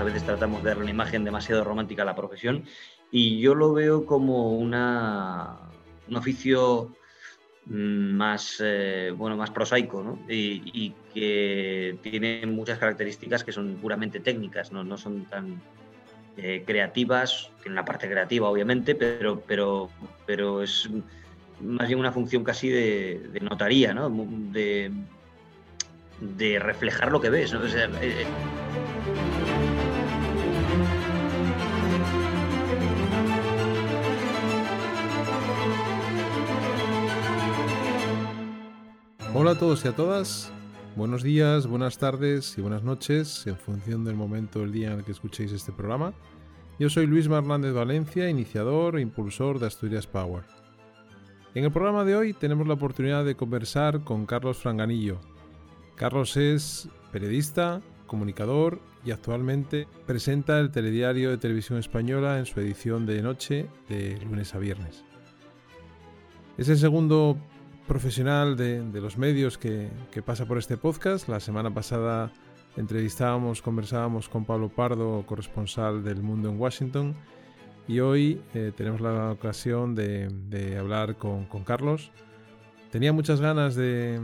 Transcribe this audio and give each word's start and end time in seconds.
a 0.00 0.04
veces 0.04 0.24
tratamos 0.24 0.62
de 0.62 0.70
dar 0.70 0.78
una 0.78 0.90
imagen 0.90 1.24
demasiado 1.24 1.64
romántica 1.64 2.02
a 2.02 2.06
la 2.06 2.14
profesión 2.14 2.64
y 3.10 3.40
yo 3.40 3.54
lo 3.54 3.72
veo 3.72 4.06
como 4.06 4.56
una, 4.56 5.58
un 6.08 6.16
oficio 6.16 6.94
mm, 7.66 8.16
más, 8.16 8.60
eh, 8.64 9.12
bueno, 9.16 9.36
más 9.36 9.50
prosaico 9.50 10.18
y, 10.28 10.92
que 11.12 11.96
tiene 12.02 12.44
muchas 12.46 12.78
características 12.78 13.44
que 13.44 13.52
son 13.52 13.76
puramente 13.76 14.18
técnicas, 14.18 14.72
no, 14.72 14.82
no 14.82 14.98
son 14.98 15.26
tan 15.26 15.62
eh, 16.36 16.64
creativas, 16.66 17.52
tiene 17.62 17.74
una 17.74 17.84
parte 17.84 18.08
creativa 18.08 18.48
obviamente, 18.48 18.96
pero, 18.96 19.40
pero, 19.46 19.90
pero 20.26 20.62
es 20.62 20.90
más 21.60 21.86
bien 21.86 22.00
una 22.00 22.10
función 22.10 22.42
casi 22.42 22.68
de, 22.68 23.38
notaría, 23.40 23.94
¿no? 23.94 24.10
de, 24.10 24.90
de 26.20 26.58
reflejar 26.58 27.12
lo 27.12 27.20
que 27.20 27.30
ves. 27.30 27.52
eh, 27.52 28.26
Hola 39.44 39.52
a 39.52 39.58
todos 39.58 39.84
y 39.84 39.88
a 39.88 39.92
todas. 39.92 40.50
Buenos 40.96 41.22
días, 41.22 41.66
buenas 41.66 41.98
tardes 41.98 42.56
y 42.56 42.62
buenas 42.62 42.82
noches 42.82 43.46
en 43.46 43.58
función 43.58 44.02
del 44.02 44.14
momento 44.14 44.60
del 44.60 44.72
día 44.72 44.90
en 44.90 45.00
el 45.00 45.04
que 45.04 45.12
escuchéis 45.12 45.52
este 45.52 45.70
programa. 45.70 46.14
Yo 46.78 46.88
soy 46.88 47.06
Luis 47.06 47.26
Hernández 47.26 47.74
Valencia, 47.74 48.30
iniciador 48.30 48.96
e 48.96 49.02
impulsor 49.02 49.58
de 49.58 49.66
Asturias 49.66 50.06
Power. 50.06 50.44
En 51.54 51.64
el 51.64 51.72
programa 51.72 52.06
de 52.06 52.16
hoy 52.16 52.32
tenemos 52.32 52.66
la 52.66 52.72
oportunidad 52.72 53.26
de 53.26 53.36
conversar 53.36 54.02
con 54.02 54.24
Carlos 54.24 54.56
Franganillo. 54.56 55.20
Carlos 55.94 56.38
es 56.38 56.88
periodista, 57.12 57.82
comunicador 58.06 58.80
y 59.04 59.10
actualmente 59.10 59.86
presenta 60.06 60.58
el 60.58 60.70
telediario 60.70 61.28
de 61.28 61.36
televisión 61.36 61.78
española 61.78 62.38
en 62.38 62.46
su 62.46 62.60
edición 62.60 63.04
de 63.04 63.20
noche 63.20 63.68
de 63.90 64.18
lunes 64.24 64.54
a 64.54 64.58
viernes. 64.58 65.04
Es 66.56 66.70
el 66.70 66.78
segundo 66.78 67.36
profesional 67.86 68.56
de, 68.56 69.00
los 69.00 69.18
medios 69.18 69.58
que, 69.58 69.90
pasa 70.24 70.46
por 70.46 70.58
este 70.58 70.76
podcast. 70.76 71.28
La 71.28 71.40
semana 71.40 71.72
pasada 71.72 72.32
entrevistábamos, 72.76 73.62
conversábamos 73.62 74.28
con 74.28 74.44
Pablo 74.44 74.68
Pardo, 74.68 75.24
corresponsal 75.26 76.02
del 76.02 76.22
Mundo 76.22 76.48
en 76.48 76.58
Washington, 76.58 77.14
y 77.86 78.00
hoy 78.00 78.40
eh, 78.54 78.72
tenemos 78.74 79.00
la 79.00 79.32
ocasión 79.32 79.94
de, 79.94 80.76
hablar 80.78 81.16
con, 81.16 81.46
Carlos. 81.64 82.10
Tenía 82.90 83.12
muchas 83.12 83.40
ganas 83.40 83.74
de, 83.74 84.20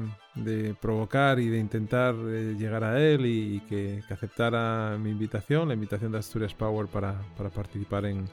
provocar 0.81 1.41
y 1.41 1.49
de 1.49 1.59
intentar 1.59 2.15
eh, 2.17 2.55
llegar 2.59 2.85
a 2.85 3.01
él 3.01 3.27
y, 3.27 3.61
que, 3.69 4.03
aceptara 4.09 4.97
mi 4.99 5.11
invitación, 5.11 5.69
la 5.69 5.75
invitación 5.75 6.13
de 6.13 6.19
Asturias 6.19 6.55
Power 6.55 6.87
para, 6.87 7.21
participar 7.55 8.07
en, 8.07 8.25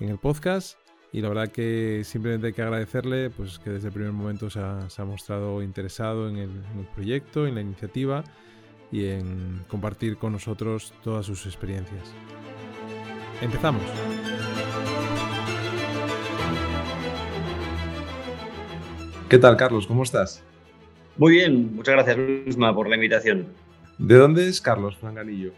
en 0.00 0.08
el 0.10 0.18
podcast. 0.18 0.85
Y 1.16 1.22
la 1.22 1.30
verdad 1.30 1.48
que 1.48 2.02
simplemente 2.04 2.48
hay 2.48 2.52
que 2.52 2.60
agradecerle 2.60 3.30
pues, 3.30 3.58
que 3.58 3.70
desde 3.70 3.88
el 3.88 3.94
primer 3.94 4.12
momento 4.12 4.50
se 4.50 4.60
ha, 4.60 5.04
mostrado 5.06 5.62
interesado 5.62 6.28
en 6.28 6.36
el, 6.36 6.50
proyecto, 6.94 7.46
en 7.46 7.54
la 7.54 7.62
iniciativa 7.62 8.22
y 8.92 9.06
en 9.06 9.64
compartir 9.66 10.18
con 10.18 10.32
nosotros 10.32 10.92
todas 11.02 11.24
sus 11.24 11.46
experiencias. 11.46 12.12
Empezamos. 13.40 13.82
¿Qué 19.30 19.38
tal, 19.38 19.56
Carlos? 19.56 19.86
¿Cómo 19.86 20.02
estás? 20.02 20.44
Muy 21.16 21.32
bien, 21.32 21.76
muchas 21.76 21.94
gracias, 21.94 22.18
Luisma, 22.18 22.74
por 22.74 22.90
la 22.90 22.96
invitación. 22.96 23.46
¿De 23.96 24.16
dónde 24.16 24.48
es 24.48 24.60
Carlos 24.60 24.98
Franganillo? 24.98 25.52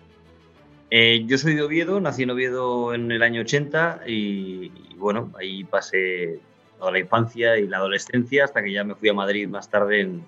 Eh, 0.90 1.24
yo 1.26 1.36
soy 1.36 1.54
de 1.54 1.62
Oviedo, 1.62 2.00
nací 2.00 2.22
en 2.22 2.30
Oviedo 2.30 2.94
en 2.94 3.12
el 3.12 3.22
año 3.22 3.42
80 3.42 4.02
y, 4.06 4.70
bueno, 4.96 5.32
ahí 5.38 5.64
pasé 5.64 6.40
toda 6.78 6.92
la 6.92 6.98
infancia 6.98 7.58
y 7.58 7.66
la 7.66 7.78
adolescencia 7.78 8.44
hasta 8.44 8.62
que 8.62 8.72
ya 8.72 8.84
me 8.84 8.94
fui 8.94 9.08
a 9.08 9.14
Madrid 9.14 9.48
más 9.48 9.68
tarde 9.68 10.00
en, 10.00 10.24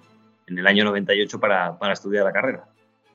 el 0.46 0.66
año 0.66 0.84
98 0.84 1.38
para, 1.38 1.78
para 1.78 1.92
estudiar 1.92 2.24
la 2.24 2.32
carrera. 2.32 2.64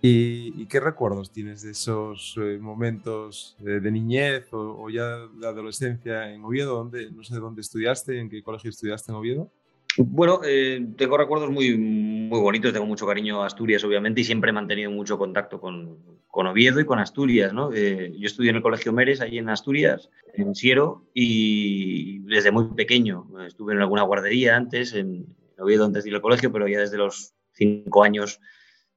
¿Y, 0.02 0.66
qué 0.68 0.80
recuerdos 0.80 1.32
tienes 1.32 1.64
de 1.64 1.72
esos 1.72 2.36
eh, 2.38 2.60
momentos 2.62 3.56
de, 3.60 3.92
niñez 3.92 4.48
o, 4.52 4.90
ya 4.90 5.28
de 5.34 5.48
adolescencia 5.48 6.32
en 6.32 6.44
Oviedo? 6.44 6.76
¿Dónde, 6.76 7.10
no 7.12 7.24
sé 7.24 7.36
dónde 7.36 7.62
estudiaste, 7.62 8.20
en 8.20 8.30
qué 8.30 8.44
colegio 8.44 8.70
estudiaste 8.70 9.12
en 9.12 9.18
Oviedo. 9.18 9.52
Bueno, 9.98 10.42
eh, 10.46 10.86
tengo 10.98 11.18
recuerdos 11.18 11.50
muy, 11.50 11.76
muy 11.76 12.40
bonitos, 12.40 12.72
tengo 12.72 12.86
mucho 12.86 13.08
cariño 13.08 13.42
a 13.42 13.48
Asturias, 13.48 13.84
obviamente, 13.84 14.22
y 14.22 14.24
siempre 14.26 14.52
he 14.52 14.54
mantenido 14.54 14.92
mucho 14.92 15.18
contacto 15.18 15.60
con, 15.60 15.98
con 16.36 16.48
Oviedo 16.48 16.82
y 16.82 16.86
con 16.86 17.00
Asturias. 17.00 17.54
¿no? 17.54 17.72
Eh, 17.74 18.14
yo 18.18 18.28
estudié 18.28 18.50
en 18.50 18.58
el 18.58 18.62
Colegio 18.62 18.92
Meres, 18.92 19.22
allí 19.22 19.38
en 19.38 19.48
Asturias, 19.48 20.10
en 20.34 20.54
Siero, 20.54 21.06
y 21.14 22.20
desde 22.28 22.52
muy 22.52 22.66
pequeño 22.76 23.26
estuve 23.48 23.72
en 23.72 23.80
alguna 23.80 24.02
guardería 24.02 24.58
antes, 24.58 24.94
en 24.94 25.34
Oviedo 25.58 25.86
antes 25.86 26.04
de 26.04 26.10
ir 26.10 26.16
al 26.18 26.22
colegio, 26.22 26.52
pero 26.52 26.68
ya 26.68 26.82
desde 26.82 26.98
los 26.98 27.36
cinco 27.54 28.04
años 28.04 28.42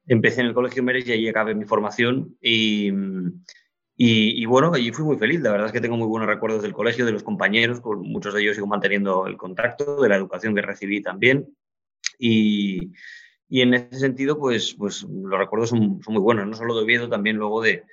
empecé 0.09 0.41
en 0.41 0.49
el 0.49 0.55
Colegio 0.55 0.83
Meres 0.83 1.07
y 1.07 1.13
allí 1.13 1.29
acabé 1.29 1.55
mi 1.55 1.65
formación. 1.65 2.37
Y, 2.43 2.91
y, 3.95 4.45
bueno, 4.47 4.75
allí 4.75 4.91
fui 4.91 5.05
muy 5.05 5.17
feliz. 5.17 5.41
La 5.41 5.53
verdad 5.53 5.69
es 5.69 5.73
que 5.73 5.81
tengo 5.81 5.97
muy 5.97 6.09
buenos 6.09 6.29
recuerdos 6.29 6.63
del 6.63 6.73
colegio, 6.73 7.07
de 7.07 7.13
los 7.13 7.23
compañeros, 7.23 7.81
con 7.81 8.01
muchos 8.01 8.35
de 8.35 8.43
ellos 8.43 8.57
sigo 8.57 8.67
manteniendo 8.67 9.29
el 9.29 9.37
contacto, 9.37 10.03
de 10.03 10.09
la 10.09 10.17
educación 10.17 10.57
que 10.57 10.63
recibí 10.63 11.03
también. 11.03 11.57
Y, 12.19 12.95
y 13.49 13.63
en 13.63 13.75
ese 13.75 13.99
sentido, 13.99 14.39
pues, 14.39 14.75
pues 14.75 15.03
los 15.03 15.39
recuerdos 15.39 15.71
son, 15.71 16.01
muy 16.07 16.21
buenos, 16.21 16.47
no 16.47 16.55
solo 16.55 16.77
de 16.77 16.83
Oviedo, 16.83 17.09
también 17.09 17.37
luego 17.37 17.63
de, 17.63 17.85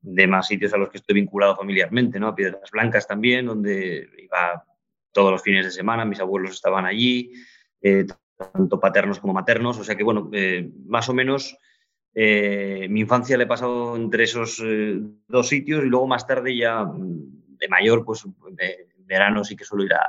de, 0.00 0.26
más 0.26 0.46
sitios 0.46 0.72
a 0.72 0.78
los 0.78 0.90
que 0.90 0.98
estoy 0.98 1.14
vinculado 1.14 1.56
familiarmente, 1.56 2.18
¿no? 2.18 2.28
A 2.28 2.34
Piedras 2.34 2.70
Blancas 2.70 3.06
también, 3.06 3.46
donde 3.46 4.08
iba 4.18 4.64
todos 5.12 5.30
los 5.30 5.42
fines 5.42 5.66
de 5.66 5.70
semana, 5.70 6.04
mis 6.04 6.20
abuelos 6.20 6.52
estaban 6.52 6.86
allí, 6.86 7.32
eh, 7.82 8.06
tanto 8.52 8.80
paternos 8.80 9.18
como 9.18 9.34
maternos, 9.34 9.78
o 9.78 9.84
sea 9.84 9.94
que, 9.94 10.02
bueno, 10.02 10.30
eh, 10.32 10.70
más 10.86 11.08
o 11.08 11.14
menos 11.14 11.56
eh, 12.14 12.86
mi 12.90 13.00
infancia 13.00 13.36
le 13.36 13.44
he 13.44 13.46
pasado 13.46 13.96
entre 13.96 14.24
esos 14.24 14.60
eh, 14.64 14.98
dos 15.28 15.48
sitios 15.48 15.84
y 15.84 15.88
luego 15.88 16.06
más 16.06 16.26
tarde 16.26 16.56
ya 16.56 16.84
mm, 16.84 17.56
de 17.58 17.68
mayor, 17.68 18.04
pues 18.04 18.24
de 18.50 18.88
verano 18.98 19.44
sí 19.44 19.56
que 19.56 19.64
suelo 19.64 19.84
ir 19.84 19.94
a, 19.94 20.02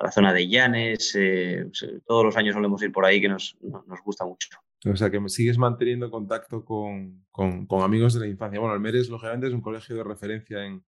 la 0.00 0.10
zona 0.10 0.32
de 0.32 0.48
Llanes. 0.48 1.14
Eh, 1.14 1.70
todos 2.06 2.24
los 2.24 2.36
años 2.36 2.54
solemos 2.54 2.82
ir 2.82 2.92
por 2.92 3.04
ahí 3.04 3.20
que 3.20 3.28
nos, 3.28 3.56
nos, 3.62 4.00
gusta 4.02 4.24
mucho. 4.24 4.48
O 4.86 4.96
sea, 4.96 5.10
que 5.10 5.20
sigues 5.28 5.58
manteniendo 5.58 6.10
contacto 6.10 6.64
con, 6.64 7.24
con, 7.30 7.66
amigos 7.82 8.14
de 8.14 8.20
la 8.20 8.26
infancia. 8.26 8.58
Bueno, 8.58 8.74
Almeres, 8.74 9.08
lógicamente, 9.08 9.48
es 9.48 9.52
un 9.52 9.60
colegio 9.60 9.96
de 9.96 10.04
referencia 10.04 10.64
en, 10.64 10.82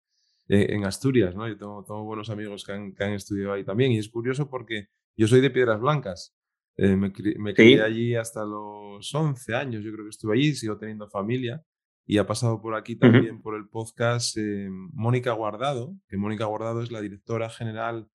en 0.47 0.85
Asturias, 0.85 1.35
¿no? 1.35 1.47
Yo 1.47 1.57
tengo, 1.57 1.83
tengo 1.85 2.03
buenos 2.03 2.29
amigos 2.29 2.63
que 2.65 2.71
han, 2.71 2.93
que 2.93 3.03
han, 3.03 3.13
estudiado 3.13 3.53
ahí 3.53 3.63
también. 3.63 3.91
Y 3.91 3.99
es 3.99 4.09
curioso 4.09 4.49
porque 4.49 4.87
yo 5.15 5.27
soy 5.27 5.41
de 5.41 5.51
Piedras 5.51 5.79
Blancas. 5.79 6.35
Eh, 6.75 6.95
me, 6.95 7.13
quedé 7.13 7.83
allí 7.83 8.15
hasta 8.15 8.43
los 8.43 9.13
11 9.13 9.55
años, 9.55 9.83
yo 9.83 9.91
creo 9.91 10.05
que 10.05 10.09
estuve 10.09 10.33
allí, 10.35 10.55
sigo 10.55 10.77
teniendo 10.77 11.07
familia. 11.09 11.63
Y 12.05 12.17
ha 12.17 12.27
pasado 12.27 12.61
por 12.61 12.75
aquí 12.75 12.97
también 12.97 13.41
por 13.41 13.55
el 13.55 13.69
podcast 13.69 14.35
eh, 14.37 14.67
Mónica 14.69 15.31
Guardado, 15.31 15.95
que 16.09 16.17
Mónica 16.17 16.43
Guardado 16.45 16.81
es 16.81 16.91
la 16.91 16.99
directora 16.99 17.49
general 17.49 18.09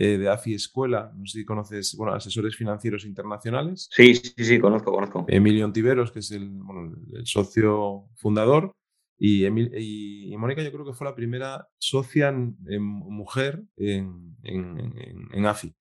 eh, 0.00 0.16
de 0.16 0.28
AFI 0.28 0.54
Escuela. 0.54 1.12
No 1.16 1.26
sé 1.26 1.40
si 1.40 1.44
conoces, 1.44 1.96
bueno, 1.96 2.14
asesores 2.14 2.54
financieros 2.54 3.04
internacionales. 3.04 3.88
Sí, 3.90 4.14
sí, 4.14 4.44
sí, 4.44 4.60
conozco, 4.60 4.92
conozco. 4.92 5.26
Emilio 5.26 5.64
Ontiveros, 5.64 6.12
que 6.12 6.20
es 6.20 6.30
el, 6.30 6.48
bueno, 6.48 6.94
el 7.12 7.26
socio 7.26 8.04
fundador. 8.14 8.76
Y, 9.18 9.44
y, 9.44 10.36
Mónica 10.36 10.62
yo 10.62 10.70
creo 10.70 10.84
que 10.84 10.92
fue 10.92 11.04
la 11.04 11.16
primera 11.16 11.66
socia 11.76 12.30
mujer 12.30 13.64
en, 13.76 14.36
en, 14.44 15.28
en 15.32 15.46
AFI. 15.46 15.74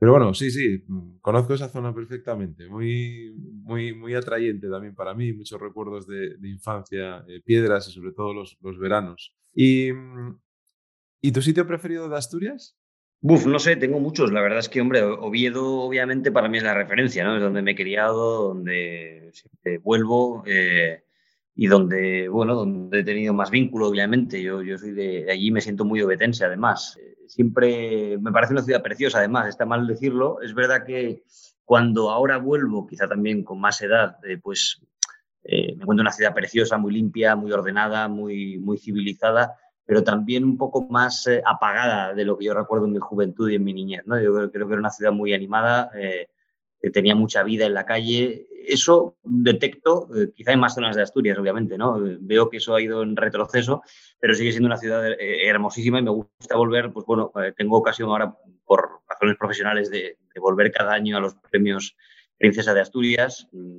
Pero 0.00 0.10
bueno, 0.10 0.34
sí, 0.34 0.50
sí, 0.50 0.84
conozco 1.20 1.54
esa 1.54 1.68
zona 1.68 1.94
perfectamente, 1.94 2.68
muy, 2.68 3.32
muy, 3.62 3.94
muy 3.94 4.14
atrayente 4.14 4.68
también 4.68 4.96
para 4.96 5.14
mí, 5.14 5.32
muchos 5.32 5.60
recuerdos 5.60 6.08
de, 6.08 6.36
infancia, 6.42 7.24
eh, 7.28 7.40
piedras 7.40 7.86
y 7.86 7.92
sobre 7.92 8.10
todo 8.10 8.34
los, 8.34 8.58
los 8.60 8.76
veranos. 8.80 9.32
¿Y, 9.54 9.92
mm, 9.92 10.40
¿Y 11.20 11.30
tu 11.30 11.40
sitio 11.40 11.66
preferido 11.68 12.08
de 12.08 12.16
Asturias? 12.16 12.76
Buf, 13.26 13.46
no 13.46 13.58
sé, 13.58 13.76
tengo 13.76 14.00
muchos. 14.00 14.30
La 14.30 14.42
verdad 14.42 14.58
es 14.58 14.68
que, 14.68 14.82
hombre, 14.82 15.02
Oviedo 15.02 15.80
obviamente 15.80 16.30
para 16.30 16.48
mí 16.48 16.58
es 16.58 16.64
la 16.64 16.74
referencia, 16.74 17.24
¿no? 17.24 17.36
Es 17.36 17.42
donde 17.42 17.62
me 17.62 17.70
he 17.70 17.74
criado, 17.74 18.48
donde 18.48 19.30
siempre 19.32 19.78
vuelvo 19.78 20.44
eh, 20.46 21.04
y 21.54 21.66
donde, 21.68 22.28
bueno, 22.28 22.54
donde 22.54 23.00
he 23.00 23.04
tenido 23.04 23.32
más 23.32 23.50
vínculo, 23.50 23.88
obviamente. 23.88 24.42
Yo, 24.42 24.62
yo 24.62 24.76
soy 24.76 24.92
de, 24.92 25.30
allí, 25.30 25.50
me 25.50 25.62
siento 25.62 25.86
muy 25.86 26.02
obetense, 26.02 26.44
además 26.44 26.98
siempre 27.26 28.18
me 28.18 28.30
parece 28.30 28.52
una 28.52 28.62
ciudad 28.62 28.82
preciosa, 28.82 29.18
además, 29.18 29.48
está 29.48 29.64
mal 29.64 29.86
decirlo. 29.86 30.40
Es 30.42 30.54
verdad 30.54 30.84
que 30.84 31.24
cuando 31.64 32.10
ahora 32.10 32.38
vuelvo, 32.38 32.86
quizá 32.86 33.08
también 33.08 33.42
con 33.42 33.60
más 33.60 33.80
edad, 33.80 34.18
eh, 34.24 34.38
pues 34.42 34.80
eh, 35.44 35.74
me 35.76 35.82
encuentro 35.82 36.02
una 36.02 36.12
ciudad 36.12 36.34
preciosa, 36.34 36.78
muy 36.78 36.92
limpia, 36.92 37.36
muy 37.36 37.52
ordenada, 37.52 38.08
muy, 38.08 38.58
muy 38.58 38.78
civilizada, 38.78 39.56
pero 39.86 40.02
también 40.02 40.44
un 40.44 40.56
poco 40.56 40.86
más 40.88 41.26
eh, 41.26 41.42
apagada 41.44 42.14
de 42.14 42.24
lo 42.24 42.38
que 42.38 42.46
yo 42.46 42.54
recuerdo 42.54 42.86
en 42.86 42.92
mi 42.92 42.98
juventud 42.98 43.50
y 43.50 43.56
en 43.56 43.64
mi 43.64 43.74
niñez. 43.74 44.02
¿no? 44.06 44.20
Yo 44.20 44.34
creo, 44.34 44.50
que 44.50 44.58
era 44.58 44.80
una 44.80 44.90
ciudad 44.90 45.12
muy 45.12 45.34
animada, 45.34 45.90
tenía 46.90 47.14
mucha 47.14 47.42
vida 47.42 47.66
en 47.66 47.74
la 47.74 47.86
calle. 47.86 48.46
Eso 48.66 49.16
detecto, 49.22 50.08
eh, 50.16 50.32
quizá 50.34 50.52
en 50.52 50.60
más 50.60 50.74
zonas 50.74 50.96
de 50.96 51.02
Asturias, 51.02 51.38
obviamente, 51.38 51.76
¿no? 51.76 51.98
Veo 52.20 52.48
que 52.48 52.58
eso 52.58 52.74
ha 52.74 52.80
ido 52.80 53.02
en 53.02 53.16
retroceso, 53.16 53.82
pero 54.18 54.34
sigue 54.34 54.52
siendo 54.52 54.66
una 54.66 54.78
ciudad 54.78 55.06
eh, 55.06 55.46
hermosísima 55.46 55.98
y 55.98 56.02
me 56.02 56.10
gusta 56.10 56.56
volver, 56.56 56.92
pues 56.92 57.04
bueno, 57.06 57.30
eh, 57.42 57.52
tengo 57.56 57.76
ocasión 57.76 58.10
ahora 58.10 58.34
por 58.64 59.02
razones 59.08 59.36
profesionales 59.38 59.90
de, 59.90 60.18
volver 60.40 60.72
cada 60.72 60.92
año 60.92 61.16
a 61.16 61.20
los 61.20 61.34
premios 61.50 61.96
Princesa 62.36 62.74
de 62.74 62.80
Asturias. 62.80 63.48
Mm, 63.52 63.78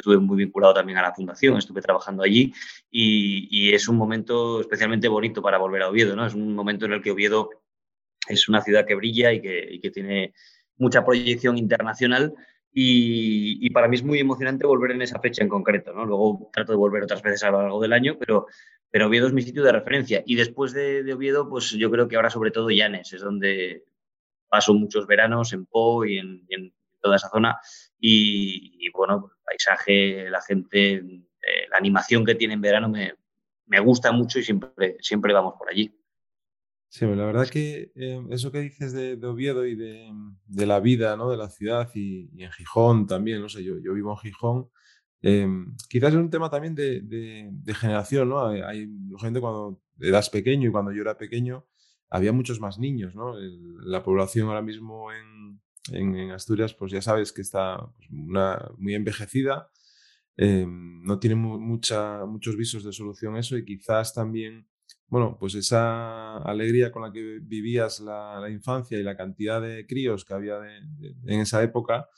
estuve 0.00 0.18
muy 0.18 0.36
vinculado 0.36 0.74
también 0.74 0.98
a 0.98 1.02
la 1.02 1.14
fundación, 1.14 1.56
estuve 1.56 1.82
trabajando 1.82 2.22
allí 2.22 2.52
y, 2.90 3.72
es 3.74 3.88
un 3.88 3.96
momento 3.96 4.60
especialmente 4.60 5.08
bonito 5.08 5.42
para 5.42 5.58
volver 5.58 5.82
a 5.82 5.88
Oviedo, 5.88 6.16
¿no? 6.16 6.26
Es 6.26 6.34
un 6.34 6.54
momento 6.54 6.86
en 6.86 6.92
el 6.92 7.02
que 7.02 7.10
Oviedo 7.10 7.50
es 8.28 8.48
una 8.48 8.62
ciudad 8.62 8.86
que 8.86 8.94
brilla 8.94 9.32
y 9.32 9.40
que, 9.40 9.68
y 9.70 9.80
que 9.80 9.90
tiene 9.90 10.32
mucha 10.78 11.04
proyección 11.04 11.58
internacional 11.58 12.34
y, 12.78 13.70
para 13.70 13.88
mí 13.88 13.96
es 13.96 14.04
muy 14.04 14.18
emocionante 14.18 14.66
volver 14.66 14.90
en 14.90 15.00
esa 15.00 15.18
fecha 15.18 15.42
en 15.42 15.48
concreto. 15.48 15.94
¿no? 15.94 16.04
Luego 16.04 16.50
trato 16.52 16.72
de 16.72 16.76
volver 16.76 17.04
otras 17.04 17.22
veces 17.22 17.42
a 17.42 17.50
lo 17.50 17.62
largo 17.62 17.80
del 17.80 17.94
año, 17.94 18.18
pero, 18.18 18.48
pero 18.90 19.06
Oviedo 19.06 19.26
es 19.26 19.32
mi 19.32 19.40
sitio 19.40 19.62
de 19.62 19.72
referencia. 19.72 20.22
Y 20.26 20.34
después 20.34 20.74
de, 20.74 21.10
Oviedo, 21.10 21.48
pues 21.48 21.70
yo 21.70 21.90
creo 21.90 22.06
que 22.06 22.16
ahora 22.16 22.28
sobre 22.28 22.50
todo 22.50 22.68
Llanes 22.68 23.14
es 23.14 23.22
donde 23.22 23.84
paso 24.50 24.74
muchos 24.74 25.06
veranos 25.06 25.54
en 25.54 25.64
Po 25.64 26.04
y 26.04 26.18
en, 26.18 26.74
toda 27.00 27.16
esa 27.16 27.30
zona. 27.30 27.58
Y, 28.08 28.88
bueno, 28.90 29.32
el 29.32 29.44
paisaje, 29.44 30.30
la 30.30 30.40
gente, 30.40 30.94
eh, 30.94 31.68
la 31.70 31.76
animación 31.76 32.24
que 32.24 32.36
tiene 32.36 32.54
en 32.54 32.60
verano 32.60 32.88
me, 32.88 33.14
me 33.66 33.80
gusta 33.80 34.12
mucho 34.12 34.38
y 34.38 34.44
siempre, 34.44 34.96
siempre 35.00 35.32
vamos 35.32 35.54
por 35.58 35.68
allí. 35.68 35.92
Sí, 36.88 37.04
la 37.04 37.26
verdad 37.26 37.48
que 37.48 37.90
eh, 37.96 38.24
eso 38.30 38.52
que 38.52 38.60
dices 38.60 38.92
de, 38.92 39.18
Oviedo 39.26 39.66
y 39.66 39.74
de, 39.74 40.66
la 40.66 40.78
vida 40.78 41.16
¿no? 41.16 41.28
de 41.28 41.36
la 41.36 41.48
ciudad 41.48 41.90
y, 41.94 42.30
en 42.40 42.52
Gijón 42.52 43.08
también, 43.08 43.40
no 43.40 43.48
sé, 43.48 43.64
yo, 43.64 43.78
yo 43.78 43.92
vivo 43.92 44.12
en 44.12 44.18
Gijón, 44.18 44.70
em, 45.22 45.76
quizás 45.88 46.10
es 46.10 46.16
un 46.16 46.30
tema 46.30 46.48
también 46.48 46.76
de, 46.76 47.74
generación, 47.74 48.28
¿no? 48.28 48.46
Hay, 48.46 48.88
gente 49.18 49.40
cuando 49.40 49.80
eras 50.00 50.30
pequeño 50.30 50.68
y 50.68 50.72
cuando 50.72 50.92
yo 50.92 51.02
era 51.02 51.18
pequeño 51.18 51.66
había 52.08 52.32
muchos 52.32 52.60
más 52.60 52.78
niños, 52.78 53.16
¿no? 53.16 53.34
la 53.80 54.04
población 54.04 54.46
ahora 54.46 54.62
mismo 54.62 55.12
en, 55.12 55.60
en, 55.92 56.30
Asturias, 56.30 56.74
pues 56.74 56.92
ya 56.92 57.02
sabes 57.02 57.32
que 57.32 57.42
está 57.42 57.78
pues, 57.96 58.08
muy 58.78 58.94
envejecida, 58.94 59.70
em, 60.36 61.02
no 61.02 61.18
tiene 61.18 61.36
muchos 61.36 62.56
visos 62.56 62.84
de 62.84 62.92
solución 62.92 63.36
eso 63.36 63.56
y 63.56 63.64
quizás 63.64 64.14
también 64.14 64.66
bueno, 65.08 65.36
pues 65.38 65.54
esa 65.54 66.38
alegría 66.38 66.90
con 66.90 67.02
la 67.02 67.12
que 67.12 67.38
vivías 67.40 68.00
la, 68.00 68.48
infancia 68.50 68.98
y 68.98 69.04
la 69.04 69.16
cantidad 69.16 69.62
de 69.62 69.86
críos 69.86 70.24
que 70.24 70.34
había 70.34 70.58
en 70.66 71.40
esa 71.40 71.62
época, 71.62 72.08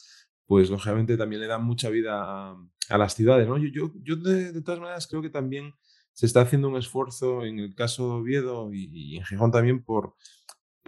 pues 0.47 0.71
lógicamente 0.71 1.19
también 1.19 1.43
le 1.43 1.47
dan 1.47 1.65
mucha 1.65 1.91
vida 1.91 2.57
a, 2.89 2.99
las 2.99 3.15
ciudades. 3.15 3.47
¿no? 3.47 3.59
Yo, 3.59 3.93
yo, 4.03 4.17
de, 4.17 4.63
todas 4.63 4.81
maneras 4.81 5.07
creo 5.07 5.21
que 5.21 5.29
también 5.29 5.75
se 6.15 6.25
está 6.25 6.41
haciendo 6.41 6.69
un 6.69 6.77
esfuerzo 6.79 7.45
en 7.45 7.59
el 7.59 7.75
caso 7.75 8.09
de 8.09 8.15
Oviedo 8.15 8.73
y, 8.73 9.19
en 9.19 9.25
Gijón 9.25 9.53
también 9.53 9.85
por, 9.85 10.15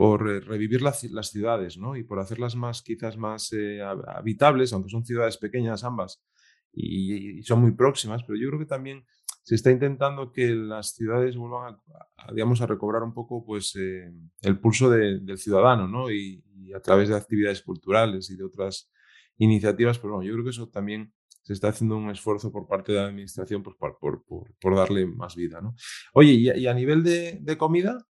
por 0.00 0.30
eh, 0.30 0.40
revivir 0.40 0.80
las, 0.80 0.98
ciudades 1.30 1.76
¿no? 1.76 1.94
y 1.94 2.04
por 2.04 2.20
hacerlas 2.20 2.56
más, 2.56 2.80
quizás 2.80 3.18
más 3.18 3.52
eh, 3.52 3.82
habitables, 3.82 4.72
aunque 4.72 4.88
son 4.88 5.04
ciudades 5.04 5.36
pequeñas 5.36 5.84
ambas 5.84 6.24
y, 6.72 7.42
son 7.42 7.60
muy 7.60 7.72
próximas, 7.72 8.22
pero 8.24 8.38
yo 8.38 8.48
creo 8.48 8.60
que 8.60 8.64
también 8.64 9.04
se 9.42 9.56
está 9.56 9.70
intentando 9.70 10.32
que 10.32 10.54
las 10.54 10.94
ciudades 10.94 11.36
vuelvan 11.36 11.76
a, 12.16 12.32
digamos, 12.32 12.62
a 12.62 12.66
recobrar 12.66 13.02
un 13.02 13.12
poco 13.12 13.44
pues, 13.44 13.76
eh, 13.76 14.10
el 14.40 14.58
pulso 14.58 14.88
del 14.88 15.36
ciudadano, 15.36 15.86
¿no? 15.86 16.10
Y, 16.10 16.42
a 16.74 16.80
través 16.80 17.10
de 17.10 17.16
actividades 17.16 17.60
culturales 17.60 18.30
y 18.30 18.36
de 18.36 18.44
otras 18.44 18.90
iniciativas, 19.36 19.98
pero 19.98 20.14
bueno, 20.14 20.26
yo 20.26 20.32
creo 20.32 20.44
que 20.44 20.50
eso 20.50 20.70
también 20.70 21.12
se 21.42 21.52
está 21.52 21.68
haciendo 21.68 21.98
un 21.98 22.08
esfuerzo 22.08 22.50
por 22.50 22.66
parte 22.66 22.92
de 22.92 23.00
la 23.00 23.08
administración 23.08 23.62
pues, 23.62 23.76
por, 23.76 24.76
darle 24.76 25.04
más 25.04 25.36
vida, 25.36 25.60
¿no? 25.60 25.74
Oye, 26.14 26.32
¿y, 26.32 26.66
a 26.66 26.72
nivel 26.72 27.02
de 27.02 27.56
comida? 27.58 28.06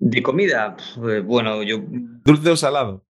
De 0.00 0.22
comida, 0.22 0.76
pues, 0.96 1.22
bueno, 1.24 1.62
yo... 1.62 1.78
¿Dulce 2.24 2.50
o 2.50 2.56
salado? 2.56 3.04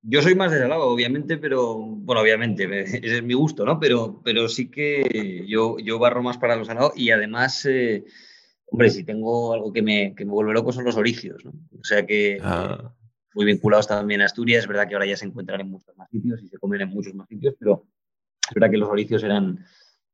Yo 0.00 0.22
soy 0.22 0.36
más 0.36 0.52
de 0.52 0.60
salado, 0.60 0.84
obviamente, 0.84 1.38
pero 1.38 1.76
bueno, 1.76 2.22
obviamente, 2.22 2.68
ese 2.82 3.16
es 3.16 3.22
mi 3.24 3.34
gusto, 3.34 3.64
¿no? 3.64 3.80
Pero, 3.80 4.22
pero 4.24 4.48
sí 4.48 4.70
que 4.70 5.44
yo, 5.48 5.76
yo 5.78 5.98
barro 5.98 6.22
más 6.22 6.38
para 6.38 6.54
los 6.54 6.68
salados 6.68 6.92
y 6.94 7.10
además, 7.10 7.66
eh, 7.66 8.04
hombre, 8.66 8.90
si 8.90 9.02
tengo 9.02 9.54
algo 9.54 9.72
que 9.72 9.82
me, 9.82 10.14
que 10.14 10.24
me 10.24 10.30
vuelve 10.30 10.52
loco 10.52 10.70
son 10.70 10.84
los 10.84 10.96
oricios, 10.96 11.44
¿no? 11.44 11.50
O 11.80 11.82
sea 11.82 12.06
que 12.06 12.38
ah. 12.40 12.94
muy 13.34 13.44
vinculados 13.44 13.88
también 13.88 14.22
a 14.22 14.26
Asturias, 14.26 14.62
es 14.62 14.68
verdad 14.68 14.86
que 14.86 14.94
ahora 14.94 15.06
ya 15.06 15.16
se 15.16 15.26
encuentran 15.26 15.60
en 15.60 15.70
muchos 15.70 15.96
más 15.96 16.08
sitios 16.10 16.40
y 16.44 16.48
se 16.48 16.58
comen 16.58 16.82
en 16.82 16.90
muchos 16.90 17.12
más 17.14 17.26
sitios, 17.26 17.56
pero 17.58 17.88
es 18.48 18.54
verdad 18.54 18.70
que 18.70 18.78
los 18.78 18.88
oricios 18.88 19.24
eran, 19.24 19.66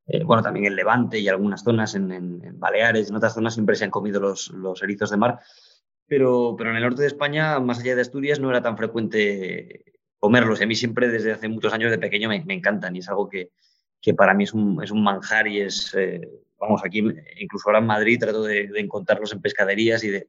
eh, 0.06 0.24
bueno, 0.24 0.42
también 0.42 0.64
en 0.64 0.76
Levante 0.76 1.18
y 1.18 1.28
algunas 1.28 1.62
zonas, 1.62 1.94
en, 1.94 2.10
en, 2.10 2.58
Baleares, 2.58 3.10
en 3.10 3.16
otras 3.16 3.34
zonas 3.34 3.52
siempre 3.52 3.76
se 3.76 3.84
han 3.84 3.90
comido 3.90 4.18
los, 4.18 4.48
los 4.48 4.82
erizos 4.82 5.10
de 5.10 5.18
mar 5.18 5.38
pero, 6.06 6.54
pero 6.56 6.70
en 6.70 6.76
el 6.76 6.82
norte 6.82 7.02
de 7.02 7.08
España, 7.08 7.58
más 7.60 7.80
allá 7.80 7.94
de 7.94 8.02
Asturias, 8.02 8.40
no 8.40 8.50
era 8.50 8.62
tan 8.62 8.76
frecuente 8.76 9.84
comerlos. 10.18 10.60
A 10.60 10.66
mí 10.66 10.74
siempre, 10.74 11.08
desde 11.08 11.32
hace 11.32 11.48
muchos 11.48 11.72
años 11.72 11.90
de 11.90 11.98
pequeño, 11.98 12.28
me, 12.28 12.44
encantan 12.54 12.94
y 12.94 13.00
es 13.00 13.08
algo 13.08 13.28
que, 13.28 13.50
que, 14.00 14.14
para 14.14 14.34
mí 14.34 14.44
es 14.44 14.54
un, 14.54 14.82
es 14.82 14.90
un 14.90 15.02
manjar 15.02 15.48
y 15.48 15.60
es, 15.60 15.94
eh, 15.94 16.28
vamos, 16.58 16.82
aquí, 16.84 17.02
incluso 17.40 17.68
ahora 17.68 17.80
en 17.80 17.86
Madrid, 17.86 18.20
trato 18.20 18.42
de, 18.42 18.70
encontrarlos 18.76 19.32
en 19.32 19.40
pescaderías 19.40 20.04
y 20.04 20.10
de, 20.10 20.28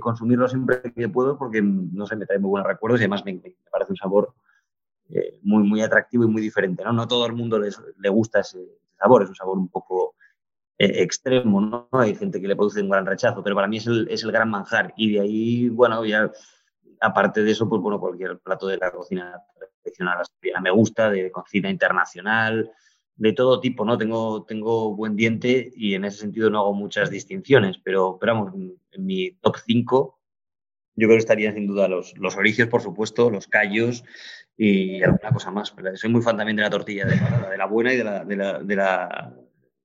consumirlos 0.00 0.52
siempre 0.52 0.80
que 0.94 1.08
puedo 1.08 1.36
porque, 1.38 1.60
no 1.62 2.06
sé, 2.06 2.16
me 2.16 2.26
trae 2.26 2.38
muy 2.38 2.50
buenos 2.50 2.68
recuerdos 2.68 3.00
y 3.00 3.04
además 3.04 3.24
me, 3.24 3.40
parece 3.70 3.92
un 3.92 3.96
sabor 3.96 4.34
eh, 5.10 5.38
muy, 5.42 5.62
muy 5.64 5.82
atractivo 5.82 6.24
y 6.24 6.28
muy 6.28 6.40
diferente. 6.40 6.84
¿no? 6.84 6.92
No 6.92 7.06
todo 7.06 7.26
el 7.26 7.32
mundo 7.32 7.58
le 7.58 8.08
gusta 8.08 8.40
ese, 8.40 8.58
sabor, 9.02 9.22
es 9.24 9.28
un 9.28 9.34
sabor 9.34 9.58
un 9.58 9.68
poco 9.68 10.14
eh, 10.78 11.02
extremo, 11.02 11.60
¿no? 11.60 11.88
Hay 11.92 12.14
gente 12.14 12.40
que 12.40 12.48
le 12.48 12.56
produce 12.56 12.82
un 12.82 12.90
gran 12.90 13.06
rechazo, 13.06 13.42
pero 13.42 13.54
para 13.54 13.68
mí 13.68 13.78
es 13.78 13.86
el, 13.86 14.08
es 14.10 14.22
el 14.24 14.32
gran 14.32 14.50
manjar. 14.50 14.92
Y 14.96 15.12
de 15.12 15.20
ahí, 15.20 15.68
bueno, 15.68 16.04
ya 16.04 16.30
aparte 17.00 17.42
de 17.42 17.50
eso, 17.50 17.68
pues 17.68 17.80
bueno, 17.80 18.00
cualquier 18.00 18.38
plato 18.38 18.66
de 18.66 18.78
la 18.78 18.90
cocina 18.90 19.42
tradicional 19.82 20.18
me 20.62 20.70
gusta, 20.70 21.10
de 21.10 21.30
cocina 21.30 21.70
internacional, 21.70 22.70
de 23.16 23.32
todo 23.32 23.60
tipo, 23.60 23.84
¿no? 23.84 23.98
Tengo, 23.98 24.44
tengo 24.44 24.94
buen 24.94 25.16
diente 25.16 25.72
y 25.76 25.94
en 25.94 26.04
ese 26.04 26.18
sentido 26.18 26.50
no 26.50 26.60
hago 26.60 26.74
muchas 26.74 27.10
distinciones, 27.10 27.78
pero, 27.82 28.18
pero 28.20 28.34
vamos, 28.34 28.54
en 28.54 29.06
mi 29.06 29.32
top 29.32 29.56
5 29.64 30.18
yo 30.94 31.06
creo 31.06 31.16
que 31.16 31.20
estarían 31.22 31.54
sin 31.54 31.66
duda 31.66 31.88
los, 31.88 32.16
los 32.18 32.36
oricios, 32.36 32.68
por 32.68 32.82
supuesto, 32.82 33.30
los 33.30 33.46
callos 33.46 34.04
y 34.56 35.02
alguna 35.02 35.30
cosa 35.32 35.50
más. 35.50 35.70
Pero 35.70 35.96
soy 35.96 36.10
muy 36.10 36.22
fan 36.22 36.36
también 36.36 36.56
de 36.56 36.62
la 36.62 36.70
tortilla, 36.70 37.06
de 37.06 37.56
la, 37.56 37.66
buena 37.66 37.94
y 37.94 37.96
de 37.96 38.04
la, 38.76 39.34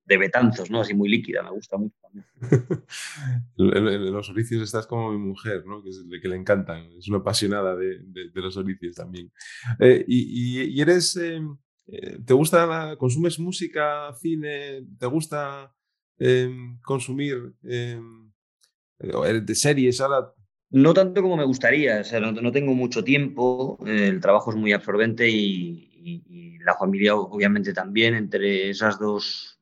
de 0.08 0.18
Betanzos, 0.18 0.72
¿no? 0.72 0.82
Así 0.82 0.94
muy 0.94 1.10
líquida, 1.10 1.44
me 1.44 1.52
gusta 1.52 1.78
mucho 1.78 1.96
también. 2.02 2.26
los 4.14 4.30
oricios 4.30 4.64
estás 4.64 4.88
como 4.88 5.12
mi 5.12 5.18
mujer, 5.18 5.66
¿no? 5.66 5.84
Que, 5.84 5.90
es, 5.90 6.04
que 6.22 6.28
le 6.30 6.38
encantan, 6.38 6.86
es 6.98 7.08
una 7.10 7.18
apasionada 7.18 7.76
de, 7.76 8.00
los 8.34 8.56
oricios 8.56 8.96
también. 8.96 9.32
Eh, 9.80 10.06
y, 10.08 10.80
eres, 10.82 11.18
em, 11.18 11.58
eh, 11.88 12.20
¿te 12.26 12.34
gusta, 12.34 12.96
consumes 12.98 13.38
música, 13.38 14.14
cine, 14.14 14.86
te 14.98 15.06
gusta 15.08 15.74
em, 16.18 16.80
consumir 16.82 17.54
em, 17.64 18.32
de 19.00 19.56
series 19.56 20.00
ahora? 20.00 20.34
No 20.70 20.94
tanto 20.94 21.22
como 21.22 21.38
me 21.38 21.46
gustaría, 21.46 22.02
o 22.02 22.04
sea, 22.04 22.20
no, 22.20 22.52
tengo 22.52 22.74
mucho 22.74 23.04
tiempo, 23.04 23.78
el 23.86 24.20
trabajo 24.20 24.52
es 24.52 24.58
muy 24.58 24.74
absorbente 24.74 25.30
y, 25.30 25.90
y 26.02 26.60
la 26.60 26.76
familia 26.76 27.16
obviamente 27.16 27.74
también, 27.74 28.16
entre 28.16 28.70
esas 28.70 29.00
dos 29.00 29.57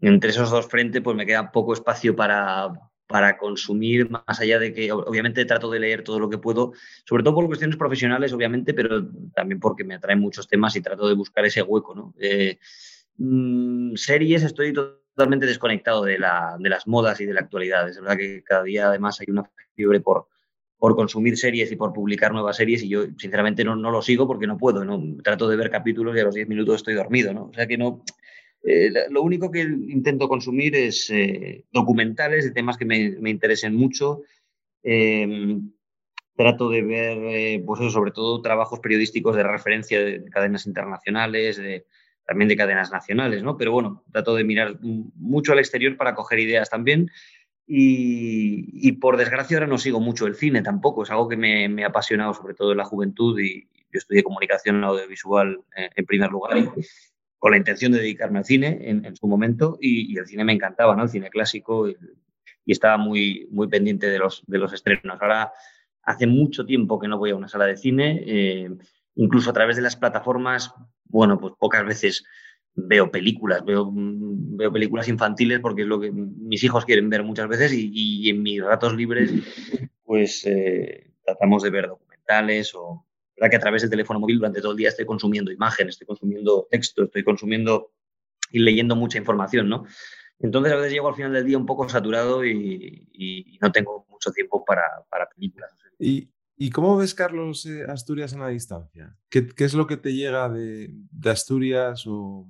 entre 0.00 0.30
esos 0.30 0.50
dos 0.50 0.66
frentes, 0.66 1.02
pues 1.02 1.16
me 1.16 1.26
queda 1.26 1.50
poco 1.50 1.72
espacio 1.72 2.14
para, 2.14 2.70
para 3.06 3.38
consumir, 3.38 4.10
más 4.10 4.40
allá 4.40 4.58
de 4.58 4.72
que 4.72 4.90
obviamente 4.92 5.44
trato 5.44 5.70
de 5.70 5.80
leer 5.80 6.02
todo 6.02 6.18
lo 6.18 6.28
que 6.28 6.38
puedo, 6.38 6.72
sobre 7.04 7.22
todo 7.22 7.34
por 7.34 7.46
cuestiones 7.46 7.76
profesionales, 7.76 8.32
obviamente, 8.32 8.74
pero 8.74 9.06
también 9.34 9.60
porque 9.60 9.84
me 9.84 9.94
atraen 9.94 10.20
muchos 10.20 10.48
temas 10.48 10.74
y 10.76 10.80
trato 10.80 11.08
de 11.08 11.14
buscar 11.14 11.44
ese 11.44 11.62
hueco. 11.62 11.94
¿no? 11.94 12.14
Eh, 12.18 12.58
mm, 13.18 13.94
series 13.94 14.42
estoy 14.42 14.72
totalmente 14.72 15.46
desconectado 15.46 16.04
de, 16.04 16.18
la, 16.18 16.56
de, 16.58 16.68
las 16.68 16.86
modas 16.86 17.20
y 17.20 17.26
de 17.26 17.34
la 17.34 17.40
actualidad. 17.40 17.88
Es 17.88 18.00
verdad 18.00 18.16
que 18.16 18.42
cada 18.42 18.64
día 18.64 18.88
además 18.88 19.20
hay 19.20 19.26
una 19.30 19.48
fiebre 19.74 20.00
por, 20.00 20.26
por 20.76 20.96
consumir 20.96 21.38
series 21.38 21.70
y 21.70 21.76
por 21.76 21.92
publicar 21.92 22.32
nuevas 22.32 22.56
series 22.56 22.82
y 22.82 22.88
yo 22.88 23.04
sinceramente 23.18 23.62
no, 23.62 23.76
no 23.76 23.92
lo 23.92 24.02
sigo 24.02 24.26
porque 24.26 24.48
no 24.48 24.58
puedo. 24.58 24.84
¿no? 24.84 25.00
Trato 25.22 25.48
de 25.48 25.56
ver 25.56 25.70
capítulos 25.70 26.16
y 26.16 26.20
a 26.20 26.24
los 26.24 26.34
10 26.34 26.48
minutos 26.48 26.76
estoy 26.76 26.94
dormido. 26.94 27.32
¿no? 27.32 27.44
O 27.44 27.52
sea 27.54 27.68
que 27.68 27.78
no 27.78 28.02
eh, 28.68 28.90
lo 29.10 29.22
único 29.22 29.50
que 29.50 29.60
intento 29.60 30.28
consumir 30.28 30.74
es 30.74 31.08
eh, 31.10 31.64
documentales 31.70 32.44
de 32.44 32.50
temas 32.50 32.76
que 32.76 32.84
me, 32.84 33.30
interesen 33.30 33.76
mucho. 33.76 34.22
Em, 34.82 35.70
trato 36.34 36.68
de 36.68 36.82
ver, 36.82 37.18
eh, 37.24 37.62
pues 37.64 37.80
eso, 37.80 37.90
sobre 37.90 38.10
todo 38.10 38.42
trabajos 38.42 38.80
periodísticos 38.80 39.36
de 39.36 39.44
referencia 39.44 40.04
de 40.04 40.24
cadenas 40.24 40.66
internacionales, 40.66 41.56
de, 41.58 41.86
también 42.26 42.48
de 42.48 42.56
cadenas 42.56 42.90
nacionales, 42.90 43.44
¿no? 43.44 43.56
Pero 43.56 43.70
bueno, 43.70 44.04
trato 44.12 44.34
de 44.34 44.42
mirar 44.42 44.78
mucho 44.82 45.52
al 45.52 45.60
exterior 45.60 45.96
para 45.96 46.16
coger 46.16 46.40
ideas 46.40 46.68
también. 46.68 47.10
Y, 47.68 48.92
por 49.00 49.16
desgracia 49.16 49.56
ahora 49.56 49.66
no 49.66 49.78
sigo 49.78 50.00
mucho 50.00 50.26
el 50.26 50.36
cine 50.36 50.62
tampoco, 50.62 51.02
es 51.02 51.10
algo 51.10 51.28
que 51.28 51.36
me, 51.36 51.68
me 51.68 51.84
ha 51.84 51.88
apasionado 51.88 52.32
sobre 52.32 52.54
todo 52.54 52.72
en 52.72 52.78
la 52.78 52.84
juventud 52.84 53.38
y 53.40 53.68
yo 53.92 53.98
estudié 53.98 54.22
comunicación 54.22 54.82
audiovisual 54.84 55.60
eh, 55.76 55.90
en 55.94 56.06
primer 56.06 56.30
lugar, 56.30 56.72
con 57.38 57.52
la 57.52 57.58
intención 57.58 57.92
de 57.92 57.98
dedicarme 57.98 58.38
al 58.38 58.44
cine 58.44 58.78
en, 58.82 59.16
su 59.16 59.26
momento, 59.26 59.78
y, 59.80 60.18
el 60.18 60.26
cine 60.26 60.44
me 60.44 60.52
encantaba, 60.52 60.96
¿no? 60.96 61.02
El 61.04 61.08
cine 61.08 61.30
clásico, 61.30 61.88
y, 61.88 61.96
estaba 62.66 62.96
muy, 62.96 63.46
muy 63.50 63.68
pendiente 63.68 64.08
de 64.08 64.18
los, 64.18 64.42
de 64.46 64.58
los 64.58 64.72
estrenos. 64.72 65.18
Ahora 65.20 65.52
hace 66.02 66.26
mucho 66.26 66.66
tiempo 66.66 66.98
que 66.98 67.08
no 67.08 67.18
voy 67.18 67.30
a 67.30 67.36
una 67.36 67.48
sala 67.48 67.66
de 67.66 67.76
cine, 67.76 68.24
eh, 68.26 68.70
incluso 69.14 69.50
a 69.50 69.52
través 69.52 69.76
de 69.76 69.82
las 69.82 69.96
plataformas, 69.96 70.72
bueno, 71.04 71.38
pues 71.38 71.54
pocas 71.58 71.84
veces 71.84 72.24
veo 72.76 73.10
películas, 73.10 73.64
veo, 73.64 73.90
veo 73.92 74.72
películas 74.72 75.08
infantiles 75.08 75.60
porque 75.60 75.82
es 75.82 75.88
lo 75.88 75.98
que 75.98 76.12
mis 76.12 76.62
hijos 76.62 76.84
quieren 76.84 77.08
ver 77.08 77.22
muchas 77.22 77.48
veces 77.48 77.72
y, 77.72 78.28
en 78.28 78.42
mis 78.42 78.62
ratos 78.62 78.94
libres 78.94 79.32
pues 80.04 80.44
eh, 80.46 81.10
tratamos 81.24 81.62
de 81.62 81.70
ver 81.70 81.88
documentales 81.88 82.74
o 82.74 83.05
verdad 83.36 83.50
que 83.50 83.56
a 83.56 83.60
través 83.60 83.82
del 83.82 83.90
teléfono 83.90 84.20
móvil 84.20 84.38
durante 84.38 84.60
todo 84.60 84.72
el 84.72 84.78
día 84.78 84.88
estoy 84.88 85.06
consumiendo 85.06 85.52
imágenes, 85.52 85.94
estoy 85.94 86.06
consumiendo 86.06 86.66
texto, 86.70 87.04
estoy 87.04 87.24
consumiendo 87.24 87.92
y 88.50 88.60
leyendo 88.60 88.96
mucha 88.96 89.18
información, 89.18 89.68
¿no? 89.68 89.84
Entonces 90.38 90.72
a 90.72 90.76
veces 90.76 90.92
llego 90.92 91.08
al 91.08 91.14
final 91.14 91.32
del 91.32 91.46
día 91.46 91.58
un 91.58 91.66
poco 91.66 91.88
saturado 91.88 92.44
y, 92.44 93.58
no 93.60 93.72
tengo 93.72 94.06
mucho 94.08 94.30
tiempo 94.32 94.64
para, 94.64 94.82
para 95.08 95.28
películas. 95.28 95.70
¿Y, 95.98 96.30
¿Y 96.56 96.70
cómo 96.70 96.96
ves, 96.96 97.14
Carlos, 97.14 97.66
eh, 97.66 97.84
Asturias 97.88 98.32
en 98.32 98.40
la 98.40 98.48
distancia? 98.48 99.16
¿Qué, 99.30 99.46
¿Qué, 99.46 99.64
es 99.64 99.74
lo 99.74 99.86
que 99.86 99.96
te 99.96 100.14
llega 100.14 100.48
de, 100.48 100.90
Asturias 101.24 102.04
o, 102.06 102.48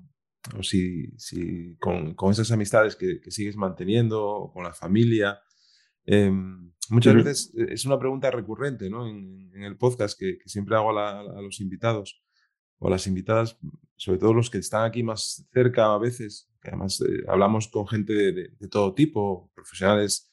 si, 0.63 1.09
si 1.17 1.77
con, 1.77 2.15
con, 2.15 2.33
esas 2.33 2.51
amistades 2.53 2.97
que, 2.97 3.21
que, 3.21 3.31
sigues 3.31 3.57
manteniendo, 3.57 4.25
o 4.25 4.53
con 4.53 4.65
la 4.65 4.73
familia. 4.73 5.41
Eh, 6.07 6.31
muchas 6.91 7.15
veces 7.15 7.55
eh, 7.57 7.67
es 7.71 7.85
una 7.85 7.99
pregunta 7.99 8.31
recurrente 8.31 8.89
¿no? 8.89 9.09
en, 9.09 9.51
en, 9.55 9.63
el 9.65 9.77
podcast 9.77 10.19
que, 10.19 10.39
que 10.39 10.49
siempre 10.49 10.77
hago 10.77 10.91
a, 10.91 10.93
la, 10.93 11.21
a, 11.21 11.43
los 11.43 11.61
invitados 11.61 12.23
o 12.79 12.89
a 12.89 12.91
las 12.91 13.07
invitadas, 13.07 13.59
sobre 13.97 14.19
todo 14.19 14.35
los 14.35 14.51
que 14.51 14.59
están 14.59 14.85
aquí 14.85 15.03
más 15.03 15.47
cerca 15.53 15.93
a 15.93 15.99
veces, 15.99 16.49
que 16.63 16.69
además 16.69 17.01
eh, 17.01 17.25
hablamos 17.29 17.69
con 17.69 17.89
gente 17.89 18.13
de, 18.13 18.33
de, 18.33 18.49
de, 18.59 18.69
todo 18.69 18.95
tipo, 18.95 19.51
profesionales 19.55 20.31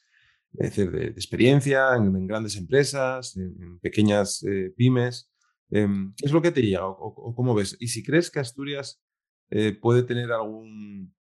es 0.58 0.70
decir, 0.70 0.90
de, 0.90 1.06
experiencia 1.08 1.96
en, 1.96 2.14
en, 2.14 2.26
grandes 2.26 2.56
empresas, 2.56 3.36
en, 3.36 3.54
en 3.60 3.78
pequeñas 3.80 4.42
eh, 4.44 4.72
pymes. 4.76 5.30
Em, 5.70 6.14
¿Qué 6.16 6.26
es 6.26 6.32
lo 6.32 6.42
que 6.42 6.52
te 6.52 6.62
llega 6.62 6.86
o, 6.86 6.92
o, 6.92 7.34
cómo 7.34 7.54
ves? 7.54 7.76
Y 7.80 7.88
si 7.88 8.02
crees 8.02 8.30
que 8.30 8.38
Asturias 8.38 9.02
eh, 9.50 9.72
puede 9.72 10.02
tener 10.02 10.30
algún 10.30 11.14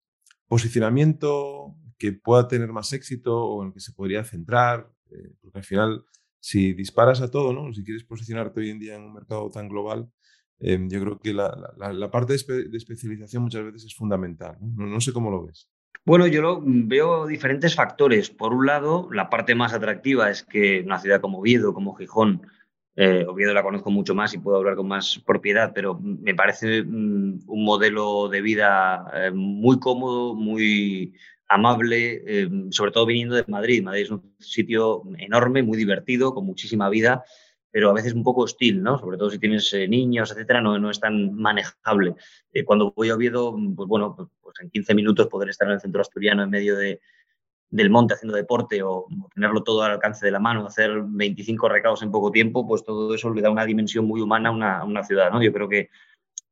posicionamiento 0.48 1.76
que 2.04 2.12
pueda 2.12 2.50
tener 2.50 2.70
más 2.74 2.92
éxito 2.92 3.34
o 3.34 3.62
en 3.62 3.70
el 3.70 3.74
que 3.74 3.80
se 3.80 3.94
podría 3.94 4.26
centrar, 4.26 4.90
eh, 5.10 5.32
porque 5.42 5.60
al 5.60 5.64
final, 5.64 6.06
si 6.38 6.74
disparas 6.74 7.22
a 7.22 7.32
todo, 7.32 7.54
¿no? 7.54 7.74
si 7.74 7.82
quieres 7.86 8.04
posicionarte 8.04 8.60
hoy 8.60 8.72
en 8.72 8.80
día 8.80 8.96
en 8.96 9.04
un 9.04 9.14
mercado 9.14 9.50
tan 9.50 9.70
global, 9.70 10.12
eh, 10.60 10.78
yo 10.90 11.00
creo 11.00 11.20
que 11.20 11.34
la, 11.34 11.50
parte 12.12 12.34
de, 12.34 12.36
espe 12.36 12.54
de, 12.68 12.78
especialización 12.78 13.44
muchas 13.44 13.64
veces 13.64 13.86
es 13.86 13.96
fundamental. 13.96 14.58
¿no? 14.60 15.00
sé 15.00 15.14
cómo 15.14 15.32
lo 15.32 15.46
ves. 15.46 15.70
Bueno, 16.04 16.28
yo 16.28 16.42
lo, 16.42 16.62
veo 16.62 17.26
diferentes 17.26 17.74
factores. 17.74 18.30
Por 18.30 18.52
un 18.52 18.66
lado, 18.66 19.08
la 19.14 19.30
parte 19.30 19.56
más 19.56 19.72
atractiva 19.72 20.30
es 20.30 20.44
que 20.44 20.82
una 20.82 21.00
ciudad 21.00 21.22
como 21.22 21.40
Oviedo, 21.40 21.74
como 21.74 21.96
Gijón, 21.96 22.46
eh, 22.98 23.26
Oviedo 23.26 23.54
la 23.54 23.64
conozco 23.64 23.92
mucho 23.92 24.14
más 24.14 24.34
y 24.34 24.40
puedo 24.40 24.58
hablar 24.58 24.76
con 24.76 24.90
más 24.90 25.24
propiedad, 25.26 25.72
pero 25.74 25.98
me 26.02 26.36
parece 26.36 26.84
mm, 26.84 27.44
un 27.48 27.64
modelo 27.64 28.28
de 28.28 28.42
vida 28.42 29.10
eh, 29.14 29.32
muy 29.32 29.80
cómodo, 29.80 30.36
muy 30.36 31.14
amable, 31.54 32.24
eh, 32.26 32.50
sobre 32.72 32.92
todo 32.92 33.06
viniendo 33.06 33.36
de 33.36 33.46
Madrid. 33.48 33.84
Madrid 33.84 34.04
es 34.04 34.12
un 34.12 34.36
sitio 34.40 35.04
enorme, 35.18 35.64
muy 35.64 35.78
divertido, 35.78 36.34
con 36.34 36.46
muchísima 36.46 36.90
vida, 36.90 37.24
pero 37.72 37.90
a 37.90 37.94
veces 37.94 38.14
un 38.14 38.24
poco 38.24 38.42
hostil, 38.42 38.82
¿no? 38.82 38.98
Sobre 38.98 39.18
todo 39.18 39.30
si 39.30 39.40
tienes 39.40 39.72
eh, 39.74 39.88
niños, 39.88 40.32
etcétera, 40.32 40.62
no, 40.62 40.78
no 40.80 40.90
es 40.90 41.00
tan 41.00 41.34
manejable. 41.34 42.16
Eh, 42.52 42.64
cuando 42.64 42.94
voy 42.96 43.10
a 43.10 43.16
Oviedo, 43.16 43.56
pues 43.76 43.88
bueno, 43.88 44.16
pues, 44.16 44.30
pues 44.42 44.56
en 44.62 44.70
15 44.70 44.96
minutos 44.96 45.28
poder 45.28 45.50
estar 45.50 45.68
en 45.68 45.76
el 45.76 45.82
centro 45.82 46.02
asturiano 46.02 46.44
en 46.44 46.50
medio 46.50 46.76
de, 46.76 47.02
del 47.74 47.90
monte 47.90 48.14
haciendo 48.14 48.38
deporte 48.38 48.84
o, 48.84 49.08
tenerlo 49.34 49.64
todo 49.64 49.82
al 49.82 49.94
alcance 49.94 50.26
de 50.26 50.32
la 50.32 50.40
mano, 50.40 50.68
hacer 50.68 50.92
25 51.04 51.68
recados 51.70 52.04
en 52.04 52.12
poco 52.12 52.32
tiempo, 52.32 52.68
pues 52.68 52.84
todo 52.84 53.14
eso 53.16 53.34
le 53.34 53.42
da 53.42 53.50
una 53.50 53.66
dimensión 53.66 54.06
muy 54.06 54.22
humana 54.22 54.50
a 54.50 54.52
una, 54.52 54.80
a 54.80 54.84
una 54.86 55.04
ciudad. 55.04 55.32
¿no? 55.32 55.42
Yo 55.42 55.52
creo 55.52 55.68
que 55.68 55.90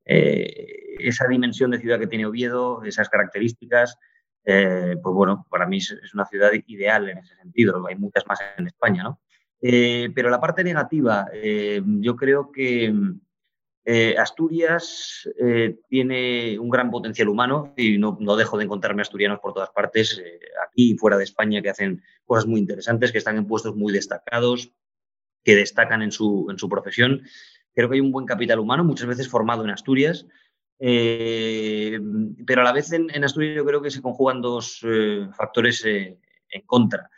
eh, 0.06 0.98
esa 1.00 1.28
dimensión 1.28 1.70
de 1.72 1.80
ciudad 1.80 2.00
que 2.00 2.08
tiene 2.08 2.26
Oviedo, 2.26 2.84
esas 2.84 3.08
características, 3.10 4.00
eh, 4.46 4.96
pues 5.02 5.14
bueno, 5.14 5.46
para 5.50 5.66
mí 5.66 5.78
es, 5.78 6.14
una 6.14 6.26
ciudad 6.26 6.52
ideal 6.68 7.10
en 7.10 7.20
ese 7.20 7.36
sentido. 7.36 7.86
Hay 7.88 7.96
muchas 7.96 8.26
más 8.28 8.40
en 8.58 8.68
España, 8.68 9.04
¿no? 9.04 9.20
Eh, 9.62 10.10
pero 10.16 10.30
la 10.30 10.40
parte 10.40 10.64
negativa, 10.64 11.28
eh, 11.34 11.82
yo 11.86 12.16
creo 12.16 12.52
que 12.52 12.92
eh, 13.84 14.16
Asturias 14.18 15.28
eh, 15.40 15.80
tiene 15.90 16.60
un 16.60 16.70
gran 16.70 16.92
potencial 16.92 17.30
humano 17.30 17.74
y 17.76 17.98
no, 17.98 18.16
no, 18.20 18.36
dejo 18.36 18.58
de 18.58 18.66
encontrarme 18.66 19.02
asturianos 19.02 19.40
por 19.40 19.54
todas 19.54 19.72
partes, 19.72 20.22
eh, 20.24 20.40
aquí 20.68 20.92
y 20.92 20.98
fuera 20.98 21.18
de 21.18 21.24
España, 21.24 21.62
que 21.64 21.72
hacen 21.72 22.04
cosas 22.26 22.46
muy 22.46 22.60
interesantes, 22.60 23.12
que 23.12 23.18
están 23.18 23.38
en 23.38 23.48
puestos 23.48 23.76
muy 23.76 23.92
destacados, 23.92 24.72
que 25.44 25.56
destacan 25.56 26.04
en 26.04 26.12
su, 26.12 26.48
en 26.52 26.60
su 26.60 26.70
profesión. 26.70 27.24
Creo 27.74 27.90
que 27.90 27.96
hay 27.96 28.02
un 28.02 28.12
buen 28.12 28.28
capital 28.28 28.60
humano, 28.60 28.84
muchas 28.84 29.08
veces 29.08 29.28
formado 29.28 29.64
en 29.64 29.72
Asturias, 29.72 30.28
eh, 30.82 32.00
pero 32.46 32.62
a 32.62 32.64
la 32.64 32.74
vez 32.74 32.92
en, 32.92 33.24
Asturias 33.24 33.56
yo 33.56 33.66
creo 33.66 33.82
que 33.82 33.92
se 33.92 34.02
conjugan 34.02 34.42
dos 34.42 34.82
eh, 34.84 35.28
factores 35.34 35.86
en 35.86 36.18
contra. 36.66 37.10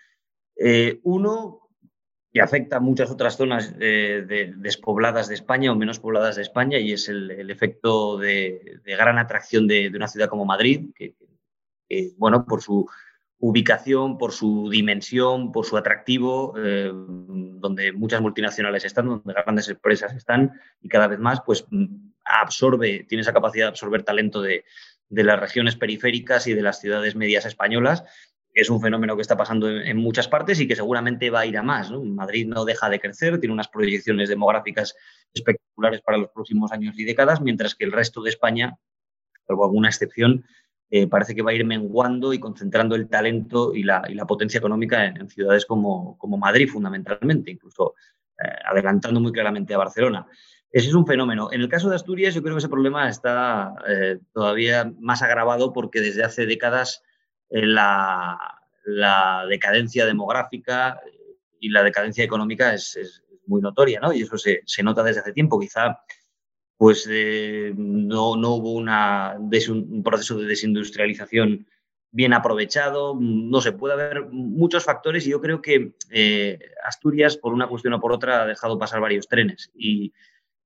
uno, 1.04 1.64
y 2.34 2.40
afecta 2.40 2.78
a 2.78 2.80
muchas 2.80 3.12
otras 3.12 3.38
zonas 3.38 3.74
eh, 3.80 4.26
de, 4.28 4.54
despobladas 4.58 5.28
de 5.28 5.36
España 5.36 5.72
o 5.72 5.76
menos 5.76 6.00
pobladas 6.00 6.36
de 6.36 6.42
España 6.42 6.80
y 6.80 6.92
es 6.92 7.08
el, 7.08 7.50
efecto 7.52 8.18
de, 8.18 8.82
gran 8.84 9.20
atracción 9.20 9.68
de, 9.68 9.92
de, 9.92 9.96
una 9.96 10.08
ciudad 10.08 10.30
como 10.30 10.44
Madrid, 10.44 10.90
que, 10.96 11.16
que, 11.88 12.14
bueno, 12.18 12.44
por 12.46 12.64
su 12.64 12.90
ubicación, 13.46 14.18
por 14.18 14.32
su 14.32 14.70
dimensión, 14.70 15.52
por 15.52 15.66
su 15.66 15.76
atractivo, 15.76 16.54
eh, 16.58 16.92
donde 16.94 17.92
muchas 17.92 18.22
multinacionales 18.22 18.86
están, 18.86 19.08
donde 19.08 19.34
grandes 19.34 19.68
empresas 19.68 20.14
están 20.16 20.54
y 20.82 20.88
cada 20.88 21.08
vez 21.08 21.20
más, 21.20 21.42
pues 21.46 21.66
absorbe, 22.24 23.06
tiene 23.10 23.22
esa 23.22 23.34
capacidad 23.34 23.66
de 23.66 23.70
absorber 23.72 24.04
talento 24.04 24.42
de, 24.42 24.64
de 25.10 25.24
las 25.26 25.38
regiones 25.38 25.76
periféricas 25.76 26.48
y 26.48 26.54
de 26.54 26.62
las 26.62 26.80
ciudades 26.80 27.18
medias 27.18 27.46
españolas 27.46 28.06
es 28.54 28.70
un 28.70 28.80
fenómeno 28.80 29.16
que 29.16 29.24
está 29.24 29.36
pasando 29.36 29.70
en, 29.70 29.98
muchas 29.98 30.28
partes 30.28 30.60
y 30.60 30.68
que 30.68 30.76
seguramente 30.76 31.30
va 31.30 31.42
a 31.42 31.46
ir 31.46 31.58
a 31.58 31.64
más. 31.64 31.92
Madrid 31.92 32.48
no 32.48 32.66
deja 32.66 32.90
de 32.90 33.00
crecer, 33.00 33.40
tiene 33.40 33.54
unas 33.54 33.68
proyecciones 33.68 34.30
demográficas 34.30 34.96
espectaculares 35.34 36.02
para 36.02 36.18
los 36.18 36.30
próximos 36.30 36.72
años 36.72 36.98
y 36.98 37.04
décadas, 37.04 37.42
mientras 37.42 37.76
que 37.76 37.86
el 37.86 37.92
resto 37.92 38.22
de 38.22 38.30
España, 38.30 38.78
salvo 39.48 39.66
alguna 39.66 39.90
excepción, 39.90 40.46
eh, 40.96 41.08
parece 41.08 41.34
que 41.34 41.42
va 41.42 41.50
a 41.50 41.56
ir 41.56 41.66
menguando 41.66 42.34
y 42.34 42.40
concentrando 42.40 42.94
el 42.94 43.10
talento 43.10 43.74
y 43.74 43.82
la, 43.82 44.04
potencia 44.28 44.60
económica 44.60 45.08
en, 45.08 45.28
ciudades 45.28 45.66
como, 45.66 46.20
Madrid, 46.38 46.70
fundamentalmente, 46.70 47.50
incluso 47.50 47.96
eh, 48.38 48.48
adelantando 48.64 49.20
muy 49.20 49.32
claramente 49.32 49.74
a 49.74 49.80
Barcelona. 49.80 50.28
Ese 50.72 50.90
es 50.90 50.94
un 50.94 51.08
fenómeno. 51.08 51.52
En 51.52 51.62
el 51.62 51.68
caso 51.68 51.90
de 51.90 51.96
Asturias, 51.96 52.36
yo 52.36 52.44
creo 52.44 52.54
que 52.54 52.60
ese 52.60 52.70
problema 52.70 53.10
está 53.10 53.74
eh, 53.88 54.20
todavía 54.34 54.94
más 55.00 55.24
agravado 55.24 55.74
porque 55.74 56.00
desde 56.00 56.24
hace 56.24 56.46
décadas 56.46 57.02
la, 57.50 58.38
decadencia 59.50 60.06
demográfica 60.06 61.02
y 61.60 61.70
la 61.70 61.82
decadencia 61.82 62.24
económica 62.24 62.72
es, 62.72 63.24
muy 63.48 63.64
notoria, 63.64 64.00
¿no? 64.00 64.14
Y 64.14 64.22
eso 64.22 64.38
se, 64.38 64.62
nota 64.84 65.02
desde 65.02 65.22
hace 65.22 65.34
tiempo. 65.34 65.60
Quizá 65.60 66.02
pues 66.84 67.08
eh, 67.10 67.74
no, 67.78 68.36
no, 68.36 68.56
hubo 68.56 68.74
una, 68.74 69.38
un 69.40 70.04
proceso 70.04 70.38
de 70.38 70.48
desindustrialización 70.48 71.66
bien 72.12 72.34
aprovechado. 72.34 73.16
No 73.18 73.62
sé, 73.62 73.72
puede 73.72 73.94
haber 73.94 74.26
muchos 74.26 74.84
factores 74.84 75.26
y 75.26 75.30
yo 75.30 75.40
creo 75.40 75.62
que 75.62 75.94
eh, 76.12 76.60
Asturias, 76.86 77.38
por 77.38 77.54
una 77.54 77.68
cuestión 77.68 77.94
o 77.94 78.02
por 78.02 78.12
otra, 78.12 78.42
ha 78.42 78.46
dejado 78.46 78.78
pasar 78.78 79.00
varios 79.00 79.30
trenes 79.30 79.72
y, 79.74 80.12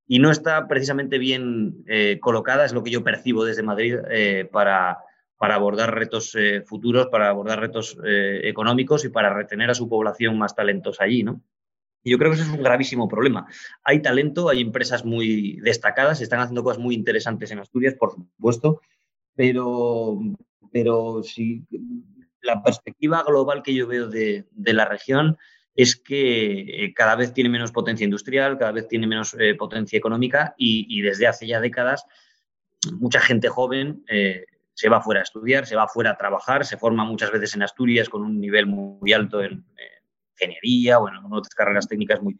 y 0.08 0.18
no 0.18 0.32
está 0.32 0.68
precisamente 0.68 1.20
bien 1.20 1.84
eh, 1.86 2.18
colocada, 2.20 2.66
es 2.66 2.74
lo 2.74 2.84
que 2.84 2.90
yo 2.90 3.04
percibo 3.04 3.46
desde 3.46 3.62
Madrid, 3.62 3.98
eh, 4.10 4.50
para, 4.52 4.98
para 5.38 5.54
abordar 5.54 5.94
retos 5.94 6.36
futuros, 6.66 7.10
para 7.12 7.30
abordar 7.30 7.60
retos 7.60 7.96
económicos 8.04 9.06
y 9.06 9.10
para 9.10 9.36
retener 9.36 9.70
a 9.70 9.76
su 9.76 9.88
población 9.88 10.36
más 10.40 10.56
talentos 10.56 11.00
allí, 11.00 11.22
¿no? 11.22 11.44
Y 12.04 12.12
yo 12.12 12.18
creo 12.18 12.32
que 12.32 12.38
eso 12.39 12.46
es 12.46 12.58
un 12.58 12.63
gravísimo 12.63 13.08
problema. 13.08 13.48
Hay 13.84 14.01
talento, 14.01 14.50
hay 14.50 14.62
empresas 14.62 15.04
muy 15.04 15.60
destacadas, 15.62 16.22
están 16.22 16.39
haciendo 16.39 16.63
cosas 16.63 16.82
muy 16.82 16.96
interesantes 16.96 17.51
en 17.51 17.60
Asturias, 17.60 17.96
por 17.96 18.12
supuesto, 18.12 18.82
pero, 19.36 20.20
pero 20.72 21.22
si 21.24 21.66
la 22.42 22.63
perspectiva 22.63 23.24
global 23.24 23.62
que 23.62 23.74
yo 23.74 23.88
veo 23.88 24.08
de, 24.08 24.46
de 24.51 24.74
la 24.74 24.86
región 24.86 25.38
es 25.75 25.96
que 25.96 26.86
eh, 26.86 26.94
cada 26.94 27.16
vez 27.16 27.34
tiene 27.34 27.50
menos 27.50 27.72
potencia 27.72 28.04
industrial, 28.04 28.58
cada 28.58 28.72
vez 28.72 28.88
tiene 28.88 29.06
menos 29.06 29.36
eh, 29.39 29.54
potencia 29.56 29.98
económica 29.98 30.56
y, 30.58 30.88
y, 30.89 31.01
desde 31.01 31.27
hace 31.27 31.46
ya 31.46 31.60
décadas 31.60 32.06
mucha 32.94 33.20
gente 33.20 33.50
joven 33.50 34.04
eh, 34.08 34.46
se 34.74 34.89
va 34.89 35.01
fuera 35.01 35.22
a 35.22 35.24
estudiar, 35.24 35.66
se 35.66 35.75
va 35.75 35.88
fuera 35.88 36.12
a 36.12 36.18
trabajar, 36.18 36.66
se 36.66 36.77
forma 36.77 37.04
muchas 37.04 37.32
veces 37.32 37.56
en 37.56 37.63
Asturias 37.63 38.10
con 38.10 38.24
un 38.24 38.39
nivel 38.39 38.68
muy 38.68 39.13
alto 39.13 39.42
en, 39.42 39.66
ingeniería 40.38 41.00
o 41.00 41.10
en 41.10 41.15
otras 41.32 41.53
carreras 41.56 41.88
técnicas 41.88 42.22
muy, 42.22 42.39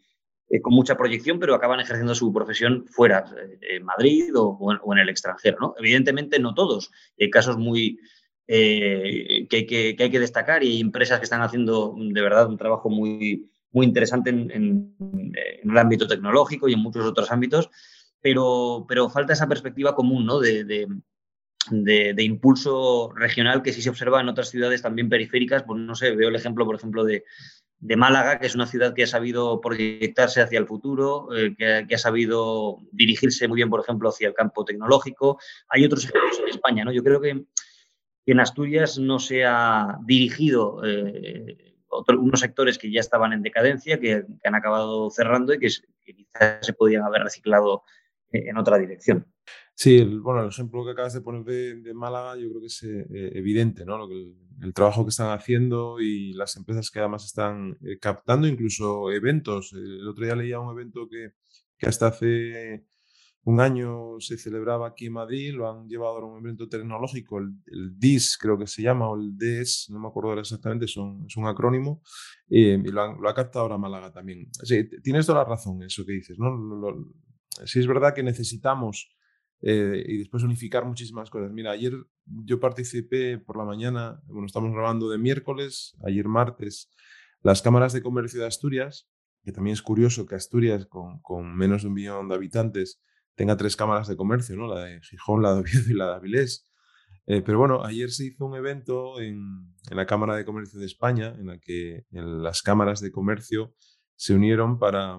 eh, 0.50 0.60
con 0.60 0.74
mucha 0.74 0.96
proyección, 0.96 1.38
pero 1.38 1.54
acaban 1.54 1.80
ejerciendo 1.80 2.14
su 2.14 2.32
profesión 2.32 2.86
fuera, 2.88 3.24
en 3.60 3.84
Madrid 3.84 4.30
o, 4.34 4.92
en, 4.92 4.98
el 4.98 5.08
extranjero. 5.08 5.58
¿no? 5.60 5.74
Evidentemente 5.78 6.38
no 6.38 6.54
todos, 6.54 6.90
hay 7.18 7.30
casos 7.30 7.58
muy, 7.58 7.98
que, 8.46 9.96
hay 9.98 10.10
que 10.10 10.20
destacar 10.20 10.64
y 10.64 10.68
hay 10.68 10.80
empresas 10.80 11.18
que 11.18 11.24
están 11.24 11.42
haciendo 11.42 11.94
de 11.98 12.22
verdad 12.22 12.48
un 12.48 12.56
trabajo 12.56 12.88
muy, 12.88 13.50
muy 13.72 13.86
interesante 13.86 14.30
en, 14.30 14.94
el 15.62 15.78
ámbito 15.78 16.06
tecnológico 16.06 16.68
y 16.68 16.72
en 16.72 16.80
muchos 16.80 17.04
otros 17.04 17.30
ámbitos, 17.30 17.68
pero, 18.20 18.86
pero 18.88 19.10
falta 19.10 19.34
esa 19.34 19.48
perspectiva 19.48 19.94
común 19.94 20.24
¿no? 20.24 20.40
de, 20.40 20.64
de, 21.70 22.22
impulso 22.22 23.12
regional 23.14 23.62
que 23.62 23.72
sí 23.72 23.82
se 23.82 23.90
observa 23.90 24.20
en 24.20 24.28
otras 24.28 24.48
ciudades 24.48 24.82
también 24.82 25.08
periféricas. 25.08 25.62
Pues 25.62 25.80
no 25.80 25.94
sé, 25.94 26.14
veo 26.14 26.28
el 26.28 26.36
ejemplo, 26.36 26.64
por 26.64 26.76
ejemplo, 26.76 27.04
de, 27.04 27.24
Málaga, 27.80 28.38
que 28.38 28.46
es 28.46 28.54
una 28.54 28.66
ciudad 28.66 28.94
que 28.94 29.04
ha 29.04 29.06
sabido 29.06 29.60
proyectarse 29.60 30.40
hacia 30.40 30.58
el 30.58 30.66
futuro, 30.66 31.28
eh, 31.36 31.54
que, 31.56 31.94
ha 31.94 31.98
sabido 31.98 32.78
dirigirse 32.92 33.46
muy 33.46 33.56
bien, 33.56 33.70
por 33.70 33.80
ejemplo, 33.80 34.08
hacia 34.08 34.28
el 34.28 34.34
campo 34.34 34.64
tecnológico. 34.64 35.38
Hay 35.68 35.84
otros 35.84 36.04
ejemplos 36.04 36.40
en 36.40 36.48
España, 36.48 36.84
¿no? 36.84 36.92
Yo 36.92 37.02
creo 37.02 37.20
que, 37.20 37.44
en 38.26 38.40
Asturias 38.40 38.98
no 38.98 39.18
se 39.18 39.46
ha 39.46 39.98
dirigido 40.04 40.82
eh, 40.84 41.76
unos 42.08 42.40
sectores 42.40 42.76
que 42.76 42.92
ya 42.92 43.00
estaban 43.00 43.32
en 43.32 43.42
decadencia, 43.42 43.98
que, 43.98 44.24
han 44.44 44.54
acabado 44.54 45.08
cerrando 45.10 45.54
y 45.54 45.58
que, 45.58 45.68
que 46.04 46.14
quizás 46.14 46.66
se 46.66 46.74
podían 46.74 47.04
haber 47.04 47.22
reciclado 47.22 47.84
en 48.30 48.58
otra 48.58 48.76
dirección. 48.76 49.26
Sí, 49.74 49.96
el, 49.98 50.20
bueno, 50.20 50.42
el 50.42 50.48
ejemplo 50.48 50.84
que 50.84 50.90
acabas 50.90 51.14
de 51.14 51.20
poner 51.20 51.44
de, 51.44 51.94
Málaga 51.94 52.36
yo 52.36 52.48
creo 52.48 52.60
que 52.60 52.66
es 52.66 52.82
eh, 52.82 53.06
evidente, 53.34 53.84
¿no? 53.84 53.96
Lo 53.96 54.08
que 54.08 54.34
el, 54.60 54.74
trabajo 54.74 55.04
que 55.04 55.10
están 55.10 55.30
haciendo 55.30 56.00
y 56.00 56.32
las 56.32 56.56
empresas 56.56 56.90
que 56.90 56.98
además 56.98 57.24
están 57.24 57.78
eh, 57.82 57.96
captando 58.00 58.48
incluso 58.48 59.12
eventos. 59.12 59.72
El 59.74 60.08
otro 60.08 60.24
día 60.24 60.34
leía 60.34 60.58
un 60.58 60.72
evento 60.72 61.08
que, 61.08 61.34
que, 61.78 61.86
hasta 61.88 62.08
hace 62.08 62.86
un 63.44 63.60
año 63.60 64.18
se 64.18 64.36
celebraba 64.36 64.88
aquí 64.88 65.06
en 65.06 65.12
Madrid, 65.12 65.54
lo 65.54 65.70
han 65.70 65.88
llevado 65.88 66.16
a 66.18 66.26
un 66.26 66.40
evento 66.40 66.68
tecnológico, 66.68 67.38
el, 67.38 67.98
DIS 67.98 68.36
creo 68.36 68.58
que 68.58 68.66
se 68.66 68.82
llama, 68.82 69.08
o 69.08 69.16
el 69.16 69.38
DES, 69.38 69.90
no 69.90 70.00
me 70.00 70.08
acuerdo 70.08 70.38
exactamente, 70.40 70.86
es 70.86 70.96
un, 70.96 71.24
es 71.26 71.36
un 71.36 71.46
acrónimo, 71.46 72.02
eh, 72.50 72.82
y 72.84 72.90
lo, 72.90 73.14
lo, 73.14 73.28
ha 73.28 73.34
captado 73.34 73.62
ahora 73.62 73.78
Málaga 73.78 74.12
también. 74.12 74.50
Sí, 74.64 74.88
tienes 75.02 75.24
toda 75.24 75.44
la 75.44 75.48
razón 75.48 75.82
eso 75.84 76.04
que 76.04 76.12
dices, 76.12 76.36
¿no? 76.36 76.50
sí 77.64 77.78
es 77.78 77.86
verdad 77.86 78.14
que 78.14 78.22
necesitamos 78.22 79.08
eh, 79.60 80.04
y 80.06 80.18
después 80.18 80.42
unificar 80.42 80.84
muchísimas 80.84 81.30
cosas. 81.30 81.50
Mira, 81.52 81.72
ayer 81.72 81.92
yo 82.24 82.60
participé 82.60 83.38
por 83.38 83.56
la 83.56 83.64
mañana, 83.64 84.20
bueno, 84.26 84.46
estamos 84.46 84.72
grabando 84.72 85.08
de 85.10 85.18
miércoles, 85.18 85.96
ayer 86.04 86.26
martes, 86.28 86.90
las 87.42 87.62
cámaras 87.62 87.92
de 87.92 88.02
comercio 88.02 88.40
de 88.40 88.46
Asturias, 88.46 89.08
que 89.42 89.52
también 89.52 89.74
es 89.74 89.82
curioso 89.82 90.26
que 90.26 90.34
Asturias, 90.34 90.86
con, 90.86 91.20
con 91.20 91.56
menos 91.56 91.82
de 91.82 91.88
un 91.88 91.94
millón 91.94 92.28
de 92.28 92.34
habitantes, 92.34 93.00
tenga 93.34 93.56
tres 93.56 93.76
cámaras 93.76 94.08
de 94.08 94.16
comercio, 94.16 94.56
¿no? 94.56 94.66
La 94.66 94.84
de 94.84 95.00
Gijón, 95.00 95.42
la 95.42 95.54
de 95.54 95.60
Oviedo 95.60 95.90
y 95.90 95.94
la 95.94 96.06
de 96.08 96.14
Avilés. 96.14 96.68
Eh, 97.26 97.42
pero 97.42 97.58
bueno, 97.58 97.84
ayer 97.84 98.10
se 98.10 98.26
hizo 98.26 98.46
un 98.46 98.56
evento 98.56 99.20
en, 99.20 99.74
en, 99.90 99.96
la 99.96 100.06
Cámara 100.06 100.34
de 100.34 100.44
Comercio 100.44 100.80
de 100.80 100.86
España, 100.86 101.34
en 101.38 101.46
la 101.46 101.58
que 101.58 102.06
en 102.10 102.42
las 102.42 102.62
cámaras 102.62 103.00
de 103.00 103.12
comercio 103.12 103.74
se 104.16 104.34
unieron 104.34 104.78
para, 104.78 105.18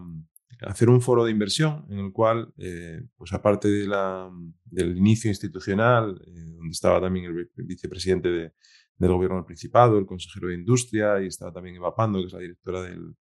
hacer 0.61 0.89
un 0.89 1.01
foro 1.01 1.25
de 1.25 1.31
inversión 1.31 1.85
en 1.89 1.99
el 1.99 2.11
cual, 2.11 2.53
eh, 2.57 3.01
pues 3.15 3.33
aparte 3.33 3.67
del 3.67 4.97
inicio 4.97 5.29
institucional, 5.29 6.21
eh, 6.25 6.53
donde 6.57 6.71
estaba 6.71 6.99
también 6.99 7.25
el 7.25 7.49
vicepresidente 7.65 8.29
del 8.29 9.11
gobierno 9.11 9.37
del 9.37 9.45
Principado, 9.45 9.97
el 9.97 10.05
consejero 10.05 10.49
de 10.49 10.55
Industria 10.55 11.21
y 11.21 11.27
estaba 11.27 11.53
también 11.53 11.75
Eva 11.75 11.95
Pando, 11.95 12.19
que 12.19 12.27
es 12.27 12.33
la 12.33 12.39
directora 12.39 12.81
del, 12.81 13.15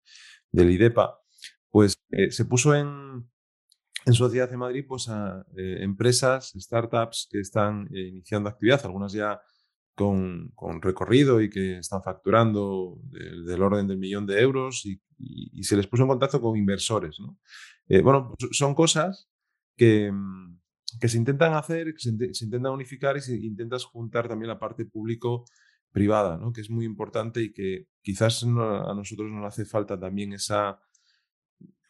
del 0.50 0.70
IDEPA, 0.70 1.18
pues 1.70 1.96
eh, 2.10 2.30
se 2.30 2.44
puso 2.44 2.74
en, 2.74 3.30
en 4.06 4.12
Sociedad 4.14 4.50
de 4.50 4.56
Madrid 4.56 4.84
pues, 4.88 5.08
a 5.08 5.44
empresas, 5.56 6.52
startups 6.58 7.28
que 7.30 7.40
están 7.40 7.88
iniciando 7.94 8.48
actividad, 8.48 8.84
algunas 8.84 9.12
ya 9.12 9.40
con, 9.98 10.80
recorrido 10.80 11.40
y 11.40 11.50
que 11.50 11.78
están 11.78 12.02
facturando 12.02 12.98
del, 13.02 13.60
orden 13.60 13.88
del 13.88 13.98
millón 13.98 14.26
de 14.26 14.40
euros 14.40 14.86
y, 14.86 15.00
se 15.64 15.76
les 15.76 15.88
puso 15.88 16.04
en 16.04 16.08
contacto 16.10 16.40
con 16.40 16.56
inversores. 16.56 17.18
Eh, 17.88 18.00
bueno, 18.00 18.32
pues 18.38 18.56
son 18.56 18.74
cosas 18.74 19.28
que, 19.76 20.12
mm, 20.12 20.60
que, 21.00 21.08
se 21.08 21.18
intentan 21.18 21.54
hacer, 21.54 21.92
que 21.92 21.98
se, 21.98 22.44
intentan 22.44 22.72
unificar 22.72 23.16
y 23.16 23.20
se 23.20 23.36
intentas 23.36 23.84
juntar 23.84 24.28
también 24.28 24.48
la 24.48 24.60
parte 24.60 24.86
público-privada, 24.86 26.38
¿no? 26.38 26.52
que 26.52 26.60
es 26.60 26.70
muy 26.70 26.84
importante 26.84 27.42
y 27.42 27.52
que 27.52 27.88
quizás 28.00 28.44
a 28.44 28.94
nosotros 28.94 29.32
nos 29.32 29.44
hace 29.44 29.64
falta 29.64 29.98
también 29.98 30.32
esa 30.32 30.78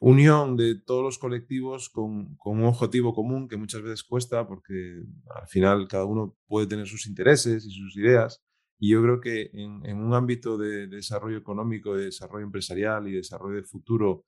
unión 0.01 0.57
de 0.57 0.77
todos 0.77 1.03
los 1.03 1.19
colectivos 1.19 1.89
con, 1.89 2.37
con, 2.37 2.59
un 2.59 2.65
objetivo 2.65 3.15
común 3.15 3.49
que 3.49 3.57
muchas 3.57 3.83
veces 3.83 4.05
cuesta 4.05 4.47
porque 4.47 5.03
al 5.35 5.49
final 5.49 5.89
cada 5.89 6.05
uno 6.05 6.37
puede 6.47 6.67
tener 6.67 6.87
sus 6.87 7.07
intereses 7.07 7.65
y 7.67 7.71
sus 7.71 7.97
ideas. 7.97 8.43
Y 8.79 8.91
yo 8.93 9.03
creo 9.03 9.21
que 9.21 9.51
en, 9.53 9.85
en 9.85 9.99
un 9.99 10.15
ámbito 10.15 10.57
de, 10.57 10.87
desarrollo 10.87 11.37
económico, 11.37 11.97
de 11.97 12.07
desarrollo 12.07 12.47
empresarial 12.47 13.09
y 13.09 13.13
desarrollo 13.13 13.57
de 13.57 13.65
futuro, 13.65 14.25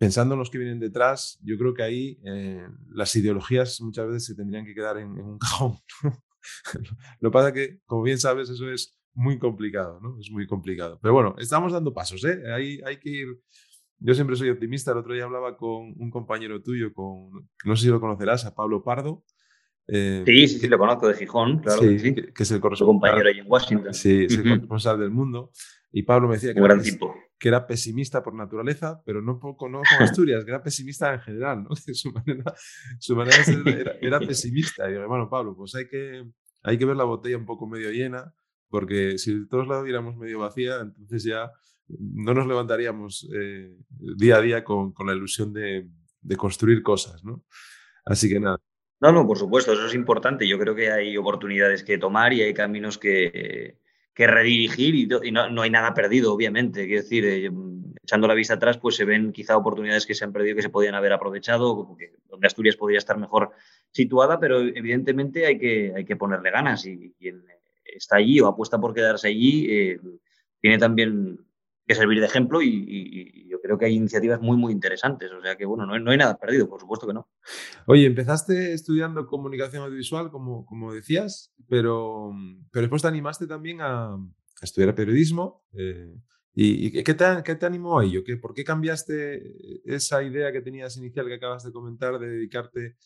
pensando 0.00 0.34
en 0.34 0.38
los 0.38 0.50
que 0.50 0.58
vienen 0.58 0.80
detrás, 0.80 1.38
yo 1.42 1.58
creo 1.58 1.74
que 1.74 1.82
ahí 1.82 2.18
eh, 2.24 2.66
las 2.88 3.14
ideologías 3.14 3.80
muchas 3.82 4.06
veces 4.06 4.24
se 4.24 4.34
tendrían 4.34 4.64
que 4.64 4.74
quedar 4.74 4.96
en, 4.96 5.10
un 5.10 5.38
cajón. 5.38 5.76
Lo 7.20 7.30
que 7.30 7.32
pasa 7.32 7.52
que, 7.52 7.80
como 7.84 8.02
bien 8.02 8.18
sabes, 8.18 8.48
eso 8.48 8.68
es 8.70 8.98
muy 9.12 9.38
complicado, 9.38 10.00
¿no? 10.00 10.18
Es 10.18 10.30
muy 10.30 10.46
complicado. 10.46 10.98
Pero 11.02 11.12
bueno, 11.12 11.34
estamos 11.38 11.72
dando 11.72 11.92
pasos, 11.92 12.24
¿eh? 12.24 12.42
Ahí 12.50 12.80
hay 12.86 12.98
que 12.98 13.10
ir 13.10 13.28
yo 14.00 14.14
siempre 14.14 14.36
soy 14.36 14.50
optimista. 14.50 14.92
El 14.92 14.98
otro 14.98 15.14
día 15.14 15.24
hablaba 15.24 15.56
con 15.56 15.94
un 15.96 16.10
compañero 16.10 16.62
tuyo, 16.62 16.92
con, 16.92 17.48
no 17.64 17.76
sé 17.76 17.84
si 17.84 17.88
lo 17.88 18.00
conocerás, 18.00 18.44
a 18.46 18.54
Pablo 18.54 18.82
Pardo. 18.82 19.24
Eh, 19.86 20.22
sí, 20.24 20.48
sí, 20.48 20.58
sí, 20.60 20.68
lo 20.68 20.78
conozco 20.78 21.08
de 21.08 21.14
Gijón, 21.14 21.58
claro. 21.58 21.80
que, 21.80 21.98
sí. 21.98 22.14
que, 22.14 22.42
es 22.42 22.50
el 22.50 22.60
compañero 22.60 23.28
ahí 23.28 23.40
en 23.40 23.46
Washington. 23.48 23.92
Sí, 23.92 24.24
es 24.24 24.36
el 24.36 24.44
corresponsal 24.44 24.98
del 25.00 25.10
mundo. 25.10 25.50
Y 25.92 26.04
Pablo 26.04 26.28
me 26.28 26.34
decía 26.34 26.54
que 26.54 26.60
era, 26.60 26.78
que 27.38 27.48
era, 27.48 27.66
pesimista 27.66 28.22
por 28.22 28.34
naturaleza, 28.34 29.02
pero 29.04 29.20
no, 29.20 29.40
poco, 29.40 29.68
no 29.68 29.78
con 29.80 30.02
Asturias, 30.06 30.44
que 30.44 30.52
era 30.52 30.62
pesimista 30.62 31.12
en 31.12 31.20
general, 31.20 31.64
¿no? 31.64 31.70
su 31.74 32.12
manera, 32.12 32.54
su 33.00 33.16
manera 33.16 33.36
de 33.38 33.44
ser 33.44 33.98
era, 34.00 34.20
pesimista. 34.20 34.88
Y 34.88 34.92
digo, 34.92 35.08
bueno, 35.08 35.28
Pablo, 35.28 35.56
pues 35.56 35.74
hay 35.74 35.88
que, 35.88 36.24
hay 36.62 36.78
que 36.78 36.84
ver 36.84 36.96
la 36.96 37.04
botella 37.04 37.36
un 37.36 37.46
poco 37.46 37.66
medio 37.66 37.90
llena, 37.90 38.32
porque 38.68 39.18
si 39.18 39.48
todos 39.48 39.66
la 39.66 39.82
viéramos 39.82 40.16
medio 40.16 40.38
vacía, 40.38 40.78
entonces 40.80 41.24
ya 41.24 41.50
no 41.98 42.34
nos 42.34 42.46
levantaríamos 42.46 43.28
eh, 43.34 43.74
día 43.88 44.36
a 44.36 44.40
día 44.40 44.64
con, 44.64 44.94
la 45.04 45.14
ilusión 45.14 45.52
de, 45.52 45.86
construir 46.36 46.82
cosas, 46.82 47.24
¿no? 47.24 47.44
Así 48.04 48.28
que 48.28 48.40
nada. 48.40 48.58
No, 49.00 49.12
no, 49.12 49.26
por 49.26 49.38
supuesto, 49.38 49.72
eso 49.72 49.86
es 49.86 49.94
importante. 49.94 50.46
Yo 50.46 50.58
creo 50.58 50.74
que 50.74 50.90
hay 50.90 51.16
oportunidades 51.16 51.82
que 51.82 51.98
tomar 51.98 52.32
y 52.32 52.42
hay 52.42 52.52
caminos 52.52 52.98
que, 52.98 53.78
redirigir 54.14 54.94
y, 55.24 55.30
no, 55.32 55.62
hay 55.62 55.70
nada 55.70 55.94
perdido, 55.94 56.34
obviamente. 56.34 56.86
Quiero 56.86 57.02
decir, 57.02 57.24
eh, 57.24 57.50
echando 58.02 58.28
la 58.28 58.34
vista 58.34 58.54
atrás, 58.54 58.76
pues 58.76 58.96
se 58.96 59.06
ven 59.06 59.32
quizá 59.32 59.56
oportunidades 59.56 60.04
que 60.04 60.14
se 60.14 60.24
han 60.24 60.32
perdido 60.32 60.56
que 60.56 60.62
se 60.62 60.68
podían 60.68 60.94
haber 60.94 61.14
aprovechado, 61.14 61.96
donde 62.28 62.46
Asturias 62.46 62.76
podría 62.76 62.98
estar 62.98 63.16
mejor 63.16 63.52
situada, 63.90 64.38
pero 64.38 64.60
evidentemente 64.60 65.46
hay 65.46 65.58
que, 65.58 65.94
hay 65.96 66.04
que 66.04 66.16
ponerle 66.16 66.50
ganas 66.50 66.84
y 66.84 67.14
quien 67.18 67.42
está 67.84 68.16
allí 68.16 68.40
o 68.40 68.46
apuesta 68.46 68.78
por 68.80 68.94
quedarse 68.94 69.28
allí 69.28 69.66
eh, 69.70 70.00
tiene 70.60 70.78
también 70.78 71.38
que 71.90 71.96
servir 71.96 72.20
de 72.20 72.26
ejemplo 72.26 72.62
y, 72.62 73.48
yo 73.48 73.60
creo 73.60 73.76
que 73.76 73.86
hay 73.86 73.96
iniciativas 73.96 74.40
muy, 74.40 74.56
muy 74.56 74.72
interesantes. 74.72 75.28
O 75.32 75.42
sea 75.42 75.56
que, 75.56 75.66
bueno, 75.66 75.86
no 75.86 76.10
hay, 76.12 76.16
nada 76.16 76.38
perdido, 76.38 76.68
por 76.68 76.80
supuesto 76.80 77.04
que 77.04 77.12
no. 77.12 77.28
Oye, 77.86 78.06
empezaste 78.06 78.72
estudiando 78.72 79.26
comunicación 79.26 79.82
audiovisual, 79.82 80.30
como, 80.30 80.64
como 80.66 80.92
decías, 80.92 81.52
pero, 81.68 82.30
pero 82.70 82.82
después 82.82 83.02
te 83.02 83.08
animaste 83.08 83.48
también 83.48 83.80
a, 83.80 84.16
estudiar 84.62 84.94
periodismo. 84.94 85.64
Eh, 85.72 86.14
¿Y, 86.54 87.02
qué, 87.02 87.14
te, 87.14 87.24
qué 87.44 87.56
te 87.56 87.66
animó 87.66 87.98
a 87.98 88.04
ello? 88.04 88.22
¿Por 88.40 88.54
qué 88.54 88.62
cambiaste 88.62 89.82
esa 89.84 90.22
idea 90.22 90.52
que 90.52 90.60
tenías 90.60 90.96
inicial 90.96 91.26
que 91.26 91.34
acabas 91.34 91.64
de 91.64 91.72
comentar 91.72 92.20
de 92.20 92.28
dedicarte 92.28 92.96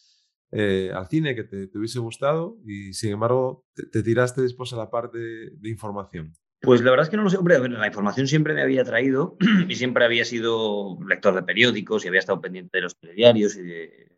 eh, 0.51 0.91
al 0.95 1.09
cine 1.09 1.35
que 1.35 1.45
te, 1.45 1.71
hubiese 1.79 2.01
gustado 2.01 2.59
y 2.67 2.93
sin 2.93 3.13
embargo 3.13 3.65
te, 3.93 4.03
tiraste 4.03 4.43
después 4.43 4.75
a 4.75 4.77
la 4.77 4.91
parte 4.91 5.19
de 5.19 5.71
información? 5.71 6.35
Pues 6.61 6.81
la 6.81 6.91
verdad 6.91 7.05
es 7.05 7.11
que 7.11 7.17
no 7.17 7.25
lo 7.25 7.31
sé. 7.31 7.37
Hombre, 7.37 7.59
la 7.69 7.87
información 7.87 8.27
siempre 8.27 8.55
me 8.55 8.63
había 8.63 8.85
traído 8.85 9.37
y 9.69 9.75
siempre 9.75 10.05
había 10.05 10.25
sido 10.25 10.99
lector 11.07 11.35
de 11.35 11.43
periódicos 11.43 12.05
y 12.05 12.09
había 12.09 12.21
estado 12.21 12.41
pendiente 12.41 12.79
de 12.79 12.83
los 12.83 12.97
telediarios 12.97 13.57
y 13.57 13.63
de, 13.63 14.09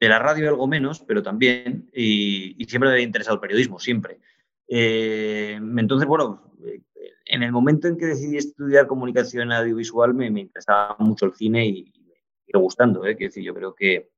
la 0.00 0.18
radio 0.18 0.48
algo 0.48 0.66
menos, 0.66 1.00
pero 1.00 1.22
también, 1.22 1.90
y, 1.92 2.64
siempre 2.68 2.88
me 2.88 2.94
había 2.94 3.06
interesado 3.06 3.36
el 3.36 3.40
periodismo, 3.40 3.78
siempre. 3.78 4.18
Eh, 4.68 5.58
entonces, 5.58 6.06
bueno, 6.06 6.46
en 7.26 7.42
el 7.42 7.52
momento 7.52 7.88
en 7.88 7.96
que 7.96 8.06
decidí 8.06 8.36
estudiar 8.36 8.86
comunicación 8.86 9.52
audiovisual 9.52 10.14
me, 10.14 10.26
interesaba 10.26 10.96
mucho 10.98 11.26
el 11.26 11.34
cine 11.34 11.66
y, 11.66 11.92
me 12.06 12.14
sigue 12.44 12.58
gustando. 12.58 13.04
¿eh? 13.04 13.14
decir, 13.14 13.42
yo 13.42 13.54
creo 13.54 13.74
que 13.74 14.10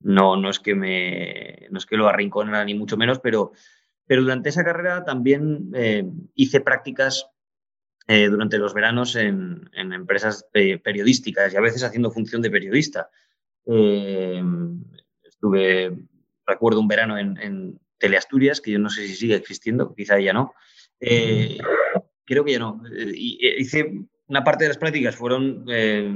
no, 0.00 0.36
no, 0.36 0.50
es 0.50 0.60
que 0.60 0.74
me, 0.74 1.66
no 1.70 1.78
es 1.78 1.86
que 1.86 1.96
lo 1.96 2.08
arrinconara 2.08 2.64
ni 2.64 2.74
mucho 2.74 2.96
menos, 2.96 3.18
pero 3.18 3.52
pero 4.06 4.22
durante 4.22 4.48
esa 4.48 4.64
carrera 4.64 5.04
también 5.04 5.70
eh, 5.74 6.04
hice 6.34 6.60
prácticas 6.60 7.26
eh, 8.06 8.28
durante 8.28 8.58
los 8.58 8.74
veranos 8.74 9.16
en, 9.16 9.70
empresas 9.74 10.46
periodísticas 10.52 11.52
y 11.52 11.56
a 11.56 11.60
veces 11.60 11.84
haciendo 11.84 12.10
función 12.10 12.42
de 12.42 12.50
periodista. 12.50 13.08
Eh, 13.66 14.42
estuve, 15.22 15.96
recuerdo 16.46 16.80
un 16.80 16.88
verano 16.88 17.18
en, 17.18 17.80
Teleasturias, 17.96 18.60
que 18.60 18.72
yo 18.72 18.78
no 18.78 18.90
sé 18.90 19.06
si 19.06 19.14
sigue 19.14 19.36
existiendo, 19.36 19.94
quizá 19.94 20.18
ya 20.18 20.34
no. 20.34 20.52
Eh, 21.00 21.56
creo 22.26 22.44
que 22.44 22.52
ya 22.52 22.58
no. 22.58 22.82
hice 23.14 24.04
una 24.34 24.42
parte 24.42 24.64
de 24.64 24.68
las 24.68 24.78
prácticas 24.78 25.14
fueron, 25.14 25.64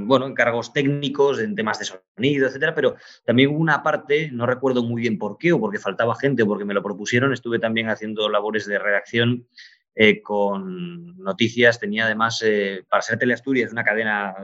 bueno, 0.05 0.27
encargos 0.27 0.73
técnicos 0.73 1.39
en 1.39 1.55
temas 1.55 1.79
de 1.79 1.85
sonido, 1.85 2.47
etcétera, 2.47 2.75
pero 2.75 2.97
también 3.25 3.49
hubo 3.49 3.59
una 3.59 3.81
parte, 3.81 4.29
no 4.31 4.45
recuerdo 4.45 4.83
muy 4.83 5.01
bien 5.01 5.17
por 5.17 5.37
qué, 5.37 5.53
o 5.53 5.59
porque 5.59 5.79
faltaba 5.79 6.15
gente, 6.15 6.43
o 6.43 6.47
porque 6.47 6.65
me 6.65 6.73
lo 6.73 6.83
propusieron, 6.83 7.31
estuve 7.31 7.59
también 7.59 7.87
haciendo 7.87 8.27
labores 8.27 8.65
de 8.65 8.77
redacción 8.77 9.47
eh, 9.95 10.21
con 10.21 11.17
noticias. 11.17 11.79
Tenía 11.79 12.05
además, 12.05 12.41
eh, 12.45 12.85
para 12.89 13.01
ser 13.01 13.17
Teleasturias, 13.17 13.71
una 13.71 13.85
cadena, 13.85 14.35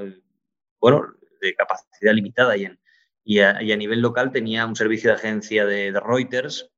bueno, 0.79 1.13
de 1.41 1.53
capacidad 1.53 2.13
limitada 2.13 2.55
y, 2.55 2.65
en, 2.65 2.79
y, 3.25 3.39
a, 3.39 3.77
nivel 3.77 4.01
local 4.01 4.31
tenía 4.31 4.65
un 4.65 4.75
servicio 4.75 5.09
de 5.09 5.15
agencia 5.15 5.65
de, 5.65 5.99
Reuters, 5.99 6.71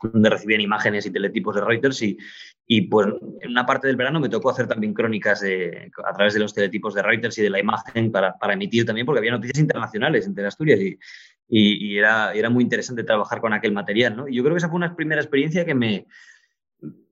donde 0.00 0.30
recibían 0.30 0.60
imágenes 0.60 1.06
y 1.06 1.10
teletipos 1.10 1.56
de 1.56 1.62
Reuters 1.62 2.00
y, 2.02 2.18
y 2.70 2.82
pues 2.82 3.08
en 3.40 3.50
una 3.50 3.64
parte 3.64 3.86
del 3.86 3.96
verano 3.96 4.20
me 4.20 4.28
tocó 4.28 4.50
hacer 4.50 4.68
también 4.68 4.92
crónicas 4.92 5.42
a 5.42 6.12
través 6.12 6.34
de 6.34 6.40
los 6.40 6.52
teletipos 6.52 6.92
de 6.92 7.02
Reuters 7.02 7.38
y 7.38 7.42
de 7.42 7.48
la 7.48 7.58
imagen 7.58 8.12
para, 8.12 8.36
para 8.36 8.52
emitir 8.52 8.84
también, 8.84 9.06
porque 9.06 9.20
había 9.20 9.30
noticias 9.32 9.58
internacionales 9.58 10.26
en 10.26 10.34
Teleasturias 10.34 10.78
y, 11.48 11.96
era, 11.96 12.34
era 12.34 12.50
muy 12.50 12.62
interesante 12.62 13.04
trabajar 13.04 13.40
con 13.40 13.54
aquel 13.54 13.72
material. 13.72 14.14
¿no? 14.14 14.28
Y 14.28 14.36
yo 14.36 14.42
creo 14.42 14.54
que 14.54 14.58
esa 14.58 14.68
fue 14.68 14.76
una 14.76 14.94
primera 14.94 15.22
experiencia 15.22 15.64
que 15.64 15.74
me, 15.74 16.06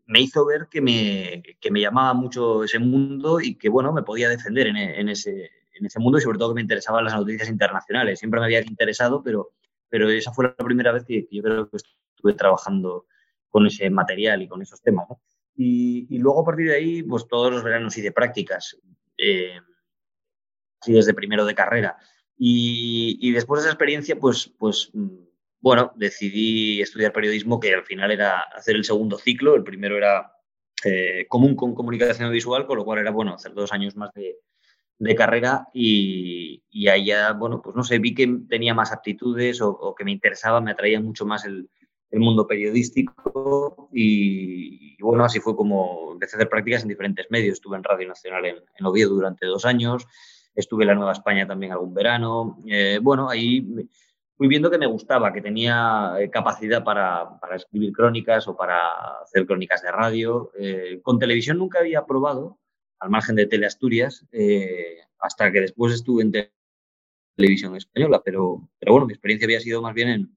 me 0.05 0.21
hizo 0.21 0.45
ver 0.45 0.69
que 0.71 0.83
me, 0.83 1.43
que 1.59 1.71
me 1.71 1.81
llamaba 1.81 2.13
mucho 2.13 2.63
ese 2.63 2.79
mundo 2.79 3.41
y 3.41 3.55
que, 3.55 3.71
bueno, 3.71 3.95
me 3.95 4.03
podía 4.03 4.29
defender 4.29 4.67
en, 4.67 4.77
en, 4.77 5.09
ese, 5.09 5.51
en 5.73 5.87
ese 5.87 5.99
mundo 5.99 6.19
y 6.19 6.21
sobre 6.21 6.37
todo 6.37 6.51
que 6.51 6.57
me 6.57 6.61
interesaban 6.61 7.03
las 7.03 7.15
noticias 7.15 7.49
internacionales. 7.49 8.19
Siempre 8.19 8.41
me 8.41 8.45
había 8.47 8.61
interesado, 8.61 9.23
pero, 9.23 9.53
pero 9.89 10.11
esa 10.11 10.33
fue 10.33 10.45
la 10.45 10.65
primera 10.65 10.93
vez 10.93 11.07
que, 11.07 11.27
yo 11.31 11.43
creo 11.43 11.71
que 11.71 11.79
estuve 11.79 12.35
trabajando 12.35 13.07
con 13.49 13.67
ese 13.67 13.89
material 13.89 14.43
y 14.43 14.49
con 14.49 14.61
esos 14.61 14.83
temas. 14.83 15.09
Y, 15.57 16.07
y, 16.15 16.19
luego 16.19 16.43
a 16.43 16.45
partir 16.45 16.69
de 16.69 16.77
ahí, 16.77 17.03
pues 17.03 17.27
todos 17.27 17.51
los 17.51 17.65
veranos 17.65 17.97
hice 17.97 18.13
prácticas, 18.13 18.79
eh, 19.17 19.59
así 20.81 20.93
desde 20.93 21.15
primero 21.15 21.45
de 21.47 21.55
carrera. 21.55 21.97
Y, 22.37 23.19
y, 23.21 23.33
después 23.33 23.63
de 23.63 23.69
esa 23.69 23.73
experiencia, 23.73 24.17
pues, 24.17 24.53
pues 24.59 24.93
bueno, 25.61 25.93
decidí 25.97 26.81
estudiar 26.81 27.13
periodismo, 27.13 27.59
que 27.59 27.75
al 27.75 27.85
final 27.85 28.11
era 28.11 28.41
hacer 28.41 28.77
el 28.77 28.85
segundo 28.85 29.19
ciclo. 29.19 29.55
El 29.57 29.65
primero 29.65 29.97
era 29.97 30.33
eh, 30.85 31.27
común 31.29 31.57
con 31.57 31.75
comunicación 31.75 32.31
visual, 32.31 32.67
con 32.67 32.77
lo 32.77 32.85
cual 32.85 33.01
era, 33.01 33.11
bueno, 33.11 33.35
hacer 33.35 33.55
dos 33.55 33.73
años 33.73 33.97
más 33.97 34.11
de, 34.15 34.37
carrera 35.17 35.67
y, 35.75 36.63
y, 36.71 37.05
ya, 37.05 37.33
bueno, 37.33 37.61
pues 37.63 37.75
no 37.75 37.83
sé, 37.83 37.99
vi 37.99 38.15
que 38.15 38.29
tenía 38.49 38.75
más 38.75 38.93
aptitudes 38.93 39.61
o, 39.61 39.95
que 39.97 40.05
me 40.05 40.13
interesaba, 40.13 40.61
me 40.61 40.71
atraía 40.71 41.01
mucho 41.01 41.27
más 41.27 41.45
el, 41.45 41.69
mundo 42.13 42.47
periodístico 42.47 43.89
y, 43.93 45.01
bueno, 45.03 45.25
así 45.25 45.41
fue 45.41 45.55
como 45.57 46.13
empecé 46.13 46.37
a 46.37 46.39
hacer 46.39 46.49
prácticas 46.49 46.83
en 46.83 46.89
diferentes 46.89 47.27
medios. 47.31 47.55
Estuve 47.55 47.77
en 47.77 47.85
Radio 47.85 48.09
Nacional 48.09 48.47
en, 48.47 48.57
en 48.57 48.87
Oviedo 48.87 49.11
durante 49.11 49.47
dos 49.47 49.65
años, 49.65 50.07
estuve 50.55 50.85
en 50.85 50.89
la 50.89 50.95
Nueva 50.95 51.13
España 51.13 51.47
también 51.47 51.73
algún 51.73 51.95
verano. 51.95 52.63
Eh, 52.67 52.99
bueno, 53.03 53.29
ahí 53.29 53.89
fui 54.37 54.49
viendo 54.49 54.71
que 54.71 54.79
me 54.79 54.87
gustaba, 54.87 55.33
que 55.33 55.41
tenía 55.41 56.15
eh, 56.19 56.31
capacidad 56.31 56.85
para, 56.85 57.39
para 57.41 57.57
escribir 57.57 57.93
crónicas 57.93 58.47
o 58.49 58.57
para 58.57 59.21
hacer 59.23 59.47
crónicas 59.47 59.83
de 59.83 59.91
radio. 59.91 60.51
Eh, 60.59 61.01
con 61.03 61.19
televisión 61.19 61.59
nunca 61.59 61.79
había 61.79 62.05
probado, 62.05 62.59
al 62.99 63.11
margen 63.11 63.37
de 63.37 63.47
Teleasturias, 63.47 64.27
eh, 64.33 64.99
hasta 65.19 65.51
que 65.53 65.61
después 65.61 65.95
estuve 65.95 66.23
en 66.23 66.33
televisión 67.37 67.77
española, 67.77 68.23
pero, 68.25 68.69
pero 68.79 68.93
bueno, 68.93 69.07
mi 69.07 69.13
experiencia 69.13 69.47
había 69.47 69.61
sido 69.61 69.83
más 69.83 69.95
bien 69.95 70.09
en, 70.09 70.37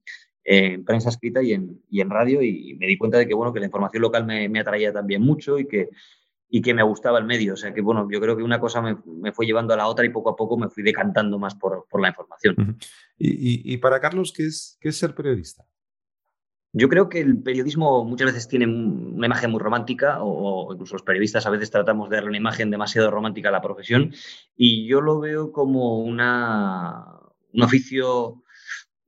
en 0.52 0.84
prensa 0.84 1.10
escrita 1.10 1.44
y 1.44 1.54
en, 1.54 1.82
y 1.92 2.02
en, 2.02 2.10
radio 2.10 2.42
y 2.42 2.76
me 2.80 2.88
di 2.88 2.98
cuenta 2.98 3.20
de 3.20 3.28
que, 3.28 3.36
bueno, 3.36 3.54
que 3.54 3.60
la 3.60 3.68
información 3.68 4.02
local 4.02 4.26
me, 4.26 4.50
me 4.50 4.60
atraía 4.60 4.92
también 4.92 5.22
mucho 5.22 5.60
y 5.60 5.68
que 5.68 5.90
y 6.50 6.62
que 6.62 6.74
me 6.74 6.84
gustaba 6.84 7.20
el 7.20 7.26
medio. 7.26 7.54
O 7.54 7.58
sea 7.58 7.74
que, 7.74 7.82
bueno, 7.82 8.08
yo 8.12 8.20
creo 8.20 8.36
que 8.36 8.44
una 8.44 8.60
cosa 8.60 8.82
me, 8.82 9.32
fue 9.32 9.46
llevando 9.46 9.74
a 9.74 9.78
la 9.78 9.88
otra 9.88 10.06
y 10.06 10.10
poco 10.10 10.32
a 10.32 10.36
poco 10.36 10.58
me 10.58 10.70
fui 10.70 10.84
decantando 10.84 11.38
más 11.38 11.56
por, 11.56 11.86
por 11.88 12.02
la 12.02 12.10
información. 12.10 12.78
¿Y, 13.18 13.74
y, 13.74 13.78
para 13.78 14.00
Carlos, 14.00 14.34
¿qué 14.36 14.48
es, 14.48 14.78
qué 14.82 14.90
es 14.90 14.98
ser 14.98 15.14
periodista? 15.14 15.66
Yo 16.72 16.88
creo 16.88 17.10
que 17.10 17.20
el 17.20 17.42
periodismo 17.42 18.04
muchas 18.04 18.28
veces 18.28 18.48
tiene 18.48 18.68
una 18.68 19.26
imagen 19.26 19.52
muy 19.52 19.60
romántica, 19.60 20.22
o, 20.22 20.74
incluso 20.74 20.96
los 20.96 21.04
periodistas 21.04 21.46
a 21.46 21.50
veces 21.50 21.72
tratamos 21.72 22.10
de 22.10 22.18
darle 22.18 22.30
una 22.30 22.38
imagen 22.38 22.70
demasiado 22.70 23.10
romántica 23.12 23.50
a 23.50 23.52
la 23.52 23.62
profesión, 23.62 24.14
y 24.56 24.88
yo 24.88 25.02
lo 25.02 25.20
veo 25.20 25.52
como 25.52 26.00
una, 26.00 27.06
un 27.54 27.64
oficio 27.64 28.44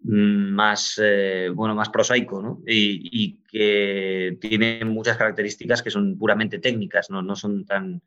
más, 0.04 1.00
eh, 1.02 1.50
bueno, 1.54 1.76
más 1.76 1.90
prosaico 1.90 2.42
¿no? 2.42 2.62
y, 2.66 3.40
que 3.52 4.38
tiene 4.40 4.84
muchas 4.86 5.18
características 5.18 5.84
que 5.84 5.92
son 5.92 6.18
puramente 6.18 6.60
técnicas, 6.60 7.10
no, 7.10 7.22
no 7.22 7.36
son 7.36 7.66
tan 7.66 8.02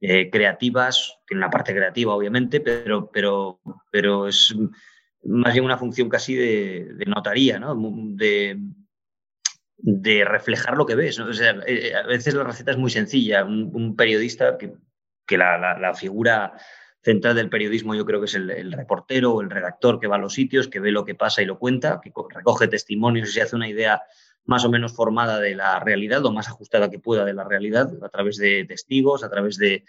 eh, 0.00 0.30
creativas, 0.30 1.18
tiene 1.26 1.40
una 1.40 1.50
parte 1.50 1.74
creativa 1.74 2.14
obviamente, 2.14 2.60
pero, 2.60 3.10
pero, 3.10 3.60
pero 3.90 4.28
es 4.28 4.54
más 5.24 5.52
bien 5.52 5.64
una 5.64 5.76
función 5.76 6.08
casi 6.08 6.34
de, 6.34 7.04
notaría, 7.06 7.58
¿no? 7.58 7.76
de, 8.14 8.58
de 9.76 10.24
reflejar 10.24 10.76
lo 10.76 10.86
que 10.86 10.94
ves. 10.94 11.18
O 11.18 11.32
sea, 11.32 11.56
eh, 11.66 11.94
a 11.94 12.06
veces 12.06 12.34
la 12.34 12.44
receta 12.44 12.72
es 12.72 12.76
muy 12.78 12.90
sencilla. 12.90 13.44
Un, 13.44 13.96
periodista 13.96 14.56
que, 14.58 14.72
que 15.26 15.38
la, 15.38 15.78
la, 15.78 15.94
figura 15.94 16.54
central 17.02 17.36
del 17.36 17.48
periodismo 17.48 17.94
yo 17.94 18.04
creo 18.04 18.20
que 18.20 18.26
es 18.26 18.34
el, 18.34 18.72
reportero 18.72 19.32
o 19.32 19.40
el 19.40 19.50
redactor 19.50 20.00
que 20.00 20.06
va 20.06 20.16
a 20.16 20.20
los 20.20 20.34
sitios, 20.34 20.68
que 20.68 20.80
ve 20.80 20.90
lo 20.90 21.04
que 21.04 21.14
pasa 21.14 21.42
y 21.42 21.46
lo 21.46 21.58
cuenta, 21.58 22.00
que 22.02 22.12
recoge 22.34 22.68
testimonios 22.68 23.28
y 23.28 23.32
se 23.32 23.42
hace 23.42 23.56
una 23.56 23.68
idea 23.68 24.02
más 24.44 24.64
o 24.64 24.70
menos 24.70 24.94
formada 24.94 25.38
de 25.38 25.54
la 25.54 25.78
realidad, 25.78 26.22
lo 26.22 26.32
más 26.32 26.48
ajustada 26.48 26.90
que 26.90 26.98
pueda 26.98 27.24
de 27.24 27.34
la 27.34 27.44
realidad, 27.44 27.92
a 28.02 28.08
través 28.08 28.38
de 28.38 28.64
testigos, 28.64 29.22
a 29.22 29.30
través 29.30 29.58
de, 29.58 29.84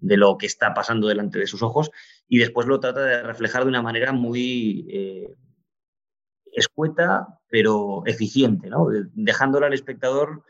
lo 0.00 0.38
que 0.38 0.46
está 0.46 0.74
pasando 0.74 1.08
delante 1.08 1.38
de 1.38 1.46
sus 1.46 1.62
ojos, 1.62 1.90
y 2.28 2.38
después 2.38 2.66
lo 2.66 2.78
trata 2.78 3.00
de 3.00 3.22
reflejar 3.22 3.62
de 3.62 3.70
una 3.70 3.82
manera 3.82 4.12
muy 4.12 4.86
eh, 4.90 5.34
escueta, 6.52 7.40
pero 7.48 8.02
eficiente, 8.06 8.68
¿no? 8.68 8.86
dejándole 9.14 9.66
al 9.66 9.74
espectador 9.74 10.44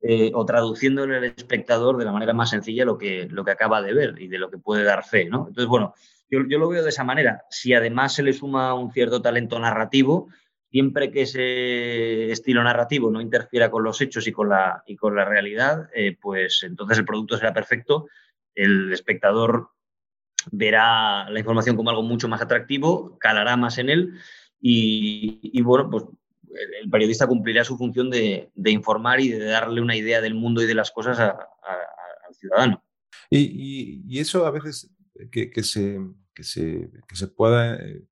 eh, 0.00 0.30
o 0.32 0.44
traduciéndole 0.44 1.16
al 1.16 1.24
espectador 1.24 1.96
de 1.96 2.04
la 2.04 2.12
manera 2.12 2.32
más 2.32 2.50
sencilla 2.50 2.84
lo 2.84 2.96
que, 2.96 3.26
lo 3.30 3.44
que 3.44 3.50
acaba 3.50 3.82
de 3.82 3.92
ver 3.92 4.14
y 4.20 4.28
de 4.28 4.38
lo 4.38 4.48
que 4.48 4.58
puede 4.58 4.84
dar 4.84 5.04
fe. 5.04 5.24
¿no? 5.24 5.48
Entonces, 5.48 5.66
bueno, 5.66 5.94
yo, 6.30 6.40
lo 6.40 6.68
veo 6.68 6.82
de 6.82 6.90
esa 6.90 7.04
manera. 7.04 7.44
Si 7.50 7.74
además 7.74 8.14
se 8.14 8.22
le 8.22 8.32
suma 8.32 8.74
un 8.74 8.92
cierto 8.92 9.20
talento 9.22 9.58
narrativo, 9.58 10.28
siempre 10.70 11.10
que 11.10 11.22
ese 11.22 12.30
estilo 12.30 12.62
narrativo 12.62 13.10
no 13.10 13.20
interfiera 13.20 13.70
con 13.70 13.82
los 13.82 14.00
hechos 14.00 14.26
y 14.28 14.32
con 14.32 14.50
la, 14.50 14.82
y 14.86 14.94
con 14.94 15.16
la 15.16 15.24
realidad, 15.24 15.88
eh, 15.94 16.16
pues 16.20 16.62
entonces 16.62 16.98
el 16.98 17.04
producto 17.04 17.36
será 17.36 17.52
perfecto, 17.52 18.06
el 18.54 18.92
espectador 18.92 19.70
verá 20.52 21.28
la 21.30 21.40
información 21.40 21.76
como 21.76 21.90
algo 21.90 22.02
mucho 22.02 22.28
más 22.28 22.42
atractivo, 22.42 23.18
calará 23.18 23.56
más 23.56 23.78
en 23.78 23.88
él 23.88 24.12
y, 24.60 25.40
y 25.42 25.62
bueno, 25.62 25.90
pues 25.90 26.04
el 26.82 26.90
periodista 26.90 27.26
cumplirá 27.26 27.64
su 27.64 27.76
función 27.76 28.10
de, 28.10 28.50
informar 28.66 29.20
y 29.20 29.28
de 29.28 29.44
darle 29.44 29.80
una 29.80 29.96
idea 29.96 30.20
del 30.20 30.34
mundo 30.34 30.62
y 30.62 30.66
de 30.66 30.74
las 30.74 30.90
cosas 30.90 31.18
al 31.18 32.34
ciudadano. 32.34 32.82
Y, 33.30 34.18
eso 34.18 34.46
a 34.46 34.50
veces 34.50 34.90
que, 35.30 35.50
se, 35.62 36.00
que, 36.34 36.44
se, 36.44 36.90
se, 37.12 37.28
pueda 37.28 37.76
eh, 37.76 38.02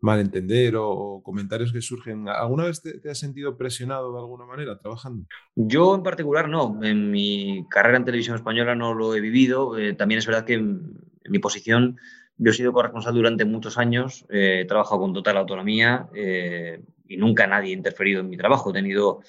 malentender 0.00 0.74
o, 0.76 1.22
comentarios 1.24 1.72
que 1.72 1.80
surgen, 1.80 2.28
¿alguna 2.28 2.64
vez 2.64 2.82
te, 2.82 3.10
has 3.10 3.18
sentido 3.18 3.56
presionado 3.56 4.12
de 4.12 4.18
alguna 4.18 4.44
manera 4.44 4.78
trabajando? 4.78 5.26
Yo 5.54 5.94
en 5.94 6.02
particular 6.02 6.48
no. 6.48 6.78
En 6.82 7.10
mi 7.10 7.66
carrera 7.70 7.98
en 7.98 8.04
televisión 8.04 8.36
española 8.36 8.74
no 8.74 8.94
lo 8.94 9.14
he 9.14 9.20
vivido. 9.20 9.78
Eh, 9.78 9.94
también 9.94 10.18
es 10.18 10.26
verdad 10.26 10.44
que 10.44 10.54
en, 10.54 10.98
mi 11.28 11.38
posición 11.38 11.98
yo 12.38 12.52
he 12.52 12.54
sido 12.54 12.72
corresponsal 12.72 13.14
durante 13.14 13.44
muchos 13.44 13.76
años, 13.76 14.24
eh, 14.30 14.60
he 14.62 14.64
trabajado 14.64 15.00
con 15.00 15.12
total 15.12 15.36
autonomía 15.36 16.08
y 17.08 17.16
nunca 17.16 17.46
nadie 17.46 17.70
ha 17.70 17.76
interferido 17.76 18.20
en 18.20 18.28
mi 18.28 18.36
trabajo. 18.36 18.70
He 18.70 18.74
tenido 18.74 19.22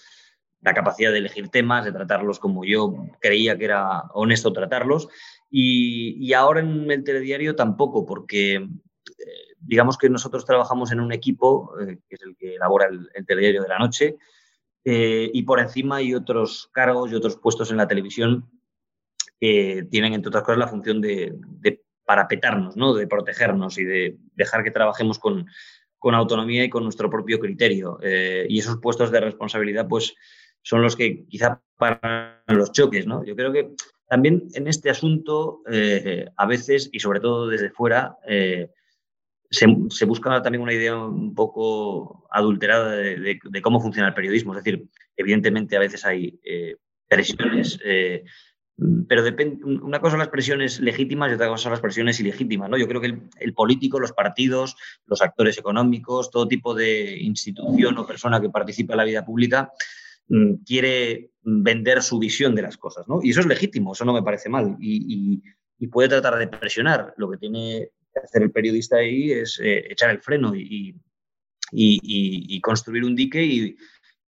la 0.62 0.74
capacidad 0.74 1.12
de 1.12 1.20
elegir 1.20 1.50
temas, 1.50 1.86
de 1.86 1.92
tratarlos 1.92 2.40
como 2.40 2.66
yo 2.66 3.08
creía 3.20 3.58
que 3.58 3.66
era 3.66 4.04
honesto 4.14 4.52
tratarlos. 4.52 5.08
Y, 5.50 6.32
ahora 6.34 6.60
en 6.60 6.92
el 6.92 7.04
telediario 7.04 7.56
tampoco, 7.56 8.06
porque 8.06 8.56
eh, 8.56 8.68
digamos 9.60 9.98
que 9.98 10.10
nosotros 10.10 10.46
trabajamos 10.46 10.92
en 10.92 11.00
un 11.00 11.12
equipo, 11.12 11.74
eh, 11.80 11.98
que 12.08 12.16
es 12.16 12.22
el 12.22 12.36
que 12.36 12.56
elabora 12.56 12.88
el, 12.88 13.26
telediario 13.26 13.64
de 13.64 13.70
la 13.70 13.80
noche, 13.80 14.18
eh, 14.84 15.30
y 15.34 15.44
por 15.44 15.60
encima 15.60 15.98
hay 15.98 16.14
otros 16.14 16.70
cargos 16.72 17.12
y 17.12 17.16
otros 17.16 17.38
puestos 17.38 17.72
en 17.72 17.78
la 17.78 17.88
televisión 17.88 18.50
que 19.40 19.88
tienen, 19.90 20.14
entre 20.14 20.30
otras 20.30 20.44
cosas, 20.44 20.60
la 20.60 20.68
función 20.68 21.02
de, 21.02 21.34
de 21.62 21.82
parapetarnos, 22.06 22.76
¿no? 22.76 22.94
de 22.94 23.08
protegernos 23.08 23.78
y 23.78 23.86
de 23.86 24.18
dejar 24.36 24.64
que 24.64 24.72
trabajemos 24.72 25.20
con, 25.20 25.48
con 26.00 26.16
autonomía 26.16 26.64
y 26.64 26.70
con 26.70 26.84
nuestro 26.84 27.10
propio 27.10 27.40
criterio. 27.40 28.00
Eh, 28.02 28.48
y 28.50 28.60
esos 28.60 28.78
puestos 28.78 29.12
de 29.12 29.20
responsabilidad, 29.20 29.88
pues, 29.88 30.16
son 30.62 30.82
los 30.82 30.96
que 30.96 31.26
quizá 31.28 31.62
paran 31.78 32.42
los 32.48 32.72
choques, 32.72 33.06
¿no? 33.06 33.24
Yo 33.24 33.36
creo 33.36 33.52
que 33.52 33.72
también 34.08 34.48
en 34.56 34.68
este 34.68 34.90
asunto, 34.90 35.62
a 36.36 36.46
veces, 36.48 36.90
y 36.92 37.00
sobre 37.00 37.20
todo 37.20 37.48
desde 37.48 37.70
fuera, 37.70 38.18
se, 39.52 40.06
busca 40.06 40.42
también 40.42 40.64
una 40.64 40.74
idea 40.74 40.98
un 40.98 41.36
poco 41.36 42.28
adulterada 42.32 42.92
de, 42.92 43.40
cómo 43.62 43.80
funciona 43.80 44.10
el 44.10 44.16
periodismo. 44.16 44.54
Es 44.54 44.64
decir, 44.64 44.90
evidentemente 45.16 45.78
a 45.78 45.80
veces 45.80 46.06
hay 46.06 46.40
presiones 47.08 47.80
pero 49.08 49.24
depende, 49.24 49.64
una 49.66 50.00
cosa 50.00 50.12
son 50.12 50.20
las 50.20 50.30
presiones 50.30 50.80
legítimas 50.80 51.30
y 51.30 51.36
otra 51.36 51.50
cosa 51.50 51.64
son 51.64 51.72
las 51.74 51.82
presiones 51.82 52.20
ilegítimas. 52.20 52.70
¿no? 52.70 52.78
Yo 52.78 52.88
creo 52.88 53.02
que 53.02 53.18
el, 53.40 53.54
político, 53.54 54.00
los 54.00 54.14
partidos, 54.14 54.78
los 55.06 55.22
actores 55.22 55.58
económicos, 55.58 56.32
todo 56.32 56.48
tipo 56.48 56.74
de 56.74 57.18
institución 57.18 57.98
o 57.98 58.08
persona 58.08 58.40
que 58.40 58.50
participa 58.50 58.94
en 58.94 58.98
la 58.98 59.04
vida 59.04 59.26
pública 59.26 59.72
mm, 60.30 60.64
quiere 60.66 61.32
vender 61.42 62.02
su 62.02 62.20
visión 62.20 62.56
de 62.56 62.62
las 62.62 62.78
cosas. 62.78 63.08
¿no? 63.08 63.20
Y 63.22 63.32
eso 63.32 63.42
es 63.42 63.48
legítimo, 63.48 63.94
eso 63.94 64.06
no 64.06 64.14
me 64.14 64.24
parece 64.24 64.50
mal. 64.50 64.78
Y, 64.80 65.42
puede 65.92 66.10
tratar 66.10 66.38
de 66.38 66.48
presionar. 66.48 67.14
Lo 67.18 67.32
que 67.32 67.38
tiene 67.38 67.92
que 68.14 68.20
hacer 68.20 68.44
el 68.44 68.52
periodista 68.52 68.98
ahí 68.98 69.32
es 69.32 69.60
eh, 69.64 69.86
echar 69.90 70.10
el 70.10 70.20
freno 70.20 70.54
y, 70.54 70.94
y 71.72 72.62
construir 72.62 73.06
un 73.06 73.16
dique 73.16 73.44
y, 73.44 73.78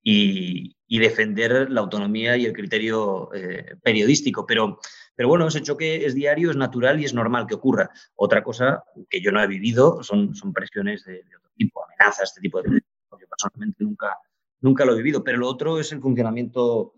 y, 0.02 0.76
defender 0.98 1.70
la 1.70 1.80
autonomía 1.80 2.36
y 2.36 2.46
el 2.46 2.52
criterio 2.52 3.32
eh, 3.32 3.76
periodístico. 3.82 4.44
Pero, 4.46 4.78
pero 5.14 5.28
bueno, 5.28 5.46
ese 5.46 5.62
choque 5.62 6.04
es 6.04 6.14
diario, 6.14 6.50
es 6.50 6.56
natural 6.56 7.00
y 7.00 7.04
es 7.04 7.14
normal 7.14 7.46
que 7.46 7.54
ocurra. 7.54 7.90
Otra 8.16 8.42
cosa 8.42 8.82
que 9.08 9.20
yo 9.20 9.32
no 9.32 9.42
he 9.42 9.46
vivido 9.46 10.02
son, 10.02 10.34
son 10.34 10.52
presiones 10.52 11.04
de, 11.04 11.22
otro 11.38 11.50
tipo, 11.56 11.84
amenazas, 11.84 12.30
este 12.30 12.40
tipo 12.40 12.60
de 12.60 12.70
Yo 12.70 13.28
personalmente 13.28 13.84
nunca, 13.84 14.16
nunca 14.60 14.84
lo 14.84 14.92
he 14.92 14.98
vivido. 14.98 15.22
Pero 15.22 15.38
lo 15.38 15.48
otro 15.48 15.78
es 15.78 15.92
el 15.92 16.00
funcionamiento 16.00 16.94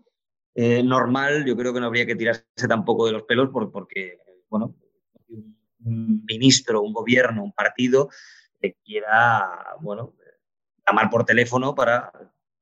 eh, 0.55 0.83
normal. 0.83 1.45
Yo 1.45 1.55
creo 1.55 1.73
que 1.73 1.79
no 1.79 1.85
habría 1.85 2.05
que 2.05 2.15
tirarse 2.15 2.67
tampoco 2.67 3.05
de 3.05 3.13
los 3.13 3.23
pelos 3.23 3.49
porque, 3.51 4.19
bueno, 4.49 4.75
un 5.85 6.23
ministro, 6.27 6.81
un 6.81 6.93
gobierno, 6.93 7.43
un 7.43 7.53
partido 7.53 8.09
que 8.59 8.75
quiera, 8.83 9.75
bueno, 9.81 10.13
llamar 10.87 11.09
por 11.09 11.25
teléfono 11.25 11.75
para 11.75 12.11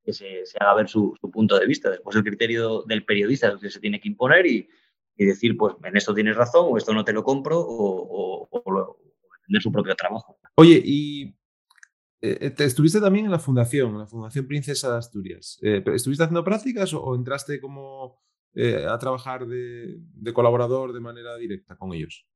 que 0.04 0.12
se, 0.12 0.44
haga 0.60 0.74
ver 0.74 0.88
su, 0.88 1.16
punto 1.32 1.58
de 1.58 1.66
vista. 1.66 1.90
Después 1.90 2.16
el 2.16 2.24
criterio 2.24 2.82
del 2.82 3.04
periodista 3.04 3.48
es 3.48 3.60
que 3.60 3.70
se 3.70 3.80
tiene 3.80 4.00
que 4.00 4.08
imponer 4.08 4.46
y, 4.46 4.68
decir, 5.16 5.56
pues 5.56 5.74
en 5.84 5.96
esto 5.96 6.14
tienes 6.14 6.34
razón 6.34 6.66
o 6.68 6.76
esto 6.76 6.92
no 6.92 7.04
te 7.04 7.12
lo 7.12 7.22
compro 7.22 7.58
o, 7.60 8.48
defender 9.32 9.62
su 9.62 9.70
propio 9.70 9.94
trabajo. 9.94 10.38
Oye, 10.56 10.82
y 10.84 11.34
eh, 12.20 12.50
te 12.50 12.64
estuviste 12.64 13.00
también 13.00 13.26
en 13.26 13.30
la 13.30 13.38
fundación, 13.38 13.92
en 13.92 13.98
la 13.98 14.06
Fundación 14.06 14.46
Princesa 14.46 14.90
de 14.90 14.98
Asturias. 14.98 15.58
Eh, 15.62 15.82
¿Estuviste 15.94 16.24
haciendo 16.24 16.44
prácticas 16.44 16.92
o, 16.94 17.14
entraste 17.14 17.60
como 17.60 18.20
eh, 18.54 18.86
a 18.88 18.98
trabajar 18.98 19.46
de, 19.46 20.00
colaborador 20.32 20.92
de 20.92 21.00
manera 21.00 21.36
directa 21.36 21.76
con 21.76 21.92
ellos? 21.92 22.26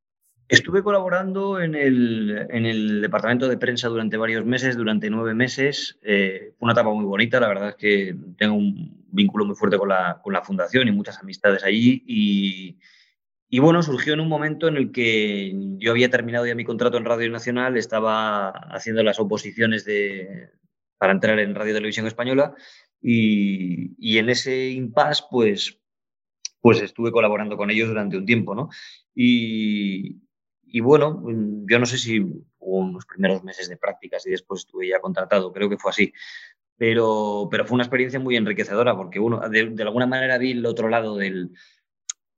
Estuve 0.48 0.84
colaborando 0.84 1.60
en 1.60 1.74
el, 1.74 3.00
departamento 3.00 3.48
de 3.48 3.58
prensa 3.58 3.88
durante 3.88 4.16
varios 4.16 4.44
meses, 4.44 4.76
durante 4.76 5.10
nueve 5.10 5.34
meses. 5.34 5.98
Eh, 6.02 6.52
fue 6.56 6.66
una 6.66 6.72
etapa 6.72 6.90
muy 6.90 7.04
bonita, 7.04 7.40
la 7.40 7.48
verdad 7.48 7.70
es 7.70 7.74
que 7.74 8.16
tengo 8.38 8.54
un 8.54 9.04
vínculo 9.10 9.44
muy 9.44 9.56
fuerte 9.56 9.76
con 9.76 9.88
la, 9.88 10.42
fundación 10.44 10.86
y 10.86 10.92
muchas 10.92 11.18
amistades 11.18 11.64
allí. 11.64 12.04
Y, 13.48 13.58
bueno, 13.58 13.82
surgió 13.82 14.14
en 14.14 14.20
un 14.20 14.28
momento 14.28 14.68
en 14.68 14.76
el 14.76 14.92
que 14.92 15.52
yo 15.78 15.90
había 15.90 16.10
terminado 16.10 16.46
ya 16.46 16.54
mi 16.54 16.64
contrato 16.64 16.96
en 16.96 17.06
Radio 17.06 17.28
Nacional, 17.28 17.76
estaba 17.76 18.50
haciendo 18.50 19.02
las 19.02 19.18
oposiciones 19.18 19.84
de, 19.84 20.50
para 20.98 21.12
entrar 21.12 21.40
en 21.40 21.56
Radio 21.56 21.74
Televisión 21.74 22.06
Española 22.06 22.54
y, 23.02 23.96
y 23.98 24.18
en 24.18 24.30
ese 24.30 24.68
impasse, 24.68 25.24
pues, 25.28 25.80
pues 26.60 26.80
estuve 26.82 27.10
colaborando 27.10 27.56
con 27.56 27.70
ellos 27.70 27.88
durante 27.88 28.16
un 28.16 28.26
tiempo, 28.26 28.54
¿no? 28.54 28.68
Y, 29.12 30.25
y 30.66 30.80
bueno, 30.80 31.12
mm, 31.22 31.66
yo 31.70 31.78
no 31.78 31.86
sé 31.86 31.98
si 31.98 32.20
hubo 32.20 32.78
unos 32.78 33.06
primeros 33.06 33.42
meses 33.44 33.68
de 33.68 33.76
prácticas 33.76 34.26
y 34.26 34.30
después 34.30 34.60
estuve 34.60 34.88
ya 34.88 35.00
contratado, 35.00 35.52
creo 35.52 35.68
que 35.68 35.78
fue 35.78 35.90
así. 35.90 36.12
Pero, 36.76 37.48
pero 37.50 37.64
fue 37.64 37.76
una 37.76 37.84
experiencia 37.84 38.20
muy 38.20 38.36
enriquecedora 38.36 38.94
porque 38.94 39.18
uno, 39.18 39.40
de, 39.48 39.82
alguna 39.82 40.06
manera 40.06 40.36
vi 40.36 40.50
el 40.50 40.66
otro 40.66 40.90
lado 40.90 41.16
del, 41.16 41.52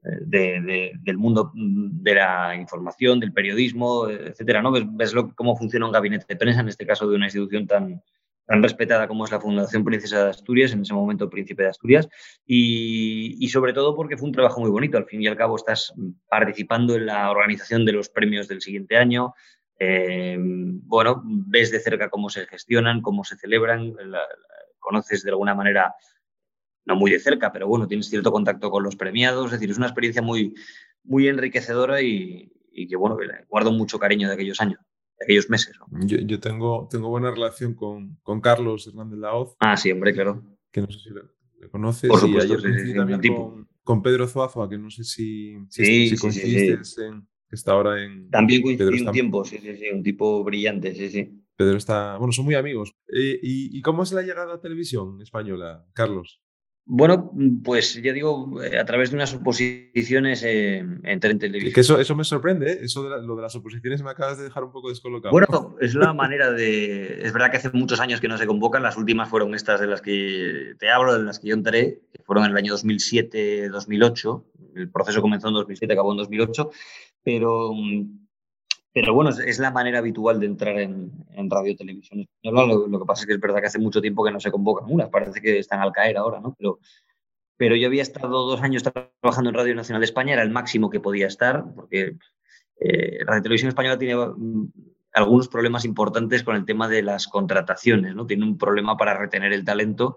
del 0.00 1.18
mundo 1.18 1.50
mm, 1.54 2.02
de 2.02 2.14
la 2.14 2.54
información, 2.54 3.18
del 3.18 3.32
periodismo, 3.32 4.08
etcétera, 4.08 4.62
¿no? 4.62 4.70
Ves, 4.70 4.84
ves 4.90 5.12
lo, 5.14 5.34
cómo 5.34 5.56
funciona 5.56 5.86
un 5.86 5.92
gabinete 5.92 6.26
de 6.28 6.36
prensa, 6.36 6.60
en 6.60 6.68
este 6.68 6.86
caso 6.86 7.08
de 7.08 7.16
una 7.16 7.26
institución 7.26 7.66
tan, 7.66 8.02
tan 8.48 8.62
respetada 8.62 9.06
como 9.06 9.26
es 9.26 9.30
la 9.30 9.40
Fundación 9.40 9.84
Princesa 9.84 10.24
de 10.24 10.30
Asturias, 10.30 10.72
en 10.72 10.80
ese 10.80 10.94
momento 10.94 11.28
Príncipe 11.28 11.64
de 11.64 11.68
Asturias, 11.68 12.08
y, 12.46 13.46
sobre 13.52 13.74
todo 13.74 13.94
porque 13.94 14.16
fue 14.16 14.26
un 14.26 14.32
trabajo 14.32 14.60
muy 14.60 14.70
bonito. 14.70 14.96
Al 14.96 15.04
fin 15.04 15.20
y 15.20 15.26
al 15.26 15.36
cabo 15.36 15.56
estás 15.56 15.92
participando 16.30 16.94
en 16.96 17.04
la 17.04 17.30
organización 17.30 17.84
de 17.84 17.92
los 17.92 18.08
premios 18.08 18.48
del 18.48 18.62
siguiente 18.62 18.96
año. 18.96 19.34
Eh, 19.78 20.38
bueno, 20.40 21.22
ves 21.24 21.70
de 21.70 21.78
cerca 21.78 22.08
cómo 22.08 22.30
se 22.30 22.46
gestionan, 22.46 23.02
cómo 23.02 23.22
se 23.22 23.36
celebran, 23.36 23.94
conoces 24.78 25.22
de 25.22 25.30
alguna 25.30 25.54
manera, 25.54 25.94
no 26.86 26.96
muy 26.96 27.10
de 27.10 27.20
cerca, 27.20 27.52
pero 27.52 27.68
bueno, 27.68 27.86
tienes 27.86 28.08
cierto 28.08 28.32
contacto 28.32 28.70
con 28.70 28.82
los 28.82 28.96
premiados. 28.96 29.44
Es 29.44 29.52
decir, 29.52 29.70
es 29.70 29.76
una 29.76 29.88
experiencia 29.88 30.22
muy, 30.22 30.54
muy 31.04 31.28
enriquecedora 31.28 32.00
y, 32.00 32.50
y 32.72 32.88
que, 32.88 32.96
bueno, 32.96 33.18
guardo 33.46 33.72
mucho 33.72 33.98
cariño 33.98 34.26
de 34.26 34.34
aquellos 34.34 34.58
años 34.62 34.80
aquellos 35.20 35.50
meses. 35.50 35.76
Yo, 36.06 36.40
tengo, 36.40 36.88
tengo 36.90 37.08
buena 37.08 37.30
relación 37.30 37.74
con, 37.74 38.16
con 38.22 38.40
Carlos 38.40 38.86
Hernández 38.86 39.18
Laoz. 39.18 39.56
Ah, 39.60 39.76
sí, 39.76 39.90
hombre, 39.90 40.12
claro. 40.12 40.42
Que 40.70 40.80
no 40.80 40.90
sé 40.90 40.98
si 40.98 41.10
le, 41.10 41.68
conoces. 41.70 42.08
Por 42.08 42.20
supuesto, 42.20 42.54
y 42.54 42.56
ayer 42.56 42.86
sí, 42.86 42.94
también 42.94 43.20
con, 43.34 43.68
con, 43.82 44.02
Pedro 44.02 44.26
Zuazua, 44.28 44.68
que 44.68 44.78
no 44.78 44.90
sé 44.90 45.04
si, 45.04 45.58
si, 45.68 46.16
si 46.16 47.02
en 47.02 47.26
que 47.48 47.56
está 47.56 47.72
ahora 47.72 48.02
en... 48.02 48.28
También 48.30 48.60
coincidí 48.60 49.02
un 49.02 49.12
tiempo, 49.12 49.44
sí, 49.44 49.58
sí, 49.58 49.74
sí, 49.76 49.86
un 49.90 50.02
tipo 50.02 50.44
brillante, 50.44 50.94
sí, 50.94 51.08
sí. 51.08 51.42
Pedro 51.56 51.78
está, 51.78 52.16
bueno, 52.18 52.32
son 52.32 52.44
muy 52.44 52.54
amigos. 52.54 52.92
Eh, 53.08 53.40
¿Y, 53.42 53.76
¿Y, 53.76 53.82
cómo 53.82 54.02
es 54.02 54.12
la 54.12 54.22
llegada 54.22 54.54
a 54.54 54.60
televisión 54.60 55.20
española, 55.22 55.86
Carlos? 55.94 56.42
Bueno, 56.90 57.30
pues 57.62 58.00
ya 58.02 58.14
digo, 58.14 58.62
eh, 58.62 58.78
a 58.78 58.84
través 58.86 59.10
de 59.10 59.16
unas 59.16 59.34
oposiciones 59.34 60.42
eh, 60.42 60.78
en 60.78 61.20
televisión. 61.20 61.74
Que 61.74 61.82
eso, 61.82 62.00
eso 62.00 62.16
me 62.16 62.24
sorprende, 62.24 62.72
¿eh? 62.72 62.78
eso 62.80 63.02
de 63.06 63.26
lo 63.26 63.36
de 63.36 63.42
las 63.42 63.54
oposiciones 63.54 64.02
me 64.02 64.08
acabas 64.08 64.38
de 64.38 64.44
dejar 64.44 64.64
un 64.64 64.72
poco 64.72 64.88
descolocado. 64.88 65.30
Bueno, 65.30 65.76
es 65.82 65.94
la 65.94 66.14
manera 66.14 66.50
de. 66.50 67.20
Es 67.22 67.34
verdad 67.34 67.50
que 67.50 67.58
hace 67.58 67.68
muchos 67.74 68.00
años 68.00 68.22
que 68.22 68.28
no 68.28 68.38
se 68.38 68.46
convocan, 68.46 68.82
las 68.82 68.96
últimas 68.96 69.28
fueron 69.28 69.54
estas 69.54 69.80
de 69.80 69.86
las 69.86 70.00
que 70.00 70.76
te 70.78 70.88
hablo, 70.88 71.18
de 71.18 71.24
las 71.24 71.38
que 71.38 71.48
yo 71.48 71.54
entré, 71.54 72.00
que 72.10 72.22
fueron 72.22 72.46
en 72.46 72.52
el 72.52 72.56
año 72.56 72.74
2007-2008. 72.74 74.44
El 74.76 74.90
proceso 74.90 75.20
comenzó 75.20 75.48
en 75.48 75.54
2007, 75.54 75.92
acabó 75.92 76.12
en 76.12 76.18
2008, 76.18 76.70
pero 77.22 77.70
mm, 77.74 78.27
pero 79.00 79.14
bueno, 79.14 79.30
es, 79.30 79.58
la 79.58 79.70
manera 79.70 79.98
habitual 79.98 80.40
de 80.40 80.46
entrar 80.46 80.78
en, 80.78 81.10
radio 81.50 81.76
televisión 81.76 82.20
española. 82.20 82.86
Lo, 82.88 82.98
que 82.98 83.06
pasa 83.06 83.22
es 83.22 83.26
que 83.26 83.34
es 83.34 83.40
verdad 83.40 83.60
que 83.60 83.66
hace 83.66 83.78
mucho 83.78 84.00
tiempo 84.00 84.24
que 84.24 84.32
no 84.32 84.40
se 84.40 84.50
convocan 84.50 84.90
unas, 84.90 85.08
parece 85.08 85.40
que 85.40 85.58
están 85.58 85.80
al 85.80 85.92
caer 85.92 86.16
ahora, 86.16 86.40
¿no? 86.40 86.54
Pero, 86.58 86.78
pero 87.56 87.76
yo 87.76 87.86
había 87.86 88.02
estado 88.02 88.46
dos 88.46 88.62
años 88.62 88.82
trabajando 88.82 89.50
en 89.50 89.54
Radio 89.54 89.74
Nacional 89.74 90.00
de 90.00 90.06
España, 90.06 90.34
era 90.34 90.42
el 90.42 90.50
máximo 90.50 90.90
que 90.90 91.00
podía 91.00 91.26
estar, 91.26 91.64
porque 91.74 92.16
eh, 92.80 93.18
Radio 93.24 93.42
Televisión 93.42 93.68
Española 93.68 93.98
tiene 93.98 94.16
mm, 94.16 94.72
algunos 95.14 95.48
problemas 95.48 95.84
importantes 95.84 96.42
con 96.42 96.56
el 96.56 96.64
tema 96.64 96.88
de 96.88 97.02
las 97.02 97.28
contrataciones, 97.28 98.14
¿no? 98.14 98.26
Tiene 98.26 98.44
un 98.44 98.58
problema 98.58 98.96
para 98.96 99.16
retener 99.16 99.52
el 99.52 99.64
talento 99.64 100.16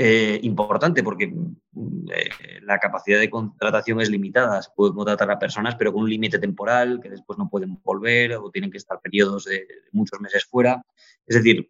eh, 0.00 0.38
importante 0.44 1.02
porque 1.02 1.26
mm, 1.26 2.10
eh, 2.14 2.60
la 2.62 2.78
capacidad 2.78 3.18
de 3.18 3.28
contratación 3.28 4.00
es 4.00 4.08
limitada. 4.08 4.62
Se 4.62 4.70
puede 4.76 4.94
contratar 4.94 5.28
a 5.28 5.40
personas, 5.40 5.74
pero 5.74 5.92
con 5.92 6.04
un 6.04 6.08
límite 6.08 6.38
temporal 6.38 7.00
que 7.02 7.10
después 7.10 7.36
no 7.36 7.48
pueden 7.50 7.80
volver 7.82 8.34
o 8.34 8.48
tienen 8.48 8.70
que 8.70 8.78
estar 8.78 9.00
periodos 9.00 9.46
de, 9.46 9.66
muchos 9.90 10.20
meses 10.20 10.44
fuera. 10.44 10.80
Es 11.26 11.34
decir, 11.34 11.68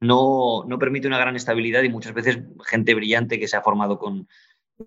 no, 0.00 0.64
no, 0.66 0.78
permite 0.80 1.06
una 1.06 1.20
gran 1.20 1.36
estabilidad 1.36 1.84
y 1.84 1.90
muchas 1.90 2.12
veces 2.12 2.40
gente 2.64 2.92
brillante 2.92 3.38
que 3.38 3.46
se 3.46 3.56
ha 3.56 3.62
formado 3.62 4.00
con, 4.00 4.26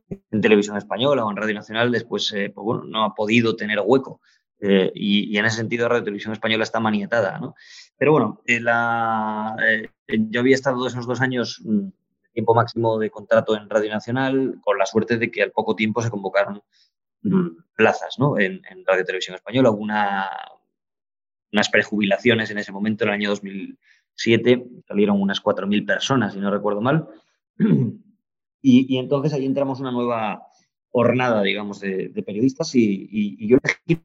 en 0.10 0.42
televisión 0.42 0.76
española 0.76 1.24
o 1.24 1.32
en 1.32 1.38
Radio 1.38 1.56
Nacional 1.56 1.90
después 1.90 2.34
eh, 2.34 2.52
pues 2.54 2.82
no 2.86 3.06
ha 3.06 3.16
podido 3.16 3.56
tener 3.56 3.80
hueco. 3.80 4.20
y, 4.60 5.38
en 5.38 5.46
ese 5.46 5.56
sentido 5.56 5.88
Radio 5.88 6.04
Televisión 6.04 6.34
Española 6.34 6.64
está 6.64 6.82
manietada. 6.82 7.40
¿no? 7.40 7.56
Pero 7.98 8.12
bueno, 8.12 8.42
la, 8.46 9.56
yo 10.10 10.42
había 10.42 10.56
estado 10.56 10.86
esos 10.86 11.08
dos 11.08 11.22
años 11.22 11.62
mm, 11.64 11.88
tiempo 12.34 12.54
máximo 12.54 12.98
de 13.00 13.10
contrato 13.10 13.56
en 13.56 13.70
Radio 13.70 13.92
Nacional, 13.92 14.60
con 14.64 14.78
la 14.78 14.86
suerte 14.86 15.18
de 15.18 15.32
que 15.32 15.44
al 15.44 15.52
poco 15.52 15.76
tiempo 15.76 16.02
se 16.02 16.10
convocaron 16.10 16.62
mm, 17.22 17.48
plazas 17.76 18.16
¿no? 18.20 18.40
en, 18.40 18.62
Radio 18.86 19.06
Televisión 19.06 19.36
Española. 19.36 19.72
Hubo 19.72 19.82
una, 19.82 20.30
unas 21.52 21.70
prejubilaciones 21.70 22.52
en 22.52 22.58
ese 22.60 22.72
momento, 22.72 23.04
en 23.04 23.10
el 23.10 23.16
año 23.16 23.30
2007, 23.30 24.66
salieron 24.88 25.22
unas 25.22 25.44
4.000 25.44 25.86
personas, 25.86 26.34
si 26.34 26.40
no 26.40 26.52
recuerdo 26.52 26.82
mal. 26.82 27.08
Y, 28.62 28.98
entonces 28.98 29.32
ahí 29.34 29.46
entramos 29.46 29.80
una 29.80 29.92
nueva 29.92 30.48
jornada, 30.90 31.42
digamos, 31.44 31.80
de, 31.80 32.12
periodistas 32.26 32.76
y, 32.76 33.08
y, 33.10 33.48
yo 33.48 33.58
elegí 33.64 34.04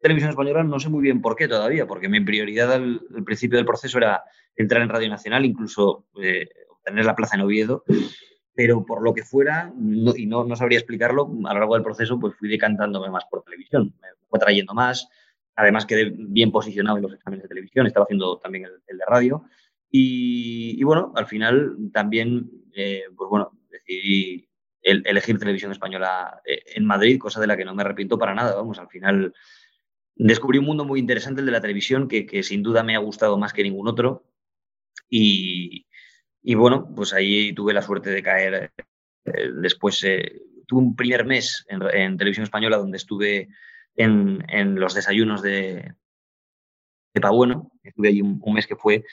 Televisión 0.00 0.30
Española, 0.30 0.62
no 0.62 0.78
sé 0.78 0.88
muy 0.88 1.02
bien 1.02 1.20
por 1.20 1.34
qué 1.34 1.48
todavía, 1.48 1.86
porque 1.86 2.08
mi 2.08 2.20
prioridad 2.20 2.72
al, 2.72 3.00
principio 3.24 3.56
del 3.58 3.66
proceso 3.66 3.98
era 3.98 4.22
entrar 4.54 4.82
en 4.82 4.88
Radio 4.88 5.08
Nacional, 5.08 5.44
incluso 5.44 6.06
eh, 6.22 6.48
tener 6.88 7.04
la 7.04 7.16
plaza 7.16 7.36
en 7.36 7.42
Oviedo. 7.42 7.84
pero 8.58 8.84
por 8.84 9.02
lo 9.02 9.14
que 9.14 9.22
fuera, 9.22 9.72
y 10.16 10.26
no, 10.26 10.42
no, 10.44 10.56
sabría 10.56 10.78
explicarlo, 10.78 11.30
a 11.44 11.54
lo 11.54 11.60
largo 11.60 11.74
del 11.74 11.84
proceso 11.84 12.18
pues 12.18 12.34
fui 12.34 12.48
decantándome 12.48 13.08
más 13.08 13.24
por 13.30 13.44
televisión, 13.44 13.94
me 14.02 14.08
fue 14.28 14.40
trayendo 14.40 14.74
más, 14.74 15.08
además 15.54 15.86
quedé 15.86 16.12
bien 16.12 16.50
posicionado 16.50 16.96
en 16.96 17.04
los 17.04 17.12
exámenes 17.12 17.44
de 17.44 17.48
televisión, 17.48 17.86
estaba 17.86 18.02
haciendo 18.02 18.38
también 18.38 18.64
el, 18.64 18.98
de 18.98 19.04
radio, 19.06 19.44
y, 19.92 20.82
bueno, 20.82 21.12
al 21.14 21.26
final 21.26 21.76
también, 21.92 22.50
eh, 22.74 23.04
pues 23.16 23.30
bueno, 23.30 23.52
decidí 23.70 24.48
elegir 24.82 25.38
televisión 25.38 25.70
española 25.70 26.40
eh, 26.44 26.60
en 26.74 26.84
Madrid, 26.84 27.18
cosa 27.20 27.40
de 27.40 27.46
la 27.46 27.56
que 27.56 27.64
no 27.64 27.76
me 27.76 27.82
arrepiento 27.82 28.18
para 28.18 28.34
nada, 28.34 28.56
vamos, 28.56 28.80
al 28.80 28.88
final 28.88 29.32
descubrí 30.16 30.58
un 30.58 30.64
mundo 30.64 30.84
muy 30.84 30.98
interesante 30.98 31.42
el 31.42 31.46
de 31.46 31.52
la 31.52 31.60
televisión 31.60 32.08
que, 32.08 32.26
que 32.26 32.42
sin 32.42 32.64
duda 32.64 32.82
me 32.82 32.96
ha 32.96 32.98
gustado 32.98 33.38
más 33.38 33.52
que 33.52 33.62
ningún 33.62 33.86
otro, 33.86 34.24
y, 35.08 35.86
y 36.42 36.54
bueno, 36.54 36.88
pues 36.94 37.12
ahí 37.12 37.52
tuve 37.52 37.74
la 37.74 37.82
suerte 37.82 38.10
de 38.10 38.22
caer. 38.22 38.72
Eh, 39.24 39.50
después 39.60 40.02
eh, 40.04 40.40
tuve 40.66 40.80
un 40.80 40.96
primer 40.96 41.24
mes 41.24 41.66
en, 41.68 42.16
televisión 42.16 42.44
española 42.44 42.76
donde 42.76 42.98
estuve 42.98 43.48
en, 43.96 44.78
los 44.78 44.94
desayunos 44.94 45.42
de, 45.42 45.94
de 47.14 47.20
Pabueno. 47.20 47.72
Estuve 47.82 48.08
allí 48.08 48.22
un, 48.22 48.40
mes 48.52 48.66
que 48.66 48.76
fue 48.76 49.04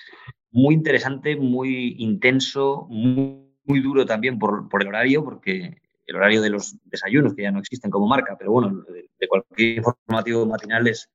muy 0.52 0.76
interesante, 0.76 1.36
muy 1.36 1.96
intenso, 1.98 2.88
muy, 2.90 3.80
duro 3.82 4.06
también 4.06 4.38
por, 4.38 4.70
el 4.80 4.88
horario, 4.88 5.24
porque 5.24 5.82
el 6.06 6.16
horario 6.16 6.42
de 6.42 6.50
los 6.52 6.78
desayunos, 6.84 7.34
que 7.34 7.44
ya 7.44 7.52
no 7.52 7.60
existen 7.60 7.90
como 7.90 8.08
marca, 8.08 8.36
pero 8.38 8.52
bueno, 8.52 8.84
de, 8.88 9.28
cualquier 9.28 9.78
informativo 9.78 10.46
matinal 10.46 10.88
es, 10.88 11.10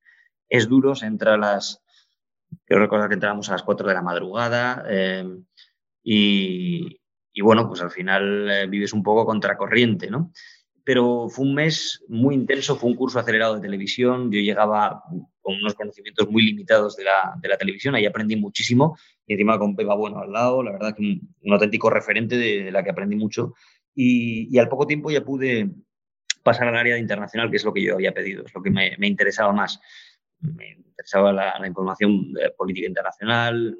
es 0.49 0.67
duro. 0.67 0.95
Se 0.95 1.05
entra 1.05 1.35
a 1.35 1.37
las. 1.37 1.81
Quiero 2.65 2.81
recordar 2.81 3.07
que 3.07 3.13
entramos 3.13 3.47
a 3.47 3.53
las 3.53 3.63
4 3.63 3.87
de 3.87 3.93
la 3.93 4.01
madrugada. 4.01 4.83
Eh, 4.89 5.25
y, 6.03 6.99
bueno, 7.41 7.67
pues 7.67 7.81
al 7.81 7.91
final 7.91 8.49
eh, 8.49 8.67
vives 8.67 8.93
un 8.93 9.03
poco 9.03 9.25
contracorriente, 9.25 10.09
¿no? 10.09 10.31
Pero 10.83 11.29
fue 11.29 11.45
un 11.45 11.53
mes 11.53 12.03
muy 12.07 12.33
intenso, 12.35 12.75
fue 12.75 12.89
un 12.89 12.95
curso 12.95 13.19
acelerado 13.19 13.55
de 13.55 13.61
televisión, 13.61 14.31
yo 14.31 14.39
llegaba 14.39 15.03
con 15.41 15.55
unos 15.55 15.75
conocimientos 15.75 16.29
muy 16.29 16.43
limitados 16.43 16.95
de 16.97 17.03
la, 17.03 17.35
de 17.39 17.49
la 17.49 17.57
televisión, 17.57 17.95
ahí 17.95 18.05
aprendí 18.05 18.35
muchísimo, 18.35 18.97
y 19.27 19.33
encima 19.33 19.59
con 19.59 19.75
Pepa 19.75 19.95
Bueno 19.95 20.19
al 20.19 20.31
lado, 20.31 20.63
la 20.63 20.71
verdad 20.71 20.95
que 20.95 21.03
un, 21.03 21.53
auténtico 21.53 21.89
referente 21.89 22.35
de, 22.37 22.71
la 22.71 22.83
que 22.83 22.89
aprendí 22.89 23.15
mucho, 23.15 23.53
y, 23.93 24.57
al 24.57 24.69
poco 24.69 24.87
tiempo 24.87 25.11
ya 25.11 25.23
pude 25.23 25.69
pasar 26.43 26.67
al 26.67 26.77
área 26.77 26.95
de 26.95 27.01
internacional, 27.01 27.51
que 27.51 27.57
es 27.57 27.65
lo 27.65 27.73
que 27.73 27.83
yo 27.83 27.93
había 27.93 28.13
pedido, 28.13 28.43
es 28.45 28.53
lo 28.53 28.63
que 28.63 28.71
me, 28.71 28.95
interesaba 29.07 29.53
más. 29.53 29.79
Me 30.39 30.71
interesaba 30.71 31.31
la, 31.31 31.59
la 31.59 31.67
información 31.67 32.33
de 32.33 32.49
política 32.51 32.87
internacional, 32.87 33.77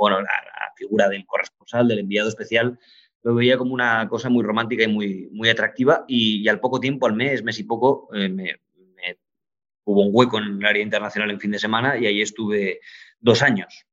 bueno, 0.00 0.22
la, 0.22 0.30
figura 0.76 1.10
del 1.10 1.26
corresponsal, 1.26 1.86
del 1.88 1.98
enviado 1.98 2.30
especial, 2.30 2.78
lo 3.22 3.34
veía 3.34 3.58
como 3.58 3.74
una 3.74 4.08
cosa 4.08 4.30
muy 4.30 4.42
romántica 4.42 4.82
y 4.82 4.88
muy, 4.88 5.28
muy 5.30 5.50
atractiva 5.50 6.06
y, 6.08 6.48
al 6.48 6.58
poco 6.58 6.80
tiempo, 6.80 7.06
al 7.06 7.12
mes, 7.14 7.42
mes 7.42 7.58
y 7.58 7.64
poco, 7.64 8.08
eh, 8.14 8.30
me, 8.30 8.56
hubo 9.84 10.02
un 10.02 10.10
hueco 10.10 10.38
en 10.38 10.44
el 10.44 10.64
área 10.64 10.82
internacional 10.82 11.30
en 11.30 11.38
fin 11.38 11.50
de 11.50 11.58
semana 11.58 11.98
y 11.98 12.06
ahí 12.06 12.22
estuve 12.22 12.80
dos 13.18 13.42
años. 13.42 13.84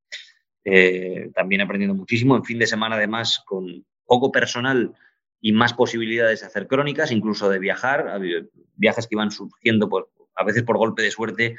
Eh, 0.63 1.29
también 1.35 1.59
aprendiendo 1.59 1.93
muchísimo, 1.93 2.37
en 2.37 2.45
fin 2.45 2.57
de 2.57 2.67
semana 2.67 2.95
además 2.95 3.43
con 3.45 3.85
poco 4.05 4.31
personal 4.31 4.93
y 5.41 5.51
más 5.51 5.73
posibilidades 5.73 6.39
de 6.39 6.45
hacer 6.47 6.67
crónicas, 6.67 7.11
incluso 7.11 7.49
de 7.49 7.59
viajar, 7.59 8.17
viajes 8.75 9.07
que 9.07 9.15
iban 9.15 9.31
surgiendo 9.31 9.89
por, 9.89 10.09
a 10.35 10.45
veces 10.45 10.63
por 10.63 10.77
golpe 10.77 11.01
de 11.01 11.11
suerte 11.11 11.57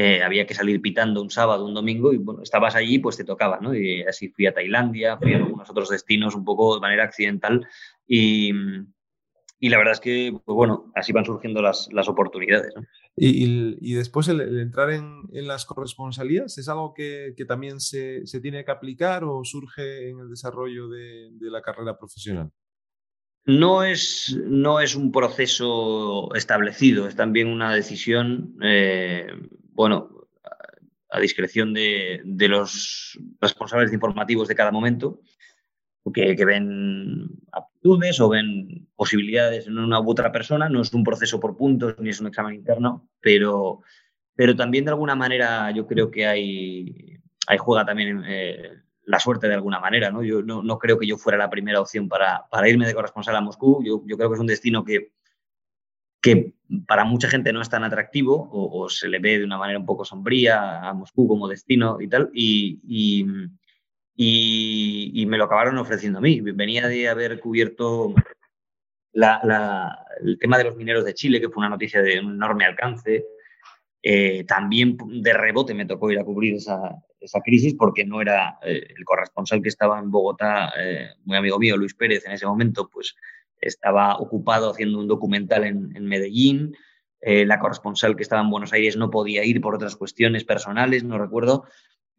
eh, 0.00 0.22
había 0.22 0.46
que 0.46 0.54
salir 0.54 0.80
pitando 0.80 1.20
un 1.20 1.28
sábado, 1.28 1.64
un 1.64 1.74
domingo, 1.74 2.12
y 2.12 2.18
bueno, 2.18 2.44
estabas 2.44 2.76
allí, 2.76 3.00
pues 3.00 3.16
te 3.16 3.24
tocaba, 3.24 3.58
¿no? 3.60 3.74
Y 3.74 4.02
así 4.02 4.28
fui 4.28 4.46
a 4.46 4.54
Tailandia, 4.54 5.16
fui 5.16 5.32
a 5.34 5.38
algunos 5.38 5.68
otros 5.68 5.88
destinos 5.88 6.36
un 6.36 6.44
poco 6.44 6.76
de 6.76 6.80
manera 6.80 7.02
accidental 7.02 7.66
y, 8.06 8.52
y 9.58 9.68
la 9.70 9.78
verdad 9.78 9.94
es 9.94 10.00
que, 10.00 10.32
pues 10.44 10.54
bueno, 10.54 10.92
así 10.94 11.10
van 11.12 11.24
surgiendo 11.24 11.60
las, 11.62 11.88
las 11.92 12.08
oportunidades. 12.08 12.72
¿no? 12.76 12.82
Y, 13.16 13.76
y, 13.80 13.94
después 13.94 14.28
el, 14.28 14.60
entrar 14.60 14.92
en, 14.92 15.22
en, 15.32 15.48
las 15.48 15.64
corresponsalías 15.64 16.56
es 16.58 16.68
algo 16.68 16.94
que, 16.94 17.34
que 17.36 17.44
también 17.44 17.80
se, 17.80 18.24
se, 18.24 18.40
tiene 18.40 18.64
que 18.64 18.70
aplicar 18.70 19.24
o 19.24 19.44
surge 19.44 20.10
en 20.10 20.20
el 20.20 20.30
desarrollo 20.30 20.88
de, 20.88 21.30
de 21.32 21.50
la 21.50 21.60
carrera 21.60 21.98
profesional. 21.98 22.52
No 23.46 23.82
es, 23.82 24.38
no 24.46 24.78
es, 24.78 24.94
un 24.94 25.10
proceso 25.10 26.32
establecido, 26.36 27.08
es 27.08 27.16
también 27.16 27.48
una 27.48 27.74
decisión 27.74 28.56
eh, 28.62 29.26
bueno, 29.78 30.10
a 31.08 31.20
discreción 31.20 31.72
de, 31.72 32.20
los 32.48 33.16
responsables 33.40 33.92
informativos 33.92 34.48
de 34.48 34.56
cada 34.56 34.72
momento, 34.72 35.20
que, 36.12 36.44
ven 36.44 37.28
aptitudes 37.52 38.18
o 38.18 38.28
ven 38.28 38.88
posibilidades 38.96 39.68
en 39.68 39.78
una 39.78 40.00
u 40.00 40.10
otra 40.10 40.32
persona. 40.32 40.68
No 40.68 40.82
es 40.82 40.92
un 40.94 41.04
proceso 41.04 41.38
por 41.38 41.56
puntos 41.56 41.94
ni 42.00 42.08
es 42.10 42.20
un 42.20 42.26
examen 42.26 42.56
interno, 42.56 43.08
pero, 43.20 43.82
pero 44.34 44.56
también 44.56 44.84
de 44.84 44.90
alguna 44.90 45.14
manera 45.14 45.70
yo 45.70 45.86
creo 45.86 46.10
que 46.10 46.26
hay, 46.26 47.20
hay 47.46 47.58
juega 47.58 47.86
también 47.86 48.24
eh, 48.26 48.72
la 49.04 49.20
suerte 49.20 49.46
de 49.46 49.54
alguna 49.54 49.78
manera. 49.78 50.10
¿no? 50.10 50.24
Yo 50.24 50.42
no, 50.42 50.78
creo 50.78 50.98
que 50.98 51.06
yo 51.06 51.18
fuera 51.18 51.38
la 51.38 51.50
primera 51.50 51.80
opción 51.80 52.08
para, 52.08 52.48
para 52.50 52.68
irme 52.68 52.84
de 52.84 52.94
corresponsal 52.94 53.36
a 53.36 53.40
Moscú. 53.40 53.80
Yo, 53.84 54.02
yo 54.06 54.16
creo 54.16 54.28
que 54.28 54.34
es 54.34 54.40
un 54.40 54.48
destino 54.48 54.82
que, 54.82 55.12
que 56.20 56.52
para 56.86 57.04
mucha 57.04 57.28
gente 57.28 57.52
no 57.52 57.62
es 57.62 57.70
tan 57.70 57.84
atractivo 57.84 58.48
o, 58.52 58.88
se 58.88 59.08
le 59.08 59.18
ve 59.18 59.38
de 59.38 59.44
una 59.44 59.58
manera 59.58 59.78
un 59.78 59.86
poco 59.86 60.04
sombría 60.04 60.80
a 60.80 60.92
Moscú 60.92 61.26
como 61.28 61.48
destino 61.48 62.00
y 62.00 62.08
tal, 62.08 62.30
y, 62.34 62.80
y, 64.16 65.26
me 65.26 65.38
lo 65.38 65.44
acabaron 65.44 65.78
ofreciendo 65.78 66.18
a 66.18 66.22
mí. 66.22 66.40
Venía 66.40 66.88
de 66.88 67.08
haber 67.08 67.40
cubierto 67.40 68.14
el 69.12 70.38
tema 70.38 70.58
de 70.58 70.64
los 70.64 70.76
mineros 70.76 71.04
de 71.04 71.14
Chile, 71.14 71.40
que 71.40 71.48
fue 71.48 71.60
una 71.60 71.68
noticia 71.68 72.02
de 72.02 72.20
un 72.20 72.34
enorme 72.34 72.64
alcance. 72.64 73.26
Eh, 74.02 74.44
también 74.44 74.96
de 75.22 75.32
rebote 75.32 75.74
me 75.74 75.86
tocó 75.86 76.10
ir 76.10 76.18
a 76.18 76.24
cubrir 76.24 76.54
esa, 76.54 76.96
esa 77.20 77.40
crisis 77.40 77.74
porque 77.74 78.04
no 78.04 78.20
era 78.20 78.58
eh, 78.62 78.86
el 78.96 79.04
corresponsal 79.04 79.60
que 79.60 79.68
estaba 79.68 79.98
en 79.98 80.10
Bogotá, 80.10 80.72
eh, 80.78 81.08
muy 81.24 81.36
amigo 81.36 81.58
mío, 81.58 81.76
Luis 81.76 81.94
Pérez, 81.94 82.24
en 82.24 82.32
ese 82.32 82.46
momento, 82.46 82.88
pues 82.88 83.16
estaba 83.60 84.16
ocupado 84.18 84.70
haciendo 84.70 84.98
un 84.98 85.08
documental 85.08 85.64
en, 85.64 86.04
Medellín. 86.06 86.76
Eh, 87.20 87.44
la 87.44 87.58
corresponsal 87.58 88.16
que 88.16 88.22
estaba 88.22 88.42
en 88.42 88.50
Buenos 88.50 88.72
Aires 88.72 88.96
no 88.96 89.10
podía 89.10 89.44
ir 89.44 89.60
por 89.60 89.74
otras 89.74 89.96
cuestiones 89.96 90.44
personales, 90.44 91.04
no 91.04 91.18
recuerdo. 91.18 91.64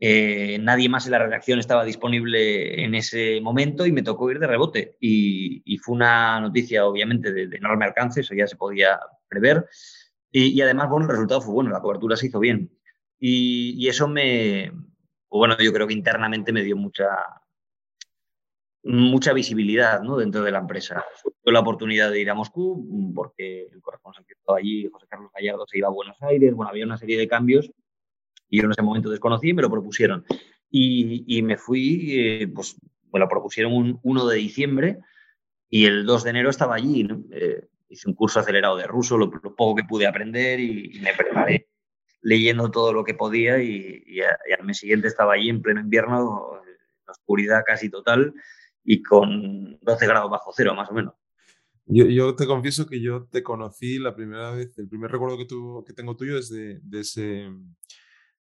Eh, 0.01 0.57
nadie 0.61 0.87
más 0.87 1.05
en 1.05 1.11
la 1.11 1.19
redacción 1.19 1.59
estaba 1.59 1.83
disponible 1.83 2.83
en 2.83 2.95
ese 2.95 3.41
momento 3.41 3.85
y 3.85 3.91
me 3.91 4.03
tocó 4.03 4.31
ir 4.31 4.39
de 4.39 4.47
rebote. 4.47 4.97
Y, 4.99 5.77
fue 5.77 5.95
una 5.95 6.39
noticia, 6.39 6.85
obviamente, 6.85 7.31
de, 7.31 7.43
enorme 7.55 7.85
alcance, 7.85 8.21
eso 8.21 8.33
ya 8.35 8.47
se 8.47 8.55
podía 8.55 8.99
prever. 9.27 9.65
Y, 10.31 10.61
además, 10.61 10.89
bueno, 10.89 11.05
el 11.05 11.11
resultado 11.11 11.41
fue 11.41 11.53
bueno, 11.53 11.71
la 11.71 11.81
cobertura 11.81 12.15
se 12.15 12.27
hizo 12.27 12.39
bien. 12.39 12.71
Y, 13.19 13.75
y 13.77 13.89
eso 13.89 14.07
me, 14.07 14.71
bueno, 15.29 15.57
yo 15.59 15.71
creo 15.73 15.87
que 15.87 15.93
internamente 15.93 16.51
me 16.51 16.63
dio 16.63 16.75
mucha, 16.75 17.07
mucha 18.83 19.33
visibilidad 19.33 20.01
¿no? 20.01 20.17
dentro 20.17 20.43
de 20.43 20.51
la 20.51 20.59
empresa. 20.59 21.03
Tuve 21.23 21.53
la 21.53 21.59
oportunidad 21.59 22.11
de 22.11 22.21
ir 22.21 22.29
a 22.29 22.35
Moscú 22.35 23.13
porque 23.13 23.67
el 23.71 23.81
corresponsal 23.81 24.25
que 24.25 24.33
estaba 24.33 24.57
allí, 24.57 24.87
José 24.91 25.07
Carlos 25.09 25.31
Gallardo, 25.33 25.65
se 25.67 25.77
iba 25.77 25.87
a 25.87 25.91
Buenos 25.91 26.21
Aires. 26.21 26.53
Bueno, 26.53 26.69
había 26.69 26.85
una 26.85 26.97
serie 26.97 27.17
de 27.17 27.27
cambios 27.27 27.71
y 28.49 28.59
yo 28.59 28.65
en 28.65 28.71
ese 28.71 28.81
momento 28.81 29.09
desconocí 29.09 29.49
y 29.49 29.53
me 29.53 29.61
lo 29.61 29.69
propusieron. 29.69 30.25
Y, 30.71 31.41
me 31.41 31.57
fui, 31.57 32.19
eh, 32.19 32.47
pues 32.47 32.77
me 33.11 33.19
lo 33.19 33.27
propusieron 33.27 33.73
un 33.73 33.99
1 34.03 34.27
de 34.27 34.37
diciembre 34.37 34.99
y 35.67 35.85
el 35.85 36.05
2 36.05 36.23
de 36.23 36.29
enero 36.29 36.49
estaba 36.49 36.75
allí. 36.75 37.07
Eh, 37.31 37.67
hice 37.89 38.07
un 38.07 38.13
curso 38.13 38.39
acelerado 38.39 38.77
de 38.77 38.85
ruso, 38.85 39.17
lo, 39.17 39.31
poco 39.31 39.75
que 39.75 39.83
pude 39.83 40.05
aprender 40.05 40.59
y, 40.59 40.99
me 41.01 41.13
preparé 41.13 41.67
leyendo 42.21 42.69
todo 42.69 42.93
lo 42.93 43.03
que 43.03 43.15
podía 43.15 43.61
y, 43.61 44.03
y, 44.05 44.21
al 44.21 44.63
mes 44.63 44.77
siguiente 44.77 45.07
estaba 45.07 45.33
allí 45.33 45.49
en 45.49 45.61
pleno 45.61 45.79
invierno, 45.79 46.61
en 46.63 47.09
oscuridad 47.09 47.63
casi 47.65 47.89
total 47.89 48.33
y 48.83 49.01
con 49.03 49.79
12 49.81 50.07
grados 50.07 50.29
bajo 50.29 50.51
cero, 50.55 50.73
más 50.75 50.89
o 50.89 50.93
menos. 50.93 51.13
Yo, 51.85 52.05
yo, 52.05 52.35
te 52.35 52.45
confieso 52.45 52.85
que 52.85 53.01
yo 53.01 53.27
te 53.31 53.41
conocí 53.41 53.97
la 53.97 54.15
primera 54.15 54.51
vez, 54.51 54.77
el 54.77 54.87
primer 54.87 55.11
recuerdo 55.11 55.37
que, 55.37 55.47
que 55.87 55.93
tengo 55.93 56.15
tuyo 56.15 56.37
es 56.37 56.49
de, 56.49 56.79
de 56.83 56.99
ese, 56.99 57.49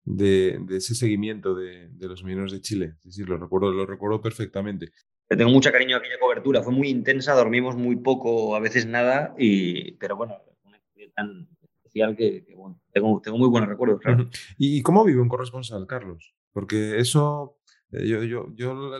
de, 0.05 0.59
de, 0.65 0.77
ese 0.77 0.95
seguimiento 0.95 1.53
de, 1.53 1.89
de, 1.89 2.07
los 2.07 2.23
mineros 2.23 2.53
de 2.53 2.61
Chile. 2.61 2.95
Sí, 3.01 3.11
sí, 3.11 3.23
lo 3.23 3.37
recuerdo, 3.37 3.73
lo 3.73 3.85
recuerdo 3.85 4.21
perfectamente. 4.21 4.91
Le 5.29 5.37
tengo 5.37 5.51
mucho 5.51 5.71
cariño 5.73 5.97
a 5.97 5.99
aquella 5.99 6.19
cobertura, 6.19 6.63
fue 6.63 6.73
muy 6.73 6.89
intensa, 6.89 7.33
dormimos 7.33 7.75
muy 7.75 7.97
poco, 7.97 8.55
a 8.55 8.59
veces 8.59 8.85
nada, 8.85 9.35
y, 9.37 9.93
pero 9.93 10.15
bueno, 10.15 10.37
una 10.63 10.77
experiencia 10.77 11.13
tan 11.15 11.49
especial 11.61 12.15
que, 12.15 12.45
bueno, 12.55 12.79
tengo, 12.93 13.21
tengo, 13.21 13.37
muy 13.37 13.49
buenos 13.49 13.69
recuerdos. 13.69 13.99
Claro. 13.99 14.29
¿Y 14.57 14.81
cómo 14.81 15.03
vive 15.03 15.21
un 15.21 15.29
corresponsal, 15.29 15.85
Carlos? 15.85 16.33
Porque 16.53 16.99
eso 16.99 17.57
eh, 17.93 18.07
yo, 18.07 18.23
yo, 18.23 18.53
yo 18.55 18.91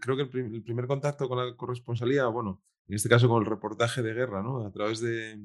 creo 0.00 0.16
que 0.16 0.22
el, 0.22 0.62
primer 0.62 0.86
contacto 0.86 1.28
con 1.28 1.38
la 1.38 1.56
corresponsalía, 1.56 2.26
bueno, 2.26 2.62
en 2.88 2.94
este 2.94 3.08
caso 3.08 3.28
con 3.28 3.42
el 3.42 3.48
reportaje 3.48 4.02
de 4.02 4.14
guerra, 4.14 4.42
¿no? 4.42 4.66
A 4.66 4.72
través 4.72 5.00
de, 5.00 5.38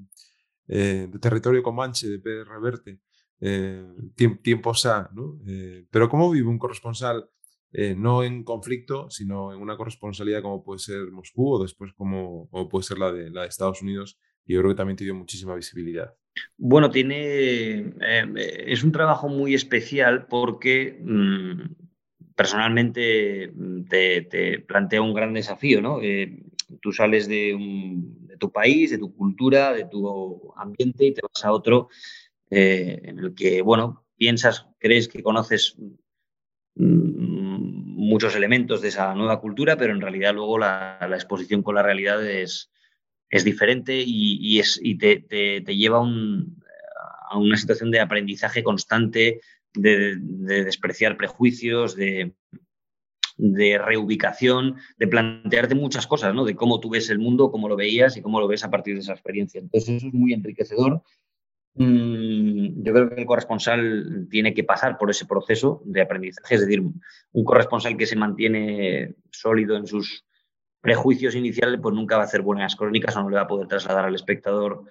eh, 0.67 1.07
de 1.11 1.19
Territorio 1.19 1.61
Comanche, 1.61 2.07
de 2.07 2.19
Pérez 2.19 2.47
Reverte, 2.47 3.01
eh, 3.41 3.85
tiempo, 4.15 4.71
¿no? 5.13 5.39
pero 5.91 6.07
¿cómo 6.09 6.31
vive 6.31 6.47
un 6.47 6.57
corresponsal 6.57 7.29
eh, 7.77 7.93
no 7.93 8.23
en 8.23 8.45
conflicto, 8.45 9.09
sino 9.09 9.51
en 9.51 9.59
una 9.59 9.75
corresponsalidad 9.75 10.41
como 10.41 10.63
puede 10.63 10.79
ser 10.79 11.11
Moscú 11.11 11.55
o 11.55 11.61
después 11.61 11.91
como, 11.91 12.49
puede 12.69 12.83
ser 12.83 12.97
la 12.97 13.11
de, 13.11 13.29
la 13.29 13.41
de 13.41 13.47
Estados 13.49 13.81
Unidos. 13.81 14.17
Y 14.45 14.53
yo 14.53 14.61
creo 14.61 14.71
que 14.71 14.77
también 14.77 14.95
te 14.95 15.03
dio 15.03 15.13
muchísima 15.13 15.55
visibilidad. 15.55 16.13
Bueno, 16.55 16.89
tiene. 16.89 17.79
Eh, 17.99 18.63
es 18.67 18.81
un 18.81 18.93
trabajo 18.93 19.27
muy 19.27 19.53
especial 19.53 20.25
porque 20.27 20.97
mm, 21.03 21.84
personalmente 22.35 23.51
mm, 23.53 23.85
te, 23.85 24.59
plantea 24.67 25.01
un 25.01 25.13
gran 25.13 25.33
desafío, 25.33 25.81
¿no? 25.81 26.01
Eh, 26.01 26.43
tú 26.81 26.91
sales 26.91 27.27
de, 27.27 27.57
tu 28.39 28.51
país, 28.51 28.91
de 28.91 28.97
tu 28.97 29.15
cultura, 29.15 29.73
de 29.73 29.85
tu 29.85 30.53
ambiente 30.57 31.05
y 31.05 31.13
te 31.13 31.21
vas 31.21 31.45
a 31.45 31.51
otro 31.51 31.89
en 32.49 33.19
el 33.19 33.33
que, 33.33 33.61
bueno, 33.61 34.05
piensas, 34.17 34.67
crees 34.79 35.07
que 35.07 35.23
conoces 35.23 35.77
Mm, 36.75 37.95
muchos 37.95 38.35
elementos 38.35 38.81
de 38.81 38.89
esa 38.89 39.13
nueva 39.15 39.39
cultura, 39.39 39.77
pero 39.77 39.93
en 39.93 40.01
realidad 40.01 40.33
luego 40.33 40.57
la, 40.57 40.99
exposición 41.13 41.63
con 41.63 41.75
la 41.75 41.83
realidad 41.83 42.25
es, 42.25 42.69
es 43.29 43.43
diferente 43.43 44.03
y, 44.05 44.61
te, 44.97 45.21
te, 45.21 45.75
lleva 45.75 45.99
a 45.99 47.37
una 47.37 47.57
situación 47.57 47.91
de 47.91 48.01
aprendizaje 48.01 48.63
constante, 48.63 49.41
de, 49.75 50.15
despreciar 50.17 51.17
prejuicios, 51.17 51.95
de, 51.95 52.33
reubicación, 53.37 54.77
de 54.97 55.07
plantearte 55.07 55.75
muchas 55.75 56.07
cosas, 56.07 56.33
¿no? 56.33 56.45
De 56.45 56.55
cómo 56.55 56.79
tú 56.79 56.89
ves 56.89 57.09
el 57.09 57.19
mundo, 57.19 57.51
cómo 57.51 57.67
lo 57.67 57.75
veías 57.75 58.17
y 58.17 58.21
cómo 58.21 58.39
lo 58.39 58.47
ves 58.47 58.63
a 58.63 58.71
partir 58.71 58.95
de 58.95 59.01
esa 59.01 59.13
experiencia. 59.13 59.59
Entonces 59.59 59.89
eso 59.89 60.07
es 60.07 60.13
muy 60.13 60.33
enriquecedor 60.33 61.01
Mm, 61.77 62.83
yo 62.83 62.93
creo 62.93 63.09
que 63.09 63.21
el 63.21 63.25
corresponsal 63.27 64.27
tiene 64.29 64.53
que 64.53 64.63
pasar 64.63 64.97
por 64.97 65.09
ese 65.09 65.25
proceso 65.25 65.81
de 65.83 66.01
aprendizaje, 66.01 66.55
es 66.55 66.61
decir, 66.61 66.81
un 66.81 67.43
corresponsal 67.43 67.97
que 67.97 68.05
se 68.05 68.15
mantiene 68.15 69.15
sólido 69.29 69.75
en 69.75 69.85
sus 69.85 70.23
prejuicios 70.79 71.35
iniciales, 71.35 71.79
pues 71.81 71.93
nunca 71.93 72.15
va 72.15 72.23
a 72.23 72.25
hacer 72.27 72.41
buenas 72.41 72.75
crónicas 72.77 73.15
o 73.17 73.23
no 73.23 73.29
le 73.29 73.35
va 73.35 73.41
a 73.41 73.47
poder 73.47 73.67
trasladar 73.67 74.05
al 74.05 74.15
espectador, 74.15 74.85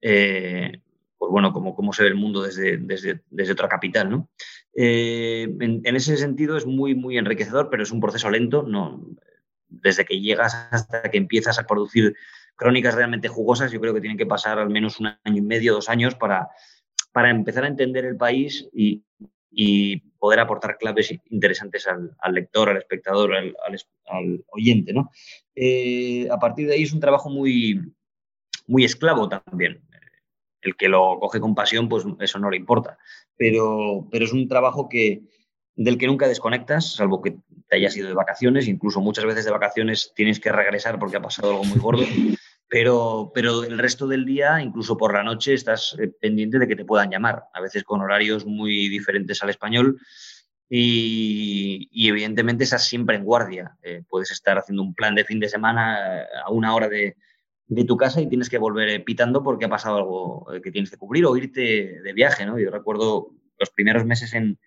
eh, 0.00 0.80
pues 1.18 1.30
bueno, 1.30 1.52
como 1.52 1.74
cómo 1.74 1.92
se 1.92 2.04
ve 2.04 2.08
el 2.08 2.14
mundo 2.14 2.42
desde, 2.42 2.78
desde, 2.78 3.22
desde 3.30 3.52
otra 3.52 3.68
capital, 3.68 4.08
¿no? 4.08 4.28
Eh, 4.74 5.48
en, 5.60 5.96
ese 5.96 6.16
sentido 6.16 6.56
es 6.56 6.64
muy, 6.64 6.94
muy 6.94 7.18
enriquecedor, 7.18 7.68
pero 7.70 7.82
es 7.82 7.90
un 7.90 8.00
proceso 8.00 8.30
lento, 8.30 8.62
no, 8.62 9.04
desde 9.68 10.04
que 10.04 10.20
llegas 10.20 10.54
hasta 10.70 11.02
que 11.10 11.18
empiezas 11.18 11.58
a 11.58 11.66
producir 11.66 12.14
crónicas 12.54 12.94
realmente 12.94 13.28
jugosas, 13.28 13.72
yo 13.72 13.80
creo 13.80 13.94
que 13.94 14.00
tienen 14.00 14.18
que 14.18 14.26
pasar 14.26 14.58
al 14.58 14.70
menos 14.70 15.00
un 15.00 15.06
año 15.06 15.38
y 15.38 15.40
medio, 15.40 15.74
dos 15.74 15.88
años 15.88 16.14
para, 16.14 16.48
para 17.12 17.30
empezar 17.30 17.64
a 17.64 17.68
entender 17.68 18.04
el 18.04 18.16
país 18.16 18.68
y, 18.72 19.04
poder 20.20 20.40
aportar 20.40 20.78
claves 20.78 21.14
interesantes 21.30 21.86
al, 21.86 22.34
lector, 22.34 22.68
al 22.68 22.76
espectador, 22.76 23.32
al, 23.34 24.44
oyente. 24.48 24.92
¿no? 24.92 25.10
Eh, 25.54 26.28
a 26.28 26.38
partir 26.40 26.66
de 26.66 26.74
ahí 26.74 26.82
es 26.82 26.92
un 26.92 26.98
trabajo 26.98 27.30
muy, 27.30 27.80
muy 28.66 28.84
esclavo 28.84 29.28
también. 29.28 29.80
El 30.60 30.76
que 30.76 30.88
lo 30.88 31.18
coge 31.20 31.40
con 31.40 31.54
pasión, 31.54 31.88
pues 31.88 32.04
eso 32.20 32.38
no 32.38 32.50
le 32.50 32.56
importa. 32.56 32.98
Pero, 33.36 34.08
pero 34.10 34.24
es 34.24 34.32
un 34.32 34.48
trabajo 34.48 34.88
que, 34.88 35.22
del 35.76 35.96
que 35.96 36.06
nunca 36.08 36.26
desconectas, 36.26 36.94
salvo 36.94 37.22
que 37.22 37.36
te 37.68 37.76
hayas 37.76 37.96
ido 37.96 38.08
de 38.08 38.14
vacaciones, 38.14 38.66
incluso 38.66 39.00
muchas 39.00 39.24
veces 39.24 39.44
de 39.44 39.52
vacaciones 39.52 40.12
tienes 40.14 40.40
que 40.40 40.50
regresar 40.50 40.98
porque 40.98 41.18
ha 41.18 41.22
pasado 41.22 41.50
algo 41.50 41.64
muy 41.64 41.78
gordo, 41.78 42.04
pero, 42.68 43.30
pero 43.34 43.62
el 43.62 43.78
resto 43.78 44.06
del 44.08 44.24
día, 44.24 44.60
incluso 44.60 44.96
por 44.96 45.14
la 45.14 45.22
noche, 45.22 45.54
estás 45.54 45.96
eh, 46.00 46.08
pendiente 46.20 46.58
de 46.58 46.66
que 46.66 46.76
te 46.76 46.84
puedan 46.84 47.10
llamar, 47.10 47.44
a 47.54 47.60
veces 47.60 47.84
con 47.84 48.00
horarios 48.00 48.44
muy 48.44 48.88
diferentes 48.88 49.42
al 49.42 49.50
español. 49.50 50.00
Y, 50.70 51.88
evidentemente 52.08 52.64
estás 52.64 52.86
siempre 52.86 53.16
en 53.16 53.24
guardia. 53.24 53.76
Eh, 53.82 54.02
puedes 54.06 54.30
estar 54.30 54.58
haciendo 54.58 54.82
un 54.82 54.94
plan 54.94 55.14
de 55.14 55.24
fin 55.24 55.40
de 55.40 55.48
semana 55.48 56.22
eh, 56.22 56.26
a 56.44 56.50
una 56.50 56.74
hora 56.74 56.88
de, 56.88 57.16
de 57.68 57.84
tu 57.84 57.96
casa 57.96 58.20
y 58.20 58.28
tienes 58.28 58.48
que 58.48 58.58
volver 58.58 59.04
pitando 59.04 59.42
porque 59.42 59.66
ha 59.66 59.68
pasado 59.68 59.98
algo 59.98 60.46
que 60.62 60.70
tienes 60.70 60.90
que 60.90 60.96
cubrir 60.96 61.26
o 61.26 61.36
irte 61.36 62.00
de 62.02 62.12
viaje. 62.14 62.46
¿no? 62.46 62.58
Yo 62.58 62.70
recuerdo 62.70 63.30
los 63.58 63.70
primeros 63.70 64.04
meses 64.04 64.32
en, 64.32 64.58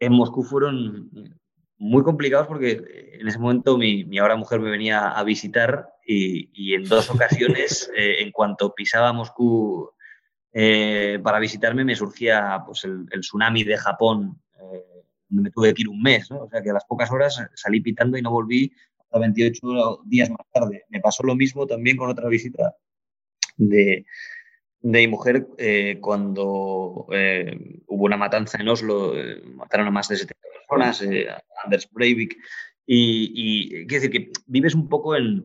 en 0.00 0.12
Moscú 0.12 0.42
fueron 0.42 1.38
muy 1.76 2.02
complicados 2.02 2.46
porque 2.46 3.16
en 3.20 3.28
ese 3.28 3.38
momento 3.38 3.76
mi, 3.78 4.18
ahora 4.18 4.36
mujer 4.36 4.60
me 4.60 4.70
venía 4.70 5.08
a 5.08 5.22
visitar 5.22 5.88
y, 6.06 6.74
en 6.74 6.84
dos 6.84 7.10
ocasiones, 7.10 7.90
eh, 7.96 8.16
en 8.20 8.30
cuanto 8.32 8.74
pisaba 8.74 9.12
Moscú 9.12 9.90
eh, 10.52 11.18
para 11.22 11.38
visitarme, 11.38 11.84
me 11.84 11.96
surgía 11.96 12.62
pues, 12.66 12.84
el, 12.84 13.08
tsunami 13.20 13.64
de 13.64 13.76
Japón, 13.76 14.40
donde 14.58 14.78
eh, 14.78 15.42
me 15.42 15.50
tuve 15.50 15.74
que 15.74 15.82
ir 15.82 15.88
un 15.88 16.02
mes. 16.02 16.30
O 16.30 16.48
sea 16.50 16.62
que 16.62 16.70
a 16.70 16.74
las 16.74 16.84
pocas 16.84 17.10
horas 17.10 17.40
salí 17.54 17.80
pitando 17.80 18.18
y 18.18 18.22
no 18.22 18.30
volví 18.30 18.72
hasta 19.14 19.20
28 19.20 20.02
días 20.04 20.30
más 20.30 20.46
tarde. 20.52 20.84
Me 20.88 21.00
pasó 21.00 21.22
lo 21.22 21.36
mismo 21.36 21.66
también 21.66 21.96
con 21.96 22.10
otra 22.10 22.28
visita 22.28 22.74
de, 23.56 24.04
de 24.80 24.98
mi 24.98 25.08
mujer 25.08 25.46
eh, 25.58 25.98
cuando 26.00 27.06
eh, 27.12 27.56
hubo 27.86 28.04
una 28.04 28.16
matanza 28.16 28.58
en 28.60 28.68
Oslo, 28.68 29.16
eh, 29.16 29.40
mataron 29.54 29.86
a 29.86 29.90
más 29.90 30.08
de 30.08 30.16
70 30.16 30.40
personas, 30.58 31.04
Anders 31.64 31.88
Breivik, 31.92 32.36
y, 32.86 33.32
y 33.34 33.86
quiero 33.86 34.02
decir 34.02 34.10
que 34.10 34.32
vives 34.46 34.74
un 34.74 34.88
poco 34.88 35.16
en, 35.16 35.44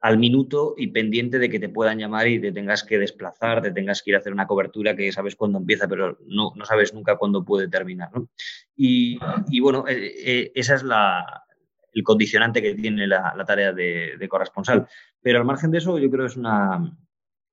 al 0.00 0.18
minuto 0.18 0.74
y 0.76 0.88
pendiente 0.88 1.38
de 1.38 1.48
que 1.48 1.60
te 1.60 1.68
puedan 1.68 1.98
llamar 1.98 2.26
y 2.26 2.40
te 2.40 2.50
tengas 2.50 2.82
que 2.82 2.98
desplazar, 2.98 3.62
te 3.62 3.72
tengas 3.72 4.02
que 4.02 4.10
ir 4.10 4.16
a 4.16 4.20
hacer 4.20 4.32
una 4.32 4.46
cobertura 4.46 4.96
que 4.96 5.12
sabes 5.12 5.36
cuándo 5.36 5.58
empieza, 5.58 5.86
pero 5.86 6.18
no, 6.26 6.52
no 6.56 6.64
sabes 6.64 6.92
nunca 6.94 7.16
cuándo 7.16 7.44
puede 7.44 7.68
terminar. 7.68 8.10
¿no? 8.12 8.28
Y, 8.74 9.18
y, 9.48 9.60
bueno, 9.60 9.84
esa 9.86 10.74
es 10.74 10.82
la, 10.82 11.44
el 11.92 12.02
condicionante 12.02 12.62
que 12.62 12.74
tiene 12.74 13.06
la, 13.06 13.34
la 13.36 13.44
tarea 13.44 13.72
de, 13.72 14.16
de 14.18 14.28
corresponsal. 14.28 14.86
Pero 15.20 15.38
al 15.38 15.44
margen 15.44 15.70
de 15.70 15.78
eso, 15.78 15.98
yo 15.98 16.10
creo 16.10 16.26
que 16.26 16.32
es 16.32 16.36
una, 16.36 16.92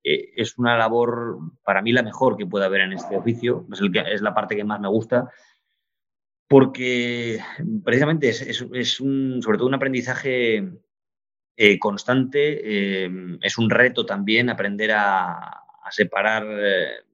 eh, 0.03 0.31
es 0.35 0.57
una 0.57 0.77
labor 0.77 1.39
para 1.63 1.81
mí 1.81 1.91
la 1.91 2.03
mejor 2.03 2.37
que 2.37 2.45
puede 2.45 2.65
haber 2.65 2.81
en 2.81 2.93
este 2.93 3.17
oficio, 3.17 3.67
es, 3.71 3.81
el 3.81 3.91
que, 3.91 3.99
es 3.99 4.21
la 4.21 4.33
parte 4.33 4.55
que 4.55 4.63
más 4.63 4.79
me 4.79 4.87
gusta, 4.87 5.29
porque 6.47 7.39
precisamente 7.83 8.29
es, 8.29 9.01
un, 9.01 9.41
sobre 9.43 9.57
todo 9.57 9.67
un 9.67 9.73
aprendizaje 9.73 10.67
eh, 11.57 11.79
constante, 11.79 13.03
eh, 13.03 13.11
es 13.41 13.57
un 13.57 13.69
reto 13.69 14.05
también 14.05 14.49
aprender 14.49 14.91
a, 14.93 15.65
separar 15.91 16.45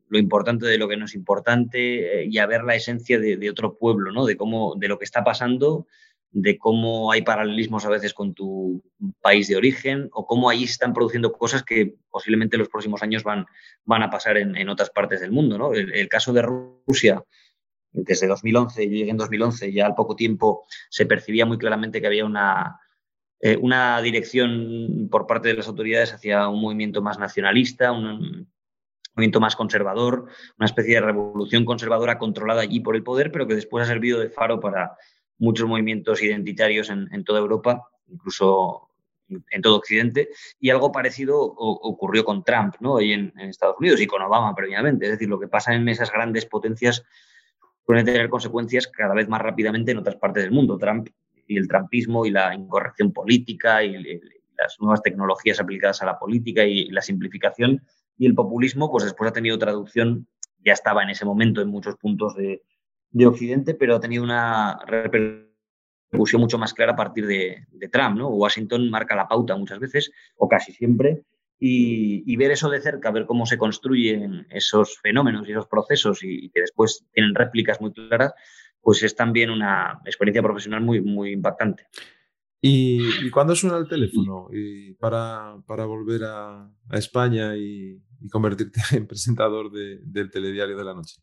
lo 0.09 0.19
importante 0.19 0.65
de 0.65 0.77
lo 0.77 0.89
que 0.89 0.97
no 0.97 1.05
es 1.05 1.15
importante 1.15 2.25
y 2.25 2.37
a 2.39 2.45
ver 2.45 2.65
la 2.65 2.75
esencia 2.75 3.17
de, 3.17 3.37
de, 3.37 3.49
otro 3.49 3.77
pueblo, 3.77 4.11
¿no? 4.11 4.25
de, 4.25 4.35
cómo, 4.35 4.75
de 4.75 4.89
lo 4.89 4.99
que 4.99 5.05
está 5.05 5.23
pasando 5.23 5.87
de 6.31 6.57
cómo 6.57 7.11
hay 7.11 7.21
paralelismos 7.21 7.85
a 7.85 7.89
veces 7.89 8.13
con 8.13 8.33
tu 8.33 8.83
país 9.21 9.47
de 9.47 9.55
origen 9.55 10.09
o 10.11 10.25
cómo 10.27 10.49
ahí 10.49 10.65
están 10.65 10.93
produciendo 10.93 11.31
cosas 11.31 11.63
que 11.63 11.95
posiblemente 12.09 12.57
en 12.57 12.59
los 12.59 12.69
próximos 12.69 13.01
años 13.03 13.23
van, 13.23 13.45
van 13.85 14.03
a 14.03 14.09
pasar 14.09 14.37
en, 14.37 14.69
otras 14.69 14.89
partes 14.89 15.21
del 15.21 15.31
mundo. 15.31 15.57
¿no? 15.57 15.73
El, 15.73 16.09
caso 16.09 16.33
de 16.33 16.41
Rusia, 16.41 17.23
desde 17.91 18.27
2011, 18.27 18.85
yo 18.85 18.91
llegué 18.91 19.11
en 19.11 19.17
2011, 19.17 19.71
ya 19.71 19.85
al 19.85 19.95
poco 19.95 20.15
tiempo 20.15 20.65
se 20.89 21.05
percibía 21.05 21.45
muy 21.45 21.57
claramente 21.57 22.01
que 22.01 22.07
había 22.07 22.25
una, 22.25 22.81
eh, 23.39 23.57
una 23.61 24.01
dirección 24.01 25.07
por 25.09 25.27
parte 25.27 25.47
de 25.49 25.53
las 25.55 25.67
autoridades 25.67 26.13
hacia 26.13 26.49
un 26.49 26.61
movimiento 26.61 27.01
más 27.01 27.17
nacionalista, 27.17 27.91
un 27.93 28.49
movimiento 29.15 29.39
más 29.39 29.55
conservador, 29.55 30.25
una 30.57 30.65
especie 30.65 30.95
de 30.95 31.01
revolución 31.01 31.63
conservadora 31.63 32.17
controlada 32.17 32.61
allí 32.61 32.81
por 32.81 32.95
el 32.95 33.03
poder, 33.03 33.31
pero 33.31 33.47
que 33.47 33.55
después 33.55 33.85
ha 33.85 33.87
servido 33.87 34.19
de 34.19 34.29
faro 34.29 34.59
para 34.59 34.97
muchos 35.37 35.67
movimientos 35.67 36.21
identitarios 36.21 36.89
en, 36.89 37.23
toda 37.23 37.39
Europa, 37.39 37.89
incluso 38.07 38.89
en 39.27 39.61
todo 39.61 39.77
Occidente, 39.77 40.29
y 40.59 40.69
algo 40.69 40.91
parecido 40.91 41.39
ocurrió 41.39 42.23
con 42.23 42.43
Trump, 42.43 42.75
¿no? 42.79 43.01
Y 43.01 43.13
en, 43.13 43.33
Estados 43.39 43.77
Unidos 43.79 43.99
y 44.01 44.07
con 44.07 44.21
Obama 44.21 44.53
previamente. 44.55 45.05
Es 45.05 45.11
decir, 45.11 45.29
lo 45.29 45.39
que 45.39 45.47
pasa 45.47 45.73
en 45.73 45.87
esas 45.89 46.11
grandes 46.11 46.45
potencias 46.45 47.03
puede 47.83 48.03
tener 48.03 48.29
consecuencias 48.29 48.87
cada 48.87 49.13
vez 49.13 49.27
más 49.27 49.41
rápidamente 49.41 49.91
en 49.91 49.97
otras 49.97 50.15
partes 50.15 50.43
del 50.43 50.51
mundo. 50.51 50.77
Trump 50.77 51.09
y 51.47 51.57
el 51.57 51.67
trumpismo 51.67 52.25
y 52.25 52.31
la 52.31 52.53
incorrección 52.55 53.11
política 53.11 53.83
y, 53.83 54.21
las 54.57 54.79
nuevas 54.79 55.01
tecnologías 55.01 55.59
aplicadas 55.59 56.01
a 56.01 56.05
la 56.05 56.17
política 56.17 56.63
y, 56.63 56.89
la 56.89 57.01
simplificación 57.01 57.81
y 58.17 58.25
el 58.25 58.33
populismo, 58.33 58.89
pues 58.89 59.03
después 59.03 59.29
ha 59.29 59.33
tenido 59.33 59.59
traducción, 59.59 60.27
ya 60.63 60.71
estaba 60.71 61.03
en 61.03 61.09
ese 61.09 61.25
momento 61.25 61.61
en 61.61 61.67
muchos 61.67 61.97
puntos 61.97 62.35
de, 62.35 62.61
de 63.11 63.27
Occidente, 63.27 63.73
pero 63.73 63.95
ha 63.95 63.99
tenido 63.99 64.23
una 64.23 64.79
repercusión 64.85 66.41
mucho 66.41 66.57
más 66.57 66.73
clara 66.73 66.93
a 66.93 66.95
partir 66.95 67.25
de, 67.27 67.65
Trump. 67.91 68.17
¿no? 68.17 68.29
Washington 68.29 68.89
marca 68.89 69.15
la 69.15 69.27
pauta 69.27 69.55
muchas 69.55 69.79
veces, 69.79 70.11
o 70.37 70.47
casi 70.47 70.71
siempre, 70.71 71.23
y, 71.59 72.35
ver 72.35 72.51
eso 72.51 72.69
de 72.69 72.81
cerca, 72.81 73.11
ver 73.11 73.25
cómo 73.25 73.45
se 73.45 73.57
construyen 73.57 74.45
esos 74.49 74.99
fenómenos 75.01 75.47
y 75.47 75.51
esos 75.51 75.67
procesos 75.67 76.19
y, 76.23 76.49
que 76.49 76.61
después 76.61 77.05
tienen 77.13 77.35
réplicas 77.35 77.79
muy 77.81 77.93
claras, 77.93 78.33
pues 78.81 79.03
es 79.03 79.15
también 79.15 79.49
una 79.49 79.99
experiencia 80.05 80.43
profesional 80.43 80.81
muy, 80.81 81.01
muy 81.01 81.31
impactante. 81.31 81.87
¿Y, 82.61 83.29
cuándo 83.29 83.55
suena 83.55 83.77
el 83.77 83.87
teléfono 83.87 84.49
y 84.51 84.93
para, 84.93 85.57
para 85.67 85.85
volver 85.85 86.23
a, 86.23 86.71
España 86.91 87.55
y, 87.55 88.01
convertirte 88.31 88.79
en 88.97 89.07
presentador 89.07 89.71
del 89.71 90.31
telediario 90.31 90.75
de 90.75 90.83
la 90.83 90.93
noche? 90.93 91.21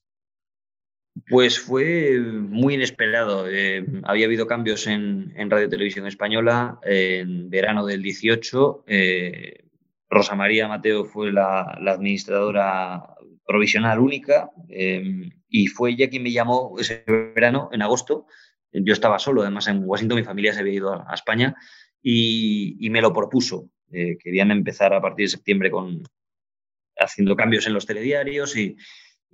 Pues 1.29 1.61
fue 1.61 2.19
muy 2.21 2.75
inesperado. 2.75 3.47
Eh, 3.49 3.85
había 4.05 4.27
habido 4.27 4.47
cambios 4.47 4.87
en, 4.87 5.33
Radio 5.51 5.69
Televisión 5.69 6.07
Española 6.07 6.79
en 6.85 7.51
verano 7.51 7.85
del 7.85 8.03
18. 8.03 8.85
Eh, 8.87 9.65
Rosa 10.09 10.35
María 10.35 10.69
Mateo 10.69 11.05
fue 11.05 11.31
la, 11.31 11.63
administradora 11.63 13.15
provisional 13.47 13.99
única 13.99 14.51
eh, 14.69 15.31
y 15.49 15.67
fue 15.67 15.91
ella 15.91 16.09
quien 16.09 16.23
me 16.23 16.33
llamó 16.33 16.77
ese 16.79 17.05
verano, 17.07 17.69
en 17.73 17.83
agosto. 17.83 18.27
Yo 18.73 18.95
estaba 18.95 19.19
solo, 19.19 19.43
además 19.43 19.69
en 19.69 19.83
Washington, 19.85 20.17
mi 20.17 20.25
familia 20.25 20.55
se 20.55 20.61
había 20.61 20.73
ido 20.73 20.95
a, 20.95 21.13
España 21.13 21.55
y, 22.03 22.89
me 22.91 23.03
lo 23.03 23.13
propuso. 23.13 23.69
querían 23.91 24.51
empezar 24.51 24.95
a 24.95 25.03
partir 25.03 25.27
de 25.27 25.31
septiembre 25.31 25.71
con 25.71 26.03
haciendo 26.97 27.37
cambios 27.37 27.67
en 27.67 27.75
los 27.75 27.85
telediarios 27.85 28.57
y, 28.57 28.77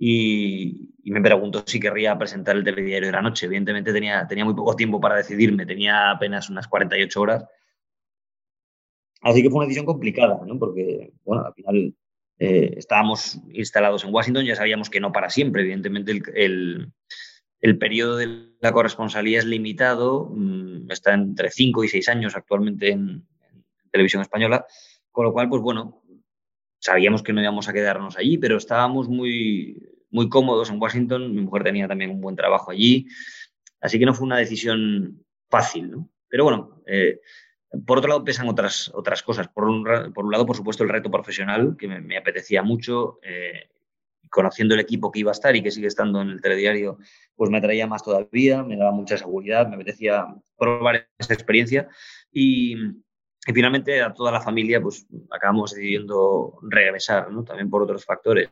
y, 0.01 0.89
me 1.03 1.21
preguntó 1.21 1.63
si 1.65 1.79
querría 1.79 2.17
presentar 2.17 2.55
el 2.55 2.63
telediario 2.63 3.07
de 3.07 3.11
la 3.11 3.21
noche. 3.21 3.47
Evidentemente 3.47 3.91
tenía, 3.91 4.25
tenía 4.27 4.45
muy 4.45 4.53
poco 4.53 4.75
tiempo 4.75 5.01
para 5.01 5.17
decidirme, 5.17 5.65
tenía 5.65 6.11
apenas 6.11 6.49
unas 6.49 6.67
48 6.67 7.21
horas. 7.21 7.45
Así 9.21 9.41
que 9.43 9.49
fue 9.49 9.57
una 9.57 9.65
decisión 9.65 9.85
complicada, 9.85 10.39
¿no? 10.45 10.57
porque 10.57 11.11
bueno, 11.25 11.45
al 11.45 11.53
final 11.53 11.93
eh, 12.37 12.75
estábamos 12.77 13.39
instalados 13.51 14.05
en 14.05 14.13
Washington, 14.13 14.45
ya 14.45 14.55
sabíamos 14.55 14.89
que 14.89 15.01
no 15.01 15.11
para 15.11 15.29
siempre, 15.29 15.63
evidentemente 15.63 16.11
el, 16.35 16.93
el, 17.59 17.77
periodo 17.77 18.15
de 18.15 18.53
la 18.61 18.71
corresponsalía 18.71 19.39
es 19.39 19.45
limitado, 19.45 20.29
mm, 20.33 20.89
está 20.89 21.13
entre 21.13 21.51
5 21.51 21.83
y 21.83 21.89
6 21.89 22.07
años 22.07 22.35
actualmente 22.37 22.91
en, 22.91 23.25
en 23.51 23.65
televisión 23.91 24.21
española, 24.21 24.65
con 25.11 25.25
lo 25.25 25.33
cual, 25.33 25.49
pues 25.49 25.61
bueno, 25.61 26.01
sabíamos 26.79 27.23
que 27.23 27.33
no 27.33 27.41
íbamos 27.41 27.69
a 27.69 27.73
quedarnos 27.73 28.17
allí, 28.17 28.37
pero 28.37 28.57
estábamos 28.57 29.07
muy, 29.07 29.77
muy 30.09 30.29
cómodos 30.29 30.69
en 30.69 30.81
Washington. 30.81 31.33
Mi 31.33 31.41
mujer 31.41 31.63
tenía 31.63 31.87
también 31.87 32.11
un 32.11 32.21
buen 32.21 32.35
trabajo 32.35 32.71
allí. 32.71 33.07
Así 33.81 33.99
que 33.99 34.05
no 34.05 34.13
fue 34.13 34.25
una 34.25 34.37
decisión 34.37 35.23
fácil, 35.49 35.91
¿no? 35.91 36.09
Pero 36.27 36.43
bueno, 36.43 36.81
eh, 36.85 37.19
por 37.85 37.97
otro 37.97 38.09
lado 38.09 38.23
pesan 38.23 38.49
otras, 38.49 38.91
otras 38.93 39.23
cosas. 39.23 39.47
Por 39.47 39.65
un, 39.65 39.83
por 40.13 40.25
un 40.25 40.31
lado, 40.31 40.45
por 40.45 40.55
supuesto, 40.55 40.83
el 40.83 40.89
reto 40.89 41.11
profesional, 41.11 41.75
que 41.77 41.87
me, 41.87 42.17
apetecía 42.17 42.63
mucho. 42.63 43.19
Eh, 43.23 43.69
conociendo 44.31 44.75
el 44.75 44.79
equipo 44.79 45.11
que 45.11 45.19
iba 45.19 45.31
a 45.31 45.33
estar 45.33 45.55
y 45.55 45.63
que 45.63 45.71
sigue 45.71 45.87
estando 45.87 46.21
en 46.21 46.29
el 46.29 46.41
telediario, 46.41 46.99
pues 47.35 47.49
me 47.49 47.57
atraía 47.57 47.87
más 47.87 48.03
todavía, 48.03 48.63
me 48.63 48.77
daba 48.77 48.91
mucha 48.91 49.17
seguridad, 49.17 49.67
me 49.67 49.73
apetecía 49.75 50.27
probar 50.55 51.09
esa 51.17 51.33
experiencia. 51.33 51.87
Y, 52.31 52.75
y 53.49 53.53
finalmente 53.53 53.99
a 53.99 54.13
toda 54.13 54.31
la 54.31 54.41
familia 54.41 54.79
pues 54.79 55.07
acabamos 55.31 55.71
decidiendo 55.71 56.59
regresar, 56.69 57.31
¿no? 57.31 57.43
También 57.43 57.67
por 57.67 57.81
otros 57.81 58.05
factores, 58.05 58.47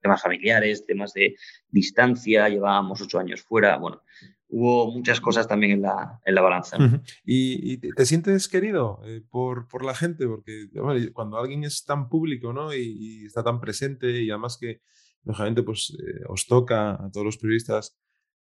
temas 0.00 0.22
familiares, 0.22 0.86
temas 0.86 1.12
de 1.12 1.34
distancia, 1.68 2.48
llevábamos 2.48 3.00
ocho 3.00 3.18
años 3.18 3.42
fuera, 3.42 3.76
bueno, 3.78 4.00
hubo 4.46 4.92
muchas 4.92 5.20
cosas 5.20 5.48
también 5.48 5.72
en 5.72 5.82
la, 5.82 6.20
en 6.24 6.36
la 6.36 6.40
balanza. 6.40 6.78
¿Y, 7.24 7.78
te 7.78 8.06
sientes 8.06 8.46
querido 8.46 9.00
eh, 9.04 9.22
por, 9.28 9.66
por, 9.66 9.84
la 9.84 9.96
gente? 9.96 10.28
Porque 10.28 10.68
cuando 11.12 11.36
alguien 11.36 11.64
es 11.64 11.84
tan 11.84 12.08
público 12.08 12.52
¿no? 12.52 12.72
y, 12.72 13.26
está 13.26 13.42
tan 13.42 13.60
presente 13.60 14.22
y 14.22 14.30
además 14.30 14.56
que 14.56 14.82
lógicamente 15.24 15.64
pues, 15.64 15.96
eh, 15.98 16.22
os 16.28 16.46
toca 16.46 16.92
a 16.92 17.10
todos 17.10 17.26
los 17.26 17.38
periodistas 17.38 17.98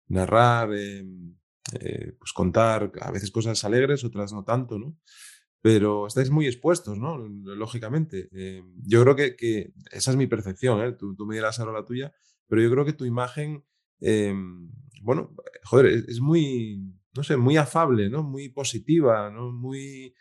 narrar, 0.09 0.75
em, 0.75 1.37
eh, 1.81 2.13
pues 2.19 2.35
contar 2.35 2.93
a 3.01 3.11
veces 3.11 3.31
cosas 3.31 3.65
alegres, 3.65 4.05
otras 4.05 4.35
no 4.35 4.45
tanto, 4.45 4.79
¿no? 4.79 4.95
Pero 5.67 6.07
estáis 6.07 6.31
muy 6.31 6.47
expuestos, 6.47 6.97
¿no? 6.97 7.19
Lógicamente. 7.19 8.29
Eh, 8.31 8.63
yo 8.87 9.03
creo 9.03 9.17
que, 9.17 9.73
esa 9.91 10.13
es 10.13 10.17
mi 10.17 10.29
percepción, 10.29 10.81
¿eh? 10.81 10.93
tú, 10.93 11.17
me 11.27 11.35
dirás 11.35 11.59
ahora 11.59 11.73
la 11.73 11.85
tuya, 11.85 12.13
pero 12.47 12.63
yo 12.63 12.71
creo 12.71 12.85
que 12.85 12.93
tu 12.93 13.05
imagen, 13.05 13.65
eh, 14.01 14.33
bueno, 15.03 15.35
joder, 15.65 15.87
es, 15.87 16.21
muy, 16.21 16.85
no 17.17 17.25
sé, 17.25 17.37
muy 17.37 17.57
afable, 17.57 18.09
¿no? 18.09 18.23
Muy 18.23 18.49
positiva, 18.49 19.29
¿no? 19.29 19.51
Muy, 19.51 20.15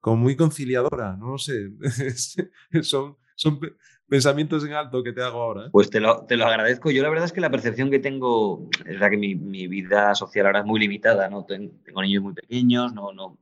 como 0.00 0.18
muy 0.18 0.36
conciliadora, 0.36 1.16
no 1.16 1.38
sé, 1.38 1.70
son, 2.82 3.16
son 3.36 3.58
pensamientos 4.06 4.66
en 4.66 4.74
alto 4.74 5.02
que 5.02 5.14
te 5.14 5.22
hago 5.22 5.40
ahora. 5.40 5.70
Pues 5.72 5.88
te 5.88 6.00
lo, 6.00 6.26
te 6.26 6.36
lo, 6.36 6.44
agradezco. 6.44 6.90
Yo 6.90 7.02
la 7.02 7.08
verdad 7.08 7.24
es 7.24 7.32
que 7.32 7.40
la 7.40 7.50
percepción 7.50 7.90
que 7.90 8.00
tengo, 8.00 8.68
es 8.80 8.84
verdad 8.84 9.08
que 9.08 9.16
mi, 9.16 9.34
mi 9.34 9.66
vida 9.66 10.14
social 10.14 10.44
ahora 10.44 10.60
es 10.60 10.66
muy 10.66 10.78
limitada, 10.78 11.30
¿no? 11.30 11.46
Tengo 11.46 12.02
niños 12.02 12.22
muy 12.22 12.34
pequeños, 12.34 12.92
no, 12.92 13.14
no, 13.14 13.38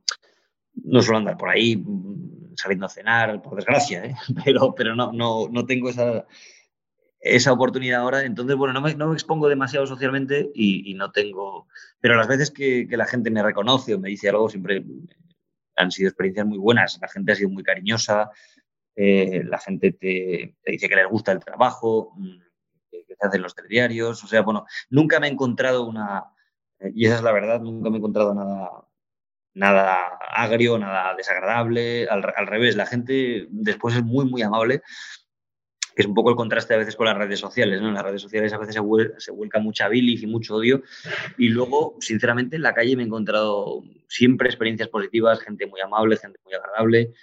no 0.85 1.01
suelo 1.01 1.19
andar 1.19 1.37
por 1.37 1.49
ahí 1.49 1.77
mm, 1.77 2.55
saliendo 2.55 2.85
a 2.85 2.89
cenar, 2.89 3.41
por 3.41 3.55
desgracia, 3.55 4.05
¿eh? 4.05 4.15
pero, 4.45 4.73
pero 4.75 4.95
no, 4.95 5.11
no, 5.11 5.47
no 5.49 5.65
tengo 5.65 5.89
esa, 5.89 6.25
esa 7.19 7.53
oportunidad 7.53 8.01
ahora. 8.01 8.23
Entonces, 8.23 8.55
bueno, 8.55 8.73
no 8.73 8.81
me, 8.81 8.95
no 8.95 9.07
me 9.07 9.13
expongo 9.13 9.47
demasiado 9.47 9.85
socialmente 9.87 10.51
y, 10.53 10.93
no 10.95 11.11
tengo... 11.11 11.67
Pero 11.99 12.15
las 12.15 12.27
veces 12.27 12.51
que, 12.51 12.87
que, 12.87 12.97
la 12.97 13.05
gente 13.05 13.31
me 13.31 13.43
reconoce 13.43 13.93
o 13.93 13.99
me 13.99 14.09
dice 14.09 14.29
algo, 14.29 14.49
siempre 14.49 14.83
han 15.75 15.91
sido 15.91 16.09
experiencias 16.09 16.45
muy 16.45 16.57
buenas. 16.57 16.99
La 17.01 17.07
gente 17.07 17.31
ha 17.31 17.35
sido 17.35 17.49
muy 17.49 17.63
cariñosa, 17.63 18.29
eh, 18.95 19.43
la 19.45 19.59
gente 19.59 19.93
te, 19.93 20.55
dice 20.65 20.89
que 20.89 20.95
les 20.95 21.07
gusta 21.07 21.31
el 21.31 21.39
trabajo, 21.39 22.13
mm, 22.17 22.39
que, 22.89 23.05
que 23.05 23.15
hacen 23.19 23.41
los 23.41 23.55
telediarios. 23.55 24.23
O 24.23 24.27
sea, 24.27 24.41
bueno, 24.41 24.65
nunca 24.89 25.19
me 25.19 25.27
he 25.27 25.31
encontrado 25.31 25.87
una... 25.87 26.25
Y 26.81 27.05
esa 27.05 27.15
es 27.15 27.23
la 27.23 27.33
verdad, 27.33 27.59
nunca 27.59 27.89
me 27.89 27.97
he 27.97 27.99
encontrado 27.99 28.33
nada, 28.33 28.69
nada 29.53 30.17
agrio, 30.31 30.77
nada 30.77 31.15
desagradable, 31.15 32.07
al, 32.07 32.23
revés, 32.47 32.75
la 32.75 32.85
gente 32.85 33.47
después 33.49 33.95
es 33.95 34.03
muy, 34.03 34.25
muy 34.25 34.41
amable, 34.41 34.81
que 35.95 36.03
es 36.03 36.05
un 36.05 36.13
poco 36.13 36.29
el 36.29 36.35
contraste 36.35 36.73
a 36.73 36.77
veces 36.77 36.95
con 36.95 37.07
las 37.07 37.17
redes 37.17 37.39
sociales, 37.39 37.81
¿no? 37.81 37.89
En 37.89 37.93
las 37.93 38.03
redes 38.03 38.21
sociales 38.21 38.53
a 38.53 38.57
veces 38.57 38.75
se, 39.17 39.31
vuelca 39.31 39.59
mucha 39.59 39.89
bilis 39.89 40.23
y 40.23 40.27
mucho 40.27 40.55
odio, 40.55 40.83
y 41.37 41.49
luego, 41.49 41.97
sinceramente, 41.99 42.55
en 42.55 42.61
la 42.61 42.73
calle 42.73 42.95
me 42.95 43.03
he 43.03 43.05
encontrado 43.05 43.83
siempre 44.07 44.49
experiencias 44.49 44.89
positivas, 44.89 45.41
gente 45.41 45.65
muy 45.67 45.81
amable, 45.81 46.17
gente 46.17 46.39
muy 46.43 46.53
agradable, 46.53 47.13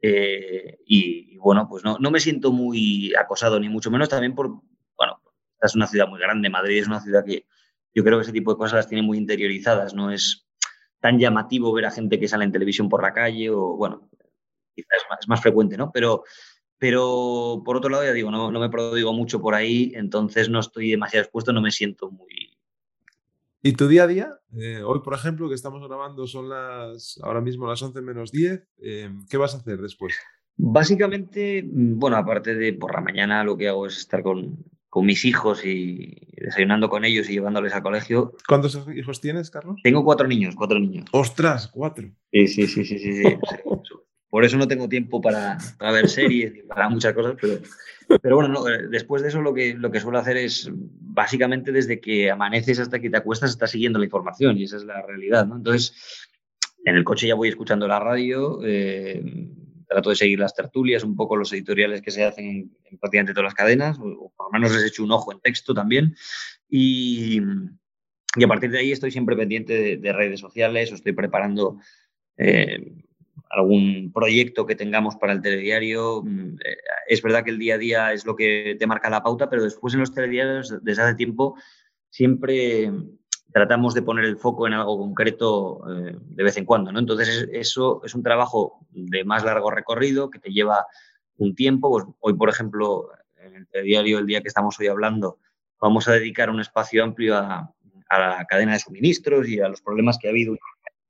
eh, 0.00 0.78
y, 0.86 1.36
bueno, 1.38 1.66
pues 1.68 1.84
no, 1.84 1.98
no 1.98 2.10
me 2.10 2.20
siento 2.20 2.52
muy 2.52 3.14
acosado, 3.14 3.60
ni 3.60 3.68
mucho 3.68 3.90
menos 3.90 4.08
también 4.08 4.34
por, 4.34 4.48
bueno, 4.96 5.20
esta 5.54 5.66
es 5.66 5.74
una 5.74 5.86
ciudad 5.86 6.08
muy 6.08 6.20
grande, 6.20 6.50
Madrid 6.50 6.80
es 6.80 6.88
una 6.88 7.00
ciudad 7.00 7.24
que 7.24 7.46
yo 7.94 8.02
creo 8.02 8.18
que 8.18 8.24
ese 8.24 8.32
tipo 8.32 8.52
de 8.52 8.58
cosas 8.58 8.74
las 8.74 8.88
tiene 8.88 9.02
muy 9.02 9.16
interiorizadas, 9.16 9.94
no 9.94 10.10
es 10.10 10.43
tan 11.04 11.18
llamativo 11.18 11.70
ver 11.74 11.84
a 11.84 11.90
gente 11.90 12.18
que 12.18 12.28
sale 12.28 12.46
en 12.46 12.52
televisión 12.52 12.88
por 12.88 13.02
la 13.02 13.12
calle 13.12 13.50
o, 13.50 13.76
bueno, 13.76 14.08
quizás 14.74 15.02
es 15.20 15.28
más, 15.28 15.42
frecuente, 15.42 15.76
¿no? 15.76 15.92
Pero, 15.92 16.24
pero 16.78 17.60
por 17.62 17.76
otro 17.76 17.90
lado, 17.90 18.04
ya 18.04 18.14
digo, 18.14 18.30
no, 18.30 18.50
no 18.50 18.58
me 18.58 18.70
prodigo 18.70 19.12
mucho 19.12 19.38
por 19.38 19.54
ahí, 19.54 19.92
entonces 19.96 20.48
no 20.48 20.60
estoy 20.60 20.92
demasiado 20.92 21.24
expuesto, 21.24 21.52
no 21.52 21.60
me 21.60 21.72
siento 21.72 22.10
muy... 22.10 22.56
¿Y 23.60 23.74
tu 23.74 23.86
día 23.86 24.04
a 24.04 24.06
día? 24.06 24.30
Eh, 24.56 24.82
hoy, 24.82 25.00
por 25.00 25.12
ejemplo, 25.12 25.46
que 25.46 25.54
estamos 25.54 25.86
grabando, 25.86 26.26
son 26.26 26.48
las 26.48 27.20
ahora 27.22 27.42
mismo 27.42 27.66
las 27.66 27.82
11 27.82 28.00
menos 28.00 28.32
10. 28.32 28.66
Eh, 28.78 29.10
¿Qué 29.28 29.36
vas 29.36 29.54
a 29.54 29.58
hacer 29.58 29.82
después? 29.82 30.14
Básicamente, 30.56 31.62
bueno, 31.70 32.16
aparte 32.16 32.54
de 32.54 32.72
por 32.72 32.94
la 32.94 33.02
mañana, 33.02 33.44
lo 33.44 33.58
que 33.58 33.68
hago 33.68 33.86
es 33.86 33.98
estar 33.98 34.22
con, 34.22 34.56
con 34.94 35.06
mis 35.06 35.24
hijos 35.24 35.66
y 35.66 36.16
desayunando 36.36 36.88
con 36.88 37.04
ellos 37.04 37.28
y 37.28 37.32
llevándoles 37.32 37.74
al 37.74 37.82
colegio. 37.82 38.36
¿Cuántos 38.46 38.78
hijos 38.94 39.20
tienes, 39.20 39.50
Carlos? 39.50 39.80
Tengo 39.82 40.04
cuatro 40.04 40.28
niños, 40.28 40.54
cuatro 40.54 40.78
niños. 40.78 41.06
¡Ostras! 41.10 41.66
Cuatro. 41.66 42.08
Sí, 42.30 42.46
sí, 42.46 42.68
sí, 42.68 42.84
sí, 42.84 42.98
sí. 43.00 43.22
Por 44.30 44.44
eso 44.44 44.56
no 44.56 44.68
tengo 44.68 44.88
tiempo 44.88 45.20
para, 45.20 45.58
ver 45.80 46.08
series 46.08 46.54
y 46.54 46.62
para 46.62 46.88
muchas 46.88 47.12
cosas, 47.12 47.34
pero, 47.40 47.58
pero 48.22 48.36
bueno, 48.36 48.68
eh, 48.68 48.86
después 48.88 49.20
de 49.22 49.30
eso 49.30 49.42
lo 49.42 49.52
que, 49.52 49.74
lo 49.74 49.90
que 49.90 49.98
suelo 49.98 50.18
hacer 50.18 50.36
es 50.36 50.70
básicamente 50.72 51.72
desde 51.72 52.00
que 52.00 52.30
amaneces 52.30 52.78
hasta 52.78 53.00
que 53.00 53.10
te 53.10 53.16
acuestas 53.16 53.50
estás 53.50 53.72
siguiendo 53.72 53.98
la 53.98 54.04
información 54.04 54.56
y 54.56 54.62
esa 54.62 54.76
es 54.76 54.84
la 54.84 55.02
realidad, 55.02 55.44
¿no? 55.44 55.56
Entonces, 55.56 56.28
en 56.84 56.94
el 56.94 57.02
coche 57.02 57.26
ya 57.26 57.34
voy 57.34 57.48
escuchando 57.48 57.88
la 57.88 57.98
radio, 57.98 58.60
eh, 58.62 59.24
trato 59.94 60.10
de 60.10 60.16
seguir 60.16 60.40
las 60.40 60.54
tertulias, 60.54 61.04
un 61.04 61.14
poco 61.14 61.36
los 61.36 61.52
editoriales 61.52 62.02
que 62.02 62.10
se 62.10 62.24
hacen 62.24 62.44
en, 62.44 62.98
prácticamente 62.98 63.32
todas 63.32 63.44
las 63.44 63.54
cadenas, 63.54 63.96
o, 64.00 64.32
por 64.36 64.46
lo 64.46 64.50
menos 64.52 64.72
les 64.72 64.82
he 64.82 64.88
hecho 64.88 65.04
un 65.04 65.12
ojo 65.12 65.32
en 65.32 65.40
texto 65.40 65.72
también. 65.72 66.16
Y, 66.68 67.40
a 67.40 68.48
partir 68.48 68.72
de 68.72 68.80
ahí 68.80 68.90
estoy 68.90 69.12
siempre 69.12 69.36
pendiente 69.36 69.96
de, 69.96 70.12
redes 70.12 70.40
sociales 70.40 70.90
o 70.90 70.96
estoy 70.96 71.12
preparando 71.12 71.78
eh, 72.36 72.92
algún 73.50 74.10
proyecto 74.12 74.66
que 74.66 74.74
tengamos 74.74 75.14
para 75.14 75.32
el 75.32 75.40
telediario. 75.40 76.22
Mm, 76.24 76.56
eh, 76.64 76.76
es 77.06 77.22
verdad 77.22 77.44
que 77.44 77.50
el 77.50 77.58
día 77.60 77.76
a 77.76 77.78
día 77.78 78.12
es 78.12 78.26
lo 78.26 78.34
que 78.34 78.76
te 78.76 78.88
marca 78.88 79.08
la 79.08 79.22
pauta, 79.22 79.48
pero 79.48 79.62
después 79.62 79.94
en 79.94 80.00
los 80.00 80.12
telediarios, 80.12 80.74
desde 80.82 81.02
hace 81.02 81.14
tiempo, 81.14 81.56
siempre 82.10 82.90
tratamos 83.54 83.94
de 83.94 84.02
poner 84.02 84.24
el 84.24 84.36
foco 84.36 84.66
en 84.66 84.72
algo 84.72 84.98
concreto 84.98 85.84
eh, 85.88 86.16
de 86.18 86.42
vez 86.42 86.56
en 86.56 86.64
cuando, 86.64 86.90
¿no? 86.90 86.98
Entonces, 86.98 87.48
eso 87.52 88.02
es 88.04 88.12
un 88.16 88.24
trabajo 88.24 88.84
de 88.90 89.22
más 89.22 89.44
largo 89.44 89.70
recorrido 89.70 90.28
que 90.28 90.40
te 90.40 90.50
lleva 90.50 90.84
un 91.36 91.54
tiempo. 91.54 91.88
Pues 91.88 92.04
hoy, 92.18 92.34
por 92.34 92.48
ejemplo, 92.48 93.10
en 93.36 93.68
el 93.72 93.84
diario, 93.84 94.18
el 94.18 94.26
día 94.26 94.40
que 94.40 94.48
estamos 94.48 94.80
hoy 94.80 94.88
hablando, 94.88 95.38
vamos 95.80 96.08
a 96.08 96.14
dedicar 96.14 96.50
un 96.50 96.58
espacio 96.58 97.04
amplio 97.04 97.36
a, 97.36 97.72
la 98.10 98.44
cadena 98.48 98.72
de 98.72 98.80
suministros 98.80 99.48
y 99.48 99.60
a 99.60 99.68
los 99.68 99.80
problemas 99.80 100.18
que 100.18 100.26
ha 100.26 100.30
habido, 100.30 100.56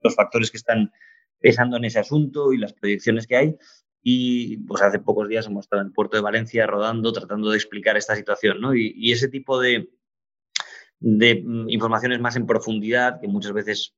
los 0.02 0.14
factores 0.14 0.50
que 0.50 0.58
están 0.58 0.92
pesando 1.40 1.78
en 1.78 1.86
ese 1.86 2.00
asunto 2.00 2.52
y 2.52 2.58
las 2.58 2.74
proyecciones 2.74 3.26
que 3.26 3.36
hay. 3.36 3.56
Y 4.02 4.58
pues 4.58 4.82
hace 4.82 4.98
pocos 4.98 5.28
días 5.28 5.46
hemos 5.46 5.64
estado 5.64 5.80
en 5.80 5.88
el 5.88 5.94
puerto 5.94 6.18
de 6.18 6.22
Valencia 6.22 6.66
rodando, 6.66 7.10
tratando 7.10 7.48
de 7.48 7.56
explicar 7.56 7.96
esta 7.96 8.14
situación, 8.14 8.60
¿no? 8.60 8.74
y 8.74 9.12
ese 9.12 9.28
tipo 9.28 9.58
de, 9.58 9.88
de 11.00 11.42
mm, 11.44 11.70
informaciones 11.70 12.20
más 12.20 12.36
en 12.36 12.46
profundidad, 12.46 13.20
que 13.20 13.28
muchas 13.28 13.52
veces 13.52 13.94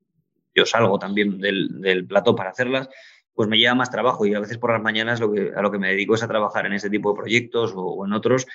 yo 0.54 0.64
salgo 0.64 0.98
también 0.98 1.38
del, 1.38 1.80
del 1.80 2.06
plató 2.06 2.34
para 2.34 2.50
hacerlas, 2.50 2.88
pues 3.36 3.48
me 3.48 3.58
lleva 3.58 3.74
más 3.74 3.90
trabajo 3.90 4.26
y 4.26 4.34
a 4.34 4.40
veces 4.40 4.56
por 4.58 4.72
las 4.72 4.82
mañanas 4.82 5.20
lo 5.20 5.30
que, 5.30 5.52
a 5.54 5.60
lo 5.60 5.70
que 5.70 5.78
me 5.78 5.90
dedico 5.90 6.14
es 6.14 6.22
a 6.22 6.28
trabajar 6.28 6.64
en 6.64 6.72
este 6.72 6.88
tipo 6.88 7.10
de 7.10 7.18
proyectos 7.18 7.74
o, 7.76 8.04
en 8.06 8.14
otros, 8.14 8.46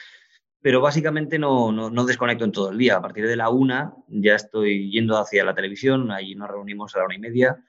pero 0.59 0.81
básicamente 0.81 1.37
no, 1.37 1.71
no, 1.71 2.05
desconecto 2.05 2.45
en 2.45 2.51
todo 2.51 2.71
el 2.71 2.77
día. 2.77 2.97
A 2.97 3.01
partir 3.01 3.27
de 3.27 3.35
la 3.35 3.49
una 3.49 3.93
ya 4.07 4.35
estoy 4.35 4.91
yendo 4.91 5.17
hacia 5.17 5.45
la 5.45 5.53
televisión, 5.53 6.11
ahí 6.11 6.35
nos 6.35 6.49
reunimos 6.49 6.95
a 6.95 6.99
la 6.99 7.05
una 7.05 7.15
y 7.15 7.19
media. 7.19 7.63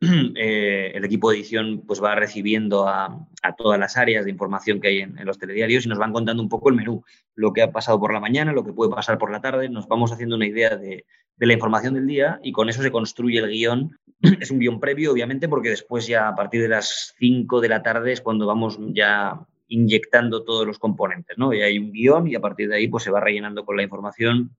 Eh, 0.38 0.92
el 0.94 1.04
equipo 1.04 1.30
de 1.30 1.38
edición 1.38 1.82
pues 1.86 2.02
va 2.02 2.14
recibiendo 2.14 2.86
a, 2.86 3.26
todas 3.56 3.78
las 3.78 3.96
áreas 3.96 4.24
de 4.24 4.30
información 4.30 4.80
que 4.80 4.88
hay 4.88 4.98
en, 4.98 5.16
los 5.24 5.38
telediarios 5.38 5.86
y 5.86 5.88
nos 5.88 5.98
van 5.98 6.12
contando 6.12 6.42
un 6.42 6.48
poco 6.48 6.68
el 6.68 6.74
menú, 6.74 7.02
lo 7.34 7.52
que 7.52 7.62
ha 7.62 7.72
pasado 7.72 7.98
por 7.98 8.12
la 8.12 8.20
mañana, 8.20 8.52
lo 8.52 8.64
que 8.64 8.72
puede 8.72 8.90
pasar 8.90 9.18
por 9.18 9.30
la 9.30 9.40
tarde, 9.40 9.68
nos 9.68 9.88
vamos 9.88 10.12
haciendo 10.12 10.36
una 10.36 10.46
idea 10.46 10.76
de, 10.76 11.06
la 11.38 11.52
información 11.52 11.94
del 11.94 12.06
día 12.06 12.40
y 12.42 12.52
con 12.52 12.68
eso 12.68 12.82
se 12.82 12.90
construye 12.90 13.38
el 13.38 13.48
guion. 13.48 13.98
Es 14.40 14.50
un 14.50 14.58
guion 14.58 14.80
previo, 14.80 15.12
obviamente, 15.12 15.48
porque 15.48 15.70
después 15.70 16.06
ya 16.06 16.28
a 16.28 16.34
partir 16.34 16.60
de 16.62 16.68
las 16.68 17.14
5 17.18 17.60
de 17.60 17.68
la 17.68 17.82
tarde 17.82 18.12
es 18.12 18.20
cuando 18.20 18.46
vamos 18.46 18.78
ya 18.92 19.40
inyectando 19.68 20.44
todos 20.44 20.66
los 20.66 20.78
componentes, 20.78 21.38
¿no? 21.38 21.52
Y 21.52 21.62
hay 21.62 21.78
un 21.78 21.92
guion 21.92 22.28
y 22.28 22.34
a 22.34 22.40
partir 22.40 22.68
de 22.68 22.76
ahí 22.76 22.88
pues 22.88 23.04
se 23.04 23.10
va 23.10 23.20
rellenando 23.20 23.64
con 23.64 23.76
la 23.76 23.82
información 23.82 24.56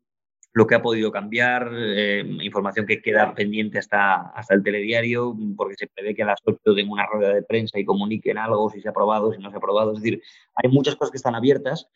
lo 0.58 0.66
que 0.66 0.74
ha 0.74 0.82
podido 0.82 1.12
cambiar, 1.12 1.70
eh, 1.72 2.24
información 2.42 2.88
que 2.88 3.00
queda 3.00 3.36
pendiente 3.36 3.78
hasta, 3.78 4.30
hasta 4.32 4.56
el 4.56 4.64
telediario, 4.64 5.38
porque 5.56 5.76
se 5.76 5.88
prevé 5.88 6.16
que 6.16 6.24
a 6.24 6.26
las 6.26 6.40
8 6.44 6.74
den 6.74 6.90
una 6.90 7.06
rueda 7.06 7.32
de 7.32 7.44
prensa 7.44 7.78
y 7.78 7.86
comuniquen 7.86 8.40
algo, 8.40 8.68
si 8.72 8.82
se 8.82 8.88
ha 8.88 8.92
aprobado, 8.92 9.32
si 9.32 9.40
no 9.40 9.52
se 9.52 9.56
ha 9.56 9.60
aprobado. 9.60 9.94
Es 9.94 10.02
decir, 10.02 10.20
hay 10.56 10.72
muchas 10.72 10.96
cosas 10.96 11.12
que 11.12 11.18
están 11.18 11.36
abiertas 11.36 11.88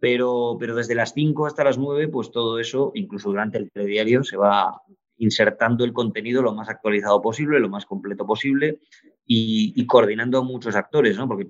pero, 0.00 0.56
pero 0.58 0.74
desde 0.74 0.94
las 0.94 1.12
5 1.12 1.46
hasta 1.46 1.64
las 1.64 1.76
9, 1.76 2.08
pues 2.08 2.30
todo 2.30 2.58
eso, 2.58 2.92
incluso 2.94 3.28
durante 3.28 3.58
el 3.58 3.70
telediario, 3.70 4.22
se 4.22 4.36
va 4.36 4.80
insertando 5.18 5.84
el 5.84 5.92
contenido 5.92 6.42
lo 6.42 6.54
más 6.54 6.68
actualizado 6.68 7.20
posible, 7.22 7.60
lo 7.60 7.68
más 7.68 7.86
completo 7.86 8.26
posible 8.26 8.80
y, 9.26 9.86
coordinando 9.86 10.38
a 10.38 10.42
muchos 10.42 10.74
actores, 10.74 11.16
¿no? 11.16 11.28
Porque 11.28 11.48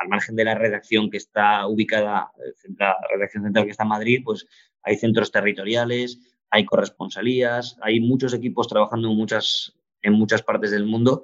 al 0.00 0.08
margen 0.08 0.34
de 0.34 0.44
la 0.44 0.54
redacción 0.54 1.10
que 1.10 1.18
está 1.18 1.66
ubicada, 1.66 2.32
la 2.78 2.96
redacción 3.12 3.44
central 3.44 3.64
que 3.64 3.70
está 3.70 3.84
en 3.84 3.88
Madrid, 3.90 4.22
pues 4.24 4.46
hay 4.82 4.96
centros 4.96 5.30
territoriales, 5.30 6.18
hay 6.50 6.64
corresponsalías, 6.64 7.78
hay 7.80 8.00
muchos 8.00 8.34
equipos 8.34 8.68
trabajando 8.68 9.10
en 9.10 9.16
muchas, 9.16 9.74
en 10.02 10.14
muchas 10.14 10.42
partes 10.42 10.70
del 10.70 10.86
mundo 10.86 11.22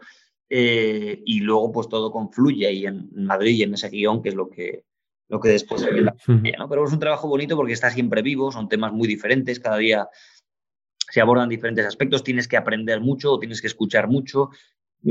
eh, 0.49 1.23
y 1.27 1.41
luego 1.41 1.73
pues 1.73 1.89
todo 1.89 2.11
confluye 2.11 2.67
ahí 2.67 2.87
en 2.87 3.11
Madrid 3.13 3.57
y 3.57 3.63
en 3.65 3.75
ese 3.75 3.91
guion, 3.91 4.23
que 4.23 4.31
es 4.31 4.35
lo 4.35 4.49
que, 4.49 4.85
lo 5.29 5.41
que 5.41 5.51
después 5.51 5.83
se 5.83 5.93
la 5.93 6.15
¿no? 6.27 6.69
Pero 6.69 6.85
es 6.87 6.93
un 6.93 6.99
trabajo 6.99 7.29
bonito 7.29 7.57
porque 7.57 7.75
está 7.75 7.91
siempre 7.91 8.23
vivo, 8.23 8.51
son 8.51 8.69
temas 8.69 8.93
muy 8.93 9.07
diferentes, 9.07 9.61
cada 9.61 9.77
día 9.77 10.09
se 11.11 11.21
abordan 11.21 11.49
diferentes 11.49 11.87
aspectos, 11.87 12.25
tienes 12.25 12.49
que 12.49 12.57
aprender 12.57 13.01
mucho, 13.01 13.39
tienes 13.39 13.61
que 13.61 13.67
escuchar 13.67 14.09
mucho, 14.09 14.51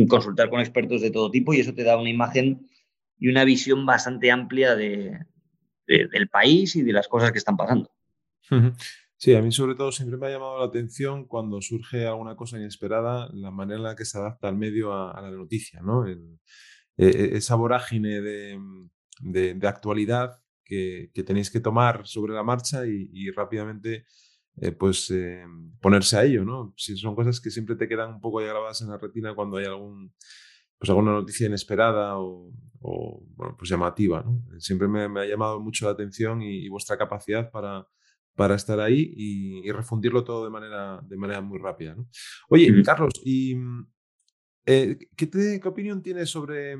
consultar 0.08 0.50
con 0.50 0.60
expertos 0.60 1.02
de 1.02 1.12
todo 1.12 1.32
tipo 1.32 1.54
y 1.54 1.60
eso 1.60 1.74
te 1.74 1.84
da 1.84 1.98
una 1.98 2.10
imagen 2.10 2.68
y 3.18 3.30
una 3.30 3.44
visión 3.44 3.86
bastante 3.86 4.32
amplia 4.32 4.76
de, 4.76 5.20
del 5.88 6.30
país 6.30 6.76
y 6.76 6.84
de 6.84 6.94
las 6.94 7.08
cosas 7.08 7.32
que 7.32 7.38
están 7.38 7.58
pasando. 7.58 7.92
Sí, 9.18 9.34
a 9.34 9.42
mí 9.42 9.52
sobre 9.52 9.76
todo 9.76 9.92
siempre 9.92 10.18
me 10.18 10.28
ha 10.28 10.30
llamado 10.30 10.60
la 10.60 10.66
atención 10.66 11.26
cuando 11.26 11.62
surge 11.62 12.06
alguna 12.06 12.36
cosa 12.36 12.58
inesperada, 12.58 13.30
la 13.34 13.50
manera 13.50 13.78
en 13.78 13.84
la 13.84 13.96
que 13.96 14.06
se 14.06 14.18
adapta 14.20 14.48
al 14.48 14.56
medio 14.56 14.94
a, 14.94 15.20
la 15.20 15.32
noticia, 15.32 15.82
¿no? 15.82 16.08
E, 16.08 16.18
e, 16.98 17.38
esa 17.38 17.56
vorágine 17.56 18.22
de, 18.22 18.60
de, 19.22 19.68
actualidad 19.68 20.40
que, 20.64 21.10
tenéis 21.26 21.50
que 21.50 21.60
tomar 21.60 22.06
sobre 22.06 22.34
la 22.34 22.44
marcha 22.44 22.86
y, 22.86 23.32
rápidamente 23.32 24.06
eh, 24.60 24.72
pues 24.72 25.12
eh, 25.12 25.44
ponerse 25.82 26.18
a 26.18 26.24
ello, 26.24 26.44
¿no? 26.44 26.74
Si 26.78 26.98
son 26.98 27.16
cosas 27.16 27.40
que 27.40 27.52
siempre 27.52 27.76
te 27.76 27.88
quedan 27.88 28.16
un 28.16 28.22
poco 28.22 28.38
grabadas 28.38 28.82
en 28.82 28.90
la 28.90 28.98
retina 28.98 29.36
cuando 29.36 29.58
hay 29.58 29.66
algún 29.66 30.14
pues 30.80 30.90
alguna 30.90 31.12
noticia 31.12 31.48
inesperada 31.48 32.20
o, 32.20 32.52
bueno, 32.80 33.56
pues 33.58 33.70
llamativa, 33.70 34.22
¿no? 34.24 34.44
Siempre 34.60 34.88
me, 34.88 35.20
ha 35.20 35.26
llamado 35.26 35.60
mucho 35.60 35.86
la 35.86 35.92
atención 35.92 36.42
y, 36.42 36.70
vuestra 36.70 36.98
capacidad 36.98 37.50
para, 37.50 37.88
para 38.36 38.56
estar 38.56 38.80
ahí 38.80 39.12
y, 39.16 39.72
refundirlo 39.72 40.24
todo 40.24 40.44
de 40.46 40.52
manera, 40.52 41.02
de 41.04 41.18
manera 41.18 41.42
muy 41.42 41.58
rápida. 41.60 41.96
¿no? 41.96 42.08
Oye, 42.50 42.72
Carlos, 42.84 43.14
¿y 43.26 43.56
eh, 44.68 44.98
¿qué, 45.16 45.30
¿qué, 45.30 45.68
opinión 45.68 46.04
tienes 46.04 46.30
sobre 46.30 46.78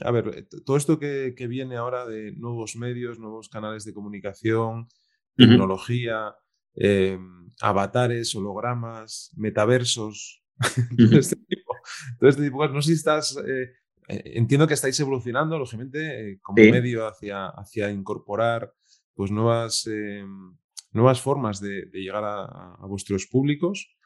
a 0.00 0.10
ver, 0.10 0.48
todo 0.64 0.76
esto 0.76 0.98
que, 0.98 1.34
viene 1.48 1.76
ahora 1.76 2.06
de 2.06 2.32
nuevos 2.32 2.76
medios, 2.76 3.18
nuevos 3.18 3.48
canales 3.48 3.84
de 3.84 3.92
comunicación, 3.92 4.88
tecnología, 5.36 6.34
em, 6.74 7.48
avatares, 7.60 8.34
hologramas, 8.34 9.32
metaversos, 9.36 10.42
todo, 10.96 11.18
este 11.18 11.36
tipo, 11.36 11.74
todo 12.18 12.30
este 12.30 12.42
tipo. 12.42 12.66
No 12.68 12.82
sé 12.82 12.88
si 12.88 12.94
estás. 12.94 13.36
Eh, 13.36 13.72
eh, 14.08 14.22
entiendo 14.34 14.66
que 14.66 14.74
estáis 14.74 14.98
evolucionando, 15.00 15.58
lógicamente, 15.58 16.38
como 16.42 16.56
medio 16.56 17.06
hacia, 17.06 17.48
hacia 17.48 17.90
incorporar 17.90 18.72
pues, 19.14 19.30
nuevas, 19.30 19.88
nuevas 20.92 21.20
formas 21.20 21.60
de, 21.60 21.88
llegar 21.92 22.24
a, 22.24 22.76
vuestros 22.86 23.26
públicos. 23.26 23.96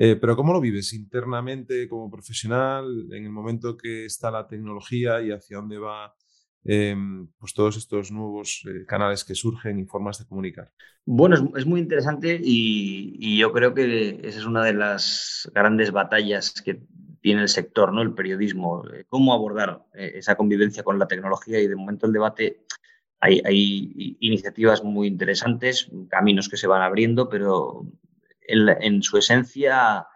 Eh, 0.00 0.14
pero 0.14 0.36
¿cómo 0.36 0.52
lo 0.52 0.60
vives 0.60 0.92
internamente 0.92 1.88
como 1.88 2.08
profesional 2.08 3.08
en 3.10 3.24
el 3.24 3.32
momento 3.32 3.76
que 3.76 4.04
está 4.04 4.30
la 4.30 4.46
tecnología 4.46 5.20
y 5.20 5.32
hacia 5.32 5.56
dónde 5.56 5.76
va 5.78 6.14
em, 6.68 7.26
pues 7.38 7.54
todos 7.54 7.76
estos 7.76 8.12
nuevos 8.12 8.62
eh, 8.66 8.84
canales 8.86 9.24
que 9.24 9.34
surgen 9.34 9.78
y 9.78 9.84
formas 9.84 10.18
de 10.18 10.26
comunicar? 10.26 10.70
Bueno, 11.04 11.52
es, 11.56 11.66
muy 11.66 11.80
interesante 11.80 12.38
y, 12.42 13.38
yo 13.38 13.52
creo 13.52 13.72
que 13.72 14.20
esa 14.22 14.38
es 14.38 14.44
una 14.44 14.64
de 14.64 14.74
las 14.74 15.50
grandes 15.54 15.90
batallas 15.90 16.60
que 16.62 16.82
tiene 17.20 17.42
el 17.42 17.48
sector, 17.48 17.92
¿no? 17.92 18.02
el 18.02 18.12
periodismo, 18.12 18.84
eh, 18.92 19.04
cómo 19.08 19.32
abordar 19.32 19.84
esa 19.94 20.36
convivencia 20.36 20.82
con 20.82 20.98
la 20.98 21.08
tecnología 21.08 21.58
y 21.60 21.66
de 21.66 21.76
momento 21.76 22.06
el 22.06 22.12
debate 22.12 22.64
hay, 23.20 24.16
iniciativas 24.20 24.84
muy 24.84 25.08
interesantes, 25.08 25.90
caminos 26.08 26.48
que 26.48 26.56
se 26.56 26.66
van 26.66 26.82
abriendo, 26.82 27.28
pero 27.28 27.86
en, 28.40 29.02
su 29.02 29.18
esencia 29.18 30.06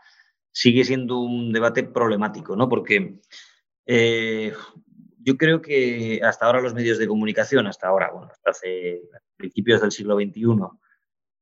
sigue 0.52 0.84
siendo 0.84 1.18
un 1.18 1.52
debate 1.52 1.82
problemático, 1.82 2.56
¿no? 2.56 2.68
Porque 2.68 3.20
eh, 3.86 4.52
yo 5.24 5.36
creo 5.36 5.62
que 5.62 6.20
hasta 6.22 6.46
ahora 6.46 6.60
los 6.60 6.74
medios 6.74 6.98
de 6.98 7.06
comunicación, 7.06 7.66
hasta 7.66 7.88
ahora, 7.88 8.10
bueno, 8.10 8.28
hasta 8.30 8.50
hace 8.50 9.02
principios 9.36 9.80
del 9.80 9.92
siglo 9.92 10.16
XXI, 10.16 10.42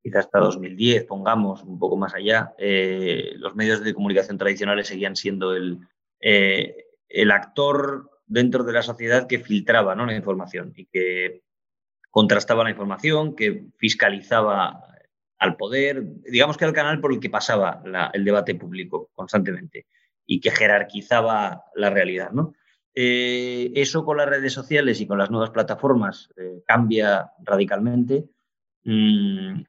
quizás 0.03 0.26
hasta 0.26 0.39
2010, 0.39 1.05
pongamos 1.05 1.62
un 1.62 1.78
poco 1.78 1.97
más 1.97 2.14
allá, 2.14 2.55
eh, 2.59 3.33
los 3.37 3.55
medios 3.55 3.83
de 3.83 3.95
comunicación 3.95 4.39
tradicionales 4.39 4.89
seguían 4.89 5.16
siendo 5.16 5.55
el, 5.55 5.78
eh, 6.20 6.87
actor 7.33 8.11
dentro 8.26 8.64
de 8.64 8.72
la 8.72 8.83
sociedad 8.83 9.26
que 9.26 9.41
filtraba 9.41 9.95
la 9.95 10.14
información 10.14 10.72
y 10.76 10.87
que 10.87 11.43
contrastaba 12.11 12.64
la 12.64 12.70
información, 12.70 13.35
que 13.35 13.64
fiscalizaba 13.78 14.85
al 15.39 15.57
poder, 15.57 16.05
digamos 16.24 16.57
que 16.57 16.64
al 16.64 16.72
canal 16.72 17.01
por 17.01 17.12
el 17.12 17.20
que 17.20 17.31
pasaba 17.31 17.83
el 18.12 18.24
debate 18.24 18.55
público 18.55 19.11
constantemente 19.14 19.87
y 20.26 20.41
que 20.41 20.51
jerarquizaba 20.51 21.64
la 21.74 21.91
realidad. 21.91 22.31
¿no? 22.31 22.53
Eh, 22.95 23.70
eso 23.74 24.05
con 24.05 24.16
las 24.16 24.28
redes 24.28 24.53
sociales 24.53 25.01
y 25.01 25.07
con 25.07 25.18
las 25.18 25.30
nuevas 25.30 25.51
plataformas 25.51 26.28
eh, 26.36 26.62
cambia 26.66 27.30
radicalmente 27.45 28.28
mm, 28.84 29.62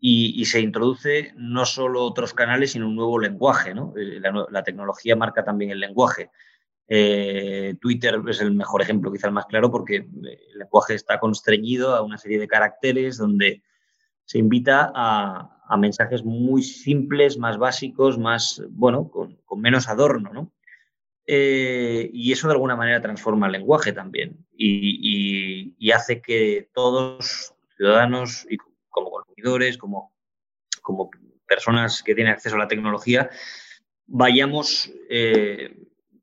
y, 0.00 0.44
se 0.44 0.60
introduce 0.60 1.32
no 1.36 1.64
solo 1.64 2.04
otros 2.04 2.34
canales, 2.34 2.72
sino 2.72 2.88
un 2.88 2.96
nuevo 2.96 3.18
lenguaje. 3.18 3.74
¿no? 3.74 3.94
Eh, 3.96 4.20
la, 4.20 4.62
tecnología 4.62 5.16
marca 5.16 5.44
también 5.44 5.70
el 5.70 5.80
lenguaje. 5.80 6.30
Twitter 7.80 8.20
es 8.28 8.40
el 8.40 8.52
mejor 8.54 8.80
ejemplo, 8.82 9.10
quizá 9.10 9.26
el 9.26 9.32
más 9.32 9.46
claro, 9.46 9.72
porque 9.72 9.96
el 9.96 10.58
lenguaje 10.58 10.94
está 10.94 11.18
constreñido 11.18 11.96
a 11.96 12.02
una 12.02 12.16
serie 12.16 12.38
de 12.38 12.46
caracteres 12.46 13.16
donde 13.16 13.62
se 14.26 14.38
invita 14.38 14.92
a, 14.94 15.52
mensajes 15.78 16.24
muy 16.24 16.62
simples, 16.62 17.38
más 17.38 17.58
básicos, 17.58 18.18
más, 18.18 18.62
bueno, 18.70 19.08
con, 19.08 19.36
menos 19.56 19.88
adorno, 19.88 20.32
¿no? 20.32 20.52
Eh, 21.26 22.08
y 22.12 22.32
eso 22.32 22.46
de 22.46 22.54
alguna 22.54 22.76
manera 22.76 23.02
transforma 23.02 23.46
el 23.46 23.52
lenguaje 23.52 23.92
también 23.92 24.46
y, 24.56 25.92
hace 25.92 26.20
que 26.20 26.68
todos, 26.72 27.54
ciudadanos, 27.76 28.46
y 28.50 28.58
como 28.88 29.10
consumidores, 29.10 29.78
como, 29.78 30.12
como 30.82 31.10
personas 31.46 32.02
que 32.02 32.14
tienen 32.14 32.32
acceso 32.32 32.56
a 32.56 32.58
la 32.58 32.68
tecnología, 32.68 33.30
vayamos 34.06 34.92
eh, 35.08 35.76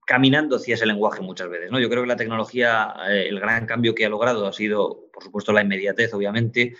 caminando 0.05 0.57
hacia 0.57 0.75
ese 0.75 0.85
lenguaje 0.85 1.21
muchas 1.21 1.49
veces. 1.49 1.71
¿no? 1.71 1.79
Yo 1.79 1.89
creo 1.89 2.03
que 2.03 2.07
la 2.07 2.15
tecnología, 2.15 2.93
eh, 3.09 3.27
el 3.29 3.39
gran 3.39 3.65
cambio 3.65 3.95
que 3.95 4.05
ha 4.05 4.09
logrado 4.09 4.47
ha 4.47 4.53
sido, 4.53 5.09
por 5.11 5.23
supuesto, 5.23 5.53
la 5.53 5.61
inmediatez, 5.61 6.13
obviamente, 6.13 6.75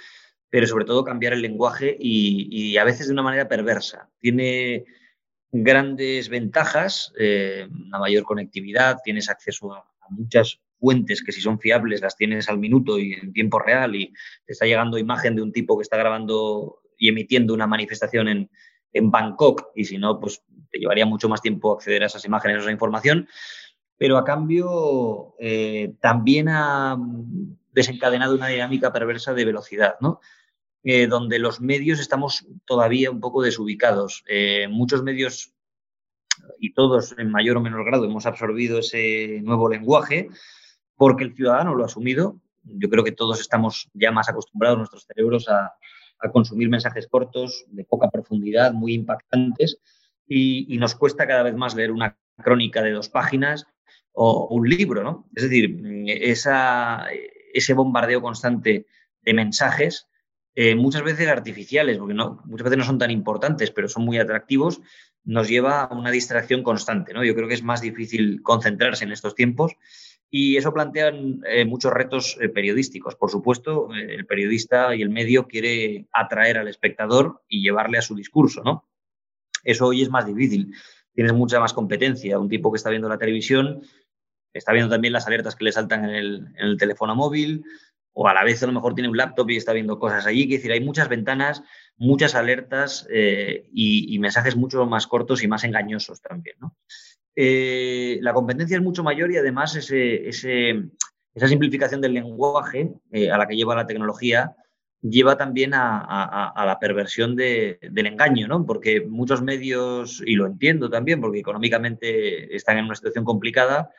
pero 0.50 0.68
sobre 0.68 0.86
todo 0.86 1.04
cambiar 1.04 1.34
el 1.34 1.42
lenguaje 1.42 1.96
y, 2.00 2.78
a 2.78 2.84
veces 2.84 3.08
de 3.08 3.14
una 3.14 3.24
manera 3.24 3.48
perversa. 3.48 4.10
Tiene 4.20 4.86
grandes 5.54 6.30
ventajas, 6.30 7.14
eh, 7.18 7.68
una 7.88 8.00
mayor 8.00 8.24
conectividad, 8.24 8.98
tienes 9.04 9.30
acceso 9.30 9.72
a, 9.72 9.86
muchas 10.10 10.60
fuentes 10.80 11.24
que 11.24 11.32
si 11.32 11.40
son 11.40 11.60
fiables 11.60 12.02
las 12.02 12.18
tienes 12.18 12.50
al 12.50 12.58
minuto 12.58 13.00
y 13.00 13.14
en 13.14 13.32
tiempo 13.32 13.58
real 13.58 13.96
y 13.96 14.14
te 14.46 14.52
está 14.52 14.66
llegando 14.66 14.98
imagen 14.98 15.34
de 15.36 15.42
un 15.42 15.54
tipo 15.54 15.78
que 15.78 15.82
está 15.82 15.96
grabando 15.96 16.82
y 16.98 17.08
emitiendo 17.08 17.54
una 17.54 17.68
manifestación 17.68 18.28
en, 18.28 18.50
en 18.92 19.10
Bangkok 19.10 19.70
y 19.76 19.86
si 19.86 19.98
no, 19.98 20.20
pues 20.20 20.44
te 20.70 20.80
llevaría 20.80 21.06
mucho 21.06 21.30
más 21.30 21.42
tiempo 21.42 21.74
acceder 21.74 22.04
a 22.04 22.08
esas 22.08 22.26
imágenes, 22.26 22.58
a 22.58 22.62
esa 22.62 22.72
información. 22.72 23.30
Pero 23.98 24.18
a 24.18 24.26
cambio 24.26 25.36
eh, 25.40 25.94
también 26.02 26.50
ha 26.50 26.98
desencadenado 27.72 28.36
una 28.36 28.48
dinámica 28.48 28.92
perversa 28.92 29.34
de 29.34 29.46
velocidad, 29.46 29.96
¿no? 30.02 30.20
Eh, 30.86 31.08
donde 31.08 31.40
los 31.40 31.62
medios 31.62 32.02
estamos 32.02 32.46
todavía 32.66 33.10
un 33.10 33.22
poco 33.22 33.42
desubicados. 33.42 34.22
Eh, 34.28 34.68
muchos 34.70 35.02
medios, 35.02 35.54
y 36.60 36.74
todos 36.74 37.16
en 37.18 37.32
mayor 37.32 37.56
o 37.56 37.62
menor 37.62 37.86
grado, 37.86 38.04
hemos 38.04 38.26
absorbido 38.26 38.80
ese 38.80 39.40
nuevo 39.44 39.70
lenguaje 39.70 40.28
porque 40.98 41.24
el 41.24 41.36
ciudadano 41.36 41.74
lo 41.74 41.84
ha 41.84 41.86
asumido. 41.86 42.42
Yo 42.64 42.90
creo 42.90 43.06
que 43.06 43.14
todos 43.14 43.40
estamos 43.40 43.90
ya 43.94 44.12
más 44.12 44.28
acostumbrados, 44.28 44.78
nuestros 44.78 45.06
cerebros, 45.06 45.48
a, 45.48 45.74
consumir 46.32 46.70
mensajes 46.70 47.08
cortos, 47.08 47.66
de 47.68 47.84
poca 47.84 48.10
profundidad, 48.10 48.72
muy 48.72 48.94
impactantes, 48.94 49.80
y, 50.26 50.78
nos 50.78 50.96
cuesta 50.96 51.28
cada 51.28 51.44
vez 51.44 51.54
más 51.54 51.76
leer 51.76 51.92
una 51.92 52.18
crónica 52.42 52.82
de 52.82 52.92
dos 52.92 53.10
páginas 53.10 53.68
o 54.14 54.48
un 54.48 54.70
libro, 54.70 55.04
¿no? 55.04 55.30
Es 55.36 55.44
decir, 55.44 55.82
ese 56.08 57.74
bombardeo 57.74 58.22
constante 58.22 58.86
de 59.22 59.34
mensajes, 59.34 60.08
eh, 60.56 60.76
muchas 60.76 61.04
veces 61.04 61.28
artificiales, 61.28 61.98
porque 61.98 62.14
muchas 62.14 62.64
veces 62.64 62.78
no 62.78 62.84
son 62.84 63.00
tan 63.00 63.12
importantes, 63.12 63.72
pero 63.72 63.88
son 63.88 64.06
muy 64.06 64.18
atractivos, 64.20 64.82
nos 65.24 65.48
lleva 65.48 65.84
a 65.84 65.94
una 65.96 66.12
distracción 66.12 66.64
constante, 66.64 67.14
¿no? 67.14 67.24
Yo 67.24 67.36
creo 67.36 67.48
que 67.48 67.54
es 67.54 67.64
más 67.64 67.82
difícil 67.82 68.42
concentrarse 68.44 69.06
en 69.06 69.12
estos 69.12 69.36
tiempos 69.36 69.74
y 70.30 70.58
eso 70.58 70.74
plantea 70.74 71.12
eh, 71.46 71.66
muchos 71.66 71.94
retos 71.94 72.38
eh, 72.42 72.50
periodísticos. 72.50 73.16
Por 73.16 73.30
supuesto, 73.30 73.90
el 73.94 74.26
periodista 74.26 74.96
y 74.96 75.02
el 75.02 75.10
medio 75.10 75.48
quiere 75.48 76.08
atraer 76.12 76.58
al 76.58 76.68
espectador 76.68 77.42
y 77.48 77.62
llevarle 77.62 77.98
a 77.98 78.02
su 78.02 78.16
discurso, 78.16 78.64
¿no? 78.64 78.88
Eso 79.64 79.88
hoy 79.88 80.02
es 80.02 80.10
más 80.10 80.26
difícil. 80.26 80.74
Tienes 81.14 81.34
mucha 81.34 81.60
más 81.60 81.74
competencia. 81.74 82.40
Un 82.40 82.50
tipo 82.50 82.72
que 82.72 82.78
está 82.78 82.90
viendo 82.90 83.08
la 83.08 83.18
televisión 83.18 83.82
está 84.54 84.72
viendo 84.72 84.90
también 84.90 85.14
las 85.14 85.28
alertas 85.28 85.56
que 85.56 85.66
le 85.66 85.72
saltan 85.72 86.06
en 86.06 86.54
el, 86.56 86.78
teléfono 86.78 87.16
móvil, 87.16 87.64
o 88.14 88.28
a 88.28 88.34
la 88.34 88.44
vez 88.44 88.62
a 88.64 88.68
lo 88.68 88.74
mejor 88.74 88.94
tiene 88.94 89.10
un 89.10 89.18
laptop 89.18 89.50
y 89.50 89.58
está 89.58 89.74
viendo 89.74 90.00
cosas 90.00 90.26
allí. 90.26 90.44
Es 90.44 90.50
decir, 90.50 90.72
hay 90.72 90.82
muchas 90.82 91.10
ventanas, 91.10 91.64
muchas 91.98 92.36
alertas 92.36 93.08
y, 93.10 94.16
y, 94.16 94.20
mensajes 94.20 94.56
mucho 94.56 94.86
más 94.86 95.08
cortos 95.08 95.44
y 95.44 95.48
más 95.48 95.64
engañosos 95.64 96.22
también. 96.22 96.58
Eh, 97.36 98.20
la 98.22 98.34
competencia 98.34 98.78
es 98.78 98.84
mucho 98.84 99.04
mayor 99.04 99.32
y 99.32 99.38
además 99.38 99.76
esa 99.76 101.48
simplificación 101.48 102.02
del 102.02 102.14
lenguaje 102.14 102.92
eh, 103.12 103.32
a 103.32 103.38
la 103.38 103.48
que 103.48 103.56
lleva 103.56 103.76
la 103.76 103.88
tecnología 103.88 104.56
lleva 105.02 105.36
también 105.36 105.74
a, 105.74 106.54
la 106.66 106.80
perversión 106.80 107.36
del 107.36 107.78
engaño, 108.08 108.48
¿no? 108.48 108.66
Porque 108.66 109.02
muchos 109.02 109.42
medios, 109.42 110.24
y 110.26 110.36
lo 110.36 110.46
entiendo 110.46 110.90
también, 110.90 111.20
porque 111.20 111.40
económicamente 111.40 112.56
están 112.56 112.78
en 112.78 112.86
una 112.86 112.96
situación 112.96 113.26
complicada, 113.26 113.92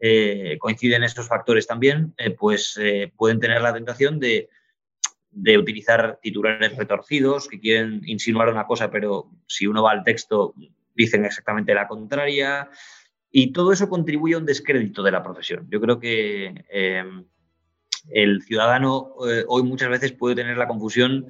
eh, 0.00 0.56
coinciden 0.58 1.04
estos 1.04 1.28
factores 1.28 1.66
también, 1.66 2.14
pues 2.38 2.78
pueden 3.16 3.38
tener 3.38 3.60
la 3.60 3.74
tentación 3.74 4.18
de, 4.18 4.48
de 5.30 5.58
utilizar 5.58 6.18
titulares 6.22 6.76
retorcidos 6.76 7.48
que 7.48 7.60
quieren 7.60 8.02
insinuar 8.06 8.48
una 8.48 8.66
cosa, 8.66 8.90
pero 8.90 9.30
si 9.46 9.66
uno 9.66 9.82
va 9.82 9.92
al 9.92 10.04
texto 10.04 10.54
dicen 10.94 11.24
exactamente 11.24 11.74
la 11.74 11.86
contraria 11.86 12.68
y 13.30 13.52
todo 13.52 13.72
eso 13.72 13.88
contribuye 13.88 14.34
a 14.34 14.38
un 14.38 14.46
descrédito 14.46 15.02
de 15.02 15.12
la 15.12 15.22
profesión. 15.22 15.66
Yo 15.70 15.80
creo 15.80 16.00
que 16.00 16.64
eh, 16.68 17.04
el 18.10 18.42
ciudadano 18.42 19.14
eh, 19.28 19.44
hoy 19.46 19.62
muchas 19.62 19.88
veces 19.88 20.12
puede 20.12 20.34
tener 20.34 20.56
la 20.56 20.66
confusión, 20.66 21.28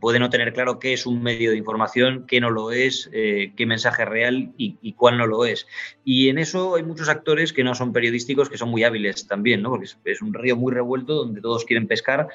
puede 0.00 0.18
no 0.18 0.30
tener 0.30 0.52
claro 0.52 0.78
qué 0.78 0.92
es 0.92 1.06
un 1.06 1.22
medio 1.22 1.50
de 1.50 1.56
información, 1.56 2.24
qué 2.26 2.40
no 2.40 2.50
lo 2.50 2.72
es, 2.72 3.08
eh, 3.12 3.52
qué 3.56 3.66
mensaje 3.66 4.04
real 4.04 4.52
y, 4.56 4.92
cuál 4.94 5.16
no 5.16 5.26
lo 5.26 5.44
es. 5.44 5.66
Y 6.04 6.28
en 6.28 6.38
eso 6.38 6.74
hay 6.74 6.82
muchos 6.82 7.08
actores 7.08 7.52
que 7.52 7.64
no 7.64 7.74
son 7.74 7.92
periodísticos, 7.92 8.48
que 8.48 8.58
son 8.58 8.70
muy 8.70 8.82
hábiles 8.82 9.26
también, 9.26 9.62
¿no? 9.62 9.70
porque 9.70 9.86
es 10.04 10.22
un 10.22 10.34
río 10.34 10.56
muy 10.56 10.72
revuelto 10.72 11.14
donde 11.14 11.40
todos 11.40 11.64
quieren 11.64 11.86
pescar 11.86 12.28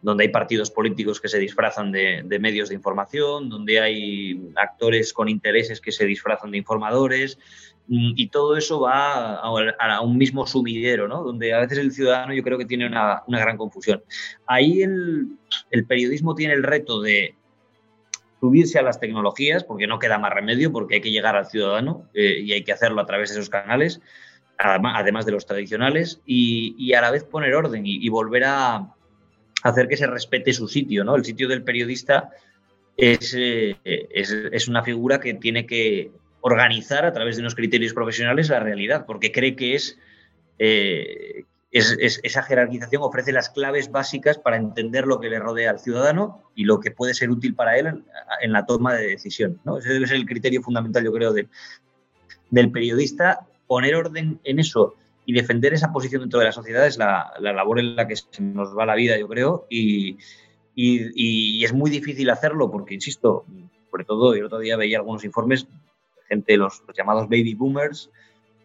donde 0.00 0.24
hay 0.24 0.30
partidos 0.30 0.70
políticos 0.70 1.20
que 1.20 1.28
se 1.28 1.38
disfrazan 1.38 1.90
de, 1.90 2.38
medios 2.40 2.68
de 2.68 2.74
información, 2.74 3.48
donde 3.48 3.80
hay 3.80 4.40
actores 4.56 5.12
con 5.12 5.28
intereses 5.28 5.80
que 5.80 5.92
se 5.92 6.06
disfrazan 6.06 6.52
de 6.52 6.58
informadores, 6.58 7.38
mm, 7.88 8.12
y 8.14 8.28
todo 8.28 8.56
eso 8.56 8.80
va 8.80 9.36
a, 9.36 10.00
un 10.00 10.16
mismo 10.16 10.46
sumidero, 10.46 11.08
¿no? 11.08 11.22
donde 11.24 11.52
a 11.52 11.60
veces 11.60 11.78
el 11.78 11.92
ciudadano 11.92 12.32
yo 12.32 12.42
creo 12.42 12.58
que 12.58 12.64
tiene 12.64 12.86
una, 12.86 13.24
gran 13.26 13.56
confusión. 13.56 14.02
Ahí 14.46 14.82
el, 14.82 15.86
periodismo 15.86 16.34
tiene 16.34 16.54
el 16.54 16.62
reto 16.62 17.00
de 17.00 17.34
subirse 18.40 18.78
a 18.78 18.82
las 18.82 19.00
tecnologías, 19.00 19.64
porque 19.64 19.88
no 19.88 19.98
queda 19.98 20.18
más 20.18 20.32
remedio, 20.32 20.70
porque 20.70 20.96
hay 20.96 21.00
que 21.00 21.10
llegar 21.10 21.34
al 21.34 21.46
ciudadano 21.46 22.04
eh, 22.14 22.40
y 22.40 22.52
hay 22.52 22.62
que 22.62 22.72
hacerlo 22.72 23.00
a 23.00 23.06
través 23.06 23.30
de 23.30 23.36
esos 23.36 23.50
canales, 23.50 24.00
además 24.58 25.26
de 25.26 25.32
los 25.32 25.44
tradicionales, 25.44 26.20
y, 26.24 26.92
a 26.92 27.00
la 27.00 27.10
vez 27.10 27.24
poner 27.24 27.54
orden 27.54 27.82
y 27.84 28.08
volver 28.08 28.44
a, 28.44 28.94
hacer 29.62 29.88
que 29.88 29.96
se 29.96 30.06
respete 30.06 30.52
su 30.52 30.68
sitio, 30.68 31.04
¿no? 31.04 31.16
El 31.16 31.24
sitio 31.24 31.48
del 31.48 31.62
periodista 31.62 32.30
es, 32.96 33.34
eh, 33.36 33.76
es, 33.84 34.68
una 34.68 34.82
figura 34.82 35.20
que 35.20 35.34
tiene 35.34 35.66
que 35.66 36.10
organizar 36.40 37.04
a 37.04 37.12
través 37.12 37.36
de 37.36 37.42
unos 37.42 37.54
criterios 37.54 37.92
profesionales 37.92 38.48
la 38.48 38.60
realidad, 38.60 39.06
porque 39.06 39.32
cree 39.32 39.56
que 39.56 39.74
es, 39.74 39.98
eh, 40.58 41.44
esa 41.70 42.42
jerarquización 42.42 43.02
ofrece 43.02 43.32
las 43.32 43.50
claves 43.50 43.90
básicas 43.90 44.38
para 44.38 44.56
entender 44.56 45.06
lo 45.06 45.20
que 45.20 45.28
le 45.28 45.38
rodea 45.38 45.70
al 45.70 45.78
ciudadano 45.78 46.42
y 46.54 46.64
lo 46.64 46.80
que 46.80 46.90
puede 46.90 47.14
ser 47.14 47.30
útil 47.30 47.54
para 47.54 47.76
él 47.76 48.04
en, 48.40 48.52
la 48.52 48.64
toma 48.64 48.94
de 48.94 49.08
decisión. 49.08 49.60
¿no? 49.64 49.78
Ese 49.78 49.92
debe 49.92 50.06
ser 50.06 50.16
el 50.16 50.26
criterio 50.26 50.62
fundamental, 50.62 51.04
yo 51.04 51.12
creo, 51.12 51.32
del 51.32 52.70
periodista, 52.72 53.46
poner 53.66 53.94
orden 53.94 54.40
en 54.44 54.58
eso 54.58 54.94
y 55.28 55.34
defender 55.34 55.74
esa 55.74 55.92
posición 55.92 56.22
dentro 56.22 56.40
de 56.40 56.46
la 56.46 56.52
sociedad 56.52 56.86
es 56.86 56.96
la, 56.96 57.34
labor 57.38 57.78
en 57.78 57.96
la 57.96 58.08
que 58.08 58.16
se 58.16 58.40
nos 58.40 58.74
va 58.74 58.86
la 58.86 58.94
vida, 58.94 59.18
yo 59.18 59.28
creo, 59.28 59.66
y, 59.68 60.16
es 60.74 61.72
muy 61.74 61.90
difícil 61.90 62.30
hacerlo 62.30 62.70
porque, 62.70 62.94
insisto, 62.94 63.44
sobre 63.90 64.06
todo, 64.06 64.32
el 64.32 64.46
otro 64.46 64.58
día 64.58 64.78
veía 64.78 64.96
algunos 64.96 65.26
informes, 65.26 65.68
gente, 66.28 66.56
los, 66.56 66.82
llamados 66.96 67.28
baby 67.28 67.52
boomers, 67.52 68.10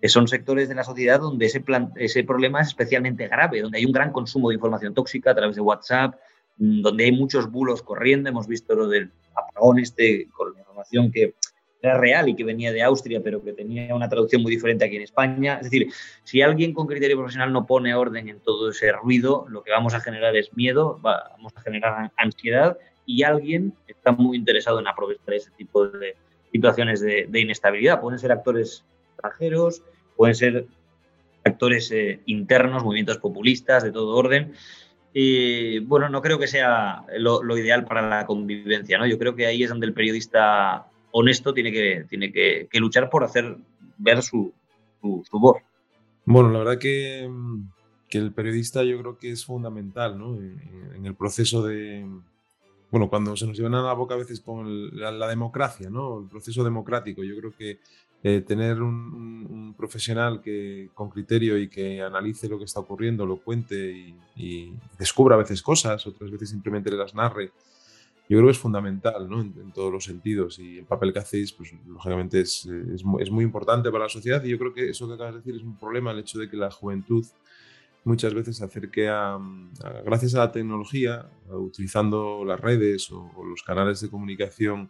que 0.01 0.07
son 0.07 0.29
sectores 0.29 0.69
de 0.69 0.75
la 0.75 0.85
sociedad 0.85 1.19
donde 1.19 1.47
ese, 1.47 1.59
plan, 1.59 1.91
ese 1.97 2.23
problema 2.23 2.61
es 2.61 2.69
especialmente 2.69 3.27
grave, 3.27 3.59
donde 3.59 3.79
hay 3.79 3.85
un 3.85 3.91
gran 3.91 4.13
consumo 4.13 4.47
de 4.47 4.55
información 4.55 4.93
tóxica 4.93 5.31
a 5.31 5.35
través 5.35 5.57
de 5.57 5.61
WhatsApp, 5.61 6.15
mm, 6.59 6.81
donde 6.81 7.03
hay 7.03 7.11
muchos 7.11 7.51
bulos 7.51 7.83
corriendo, 7.83 8.29
hemos 8.29 8.47
visto 8.47 8.73
lo 8.73 8.87
del 8.87 9.11
apagón 9.35 9.79
este 9.79 10.29
con 10.31 10.53
la 10.53 10.59
información 10.59 11.11
que 11.11 11.33
era 11.83 11.97
real 11.97 12.29
y 12.29 12.35
que 12.35 12.45
venía 12.45 12.71
de 12.71 12.81
Austria, 12.81 13.21
pero 13.21 13.43
que 13.43 13.51
tenía 13.51 13.93
una 13.93 14.07
traducción 14.07 14.41
muy 14.41 14.51
diferente 14.51 14.85
aquí 14.85 14.95
en 14.95 15.01
España. 15.01 15.57
Es 15.57 15.69
decir, 15.69 15.89
si 16.23 16.41
alguien 16.41 16.73
con 16.73 16.87
criterio 16.87 17.17
profesional 17.17 17.51
no 17.51 17.65
pone 17.65 17.93
orden 17.93 18.29
en 18.29 18.39
todo 18.39 18.69
ese 18.69 18.93
ruido, 18.93 19.45
lo 19.49 19.63
que 19.63 19.71
vamos 19.71 19.93
a 19.93 19.99
generar 19.99 20.33
es 20.37 20.55
miedo, 20.55 20.97
vamos 21.01 21.51
a 21.55 21.61
generar 21.61 22.11
ansiedad 22.15 22.77
y 23.05 23.23
alguien 23.23 23.73
está 23.85 24.13
muy 24.13 24.37
interesado 24.37 24.79
en 24.79 24.87
aprovechar 24.87 25.33
ese 25.33 25.51
tipo 25.51 25.85
de 25.85 26.15
situaciones 26.53 27.01
de, 27.01 27.27
inestabilidad. 27.33 27.99
Pueden 27.99 28.17
ser 28.17 28.31
actores 28.31 28.85
extranjeros, 29.11 29.83
pueden 30.15 30.35
ser 30.35 30.65
actores 31.43 31.91
eh, 31.91 32.21
internos, 32.27 32.85
movimientos 32.85 33.17
populistas 33.17 33.83
de 33.83 33.91
todo 33.91 34.15
orden. 34.15 34.53
Bueno, 35.83 36.07
no 36.07 36.21
creo 36.21 36.39
que 36.39 36.47
sea 36.47 37.03
lo, 37.17 37.43
lo, 37.43 37.57
ideal 37.57 37.83
para 37.83 38.07
la 38.07 38.25
convivencia, 38.25 38.97
¿no? 38.97 39.05
Yo 39.05 39.19
creo 39.19 39.35
que 39.35 39.45
ahí 39.45 39.63
es 39.63 39.69
donde 39.69 39.85
el 39.85 39.93
periodista 39.93 40.87
honesto 41.13 41.53
tiene 41.53 41.71
que, 41.71 42.05
tiene 42.09 42.31
que, 42.31 42.67
luchar 42.79 43.09
por 43.09 43.23
hacer 43.23 43.55
ver 43.97 44.21
su, 44.23 44.51
su, 45.01 45.23
voz. 45.39 45.57
Bueno, 46.25 46.49
la 46.49 46.59
verdad 46.59 46.79
que, 46.79 47.29
que, 48.09 48.17
el 48.17 48.33
periodista 48.33 48.83
yo 48.83 48.99
creo 48.99 49.17
que 49.17 49.31
es 49.31 49.45
fundamental 49.45 50.17
¿no? 50.17 50.35
en, 50.35 51.05
el 51.05 51.15
proceso 51.15 51.63
de, 51.63 52.05
bueno, 52.89 53.09
cuando 53.09 53.37
se 53.37 53.45
nos 53.45 53.55
llevan 53.55 53.75
a 53.75 53.83
la 53.83 53.93
boca 53.93 54.15
a 54.15 54.17
veces 54.17 54.39
con 54.39 54.97
la, 54.97 55.27
democracia, 55.27 55.89
¿no? 55.89 56.21
El 56.21 56.27
proceso 56.27 56.63
democrático. 56.63 57.23
Yo 57.23 57.37
creo 57.37 57.53
que 57.55 57.79
eh, 58.23 58.41
tener 58.41 58.81
un, 58.81 59.75
profesional 59.77 60.41
que 60.41 60.89
con 60.93 61.09
criterio 61.09 61.57
y 61.59 61.67
que 61.67 62.01
analice 62.01 62.49
lo 62.49 62.57
que 62.57 62.65
está 62.65 62.79
ocurriendo, 62.79 63.25
lo 63.25 63.37
cuente 63.37 63.91
y, 63.91 64.15
y, 64.35 64.73
descubra 64.97 65.35
a 65.35 65.39
veces 65.39 65.61
cosas, 65.61 66.07
otras 66.07 66.31
veces 66.31 66.49
simplemente 66.49 66.89
las 66.91 67.13
narre 67.13 67.51
yo 68.33 68.39
creo 68.39 68.47
que 68.47 68.53
es 68.53 68.59
fundamental 68.59 69.29
¿no? 69.29 69.41
en, 69.41 69.71
todos 69.73 69.91
los 69.91 70.03
sentidos 70.03 70.57
y 70.57 70.79
el 70.79 70.85
papel 70.85 71.13
que 71.13 71.19
hacéis, 71.19 71.53
pues 71.53 71.71
lógicamente 71.85 72.41
es, 72.41 72.65
es, 72.65 73.03
es, 73.19 73.31
muy 73.31 73.43
importante 73.43 73.91
para 73.91 74.05
la 74.05 74.09
sociedad 74.09 74.43
y 74.43 74.49
yo 74.49 74.57
creo 74.57 74.73
que 74.73 74.89
eso 74.89 75.07
que 75.07 75.13
acabas 75.13 75.33
de 75.33 75.39
decir 75.41 75.55
es 75.55 75.61
un 75.61 75.77
problema, 75.77 76.11
el 76.11 76.19
hecho 76.19 76.39
de 76.39 76.49
que 76.49 76.57
la 76.57 76.71
juventud 76.71 77.23
muchas 78.05 78.33
veces 78.33 78.57
se 78.57 78.65
acerque 78.65 79.07
a, 79.07 79.37
gracias 80.03 80.33
a 80.33 80.39
la 80.39 80.51
tecnología, 80.51 81.29
utilizando 81.49 82.43
las 82.43 82.59
redes 82.59 83.11
o, 83.11 83.31
los 83.47 83.61
canales 83.61 84.01
de 84.01 84.09
comunicación 84.09 84.89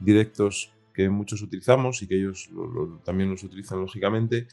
directos 0.00 0.72
que 0.92 1.08
muchos 1.08 1.40
utilizamos 1.40 2.02
y 2.02 2.08
que 2.08 2.16
ellos 2.16 2.50
también 3.04 3.30
los 3.30 3.44
utilizan 3.44 3.80
lógicamente, 3.80 4.48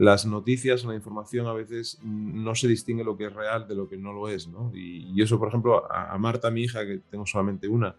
las 0.00 0.24
noticias, 0.24 0.82
la 0.86 0.94
información 0.94 1.46
a 1.46 1.52
veces 1.52 1.98
no 2.02 2.54
se 2.54 2.66
distingue 2.66 3.04
lo 3.04 3.18
que 3.18 3.26
es 3.26 3.34
real 3.34 3.68
de 3.68 3.74
lo 3.74 3.86
que 3.86 3.98
no 3.98 4.14
lo 4.14 4.30
es. 4.30 4.48
Y, 4.72 5.20
eso, 5.20 5.38
por 5.38 5.48
ejemplo, 5.48 5.92
a, 5.92 6.16
Marta, 6.16 6.50
mi 6.50 6.62
hija, 6.62 6.86
que 6.86 7.02
tengo 7.10 7.26
solamente 7.26 7.68
una, 7.68 7.94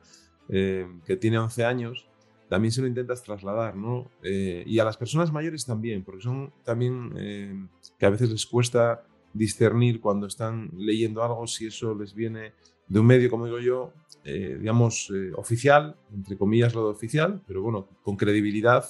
eh, 0.49 0.87
que 1.05 1.15
tiene 1.15 1.37
11 1.37 1.63
años, 1.63 2.07
también 2.49 2.71
se 2.71 2.81
lo 2.81 2.87
intentas 2.87 3.21
trasladar. 3.21 3.75
Eh, 4.23 4.63
y 4.65 4.79
a 4.79 4.83
las 4.83 4.97
personas 4.97 5.31
mayores 5.31 5.63
también, 5.63 6.03
porque 6.03 6.23
son 6.23 6.51
también 6.63 7.13
eh, 7.17 7.67
que 7.99 8.05
a 8.07 8.09
veces 8.09 8.31
les 8.31 8.47
cuesta 8.47 9.03
discernir 9.31 10.01
cuando 10.01 10.25
están 10.25 10.71
leyendo 10.75 11.21
algo 11.21 11.45
si 11.45 11.67
eso 11.67 11.93
les 11.93 12.15
viene 12.15 12.53
de 12.87 12.99
un 12.99 13.05
medio, 13.05 13.29
como 13.29 13.45
digo 13.45 13.59
yo, 13.59 13.93
digamos, 14.25 15.13
oficial, 15.35 15.95
entre 16.11 16.35
comillas 16.35 16.73
lo 16.73 16.85
de 16.85 16.91
oficial, 16.93 17.43
pero 17.45 17.61
bueno, 17.61 17.87
con 18.01 18.17
credibilidad. 18.17 18.85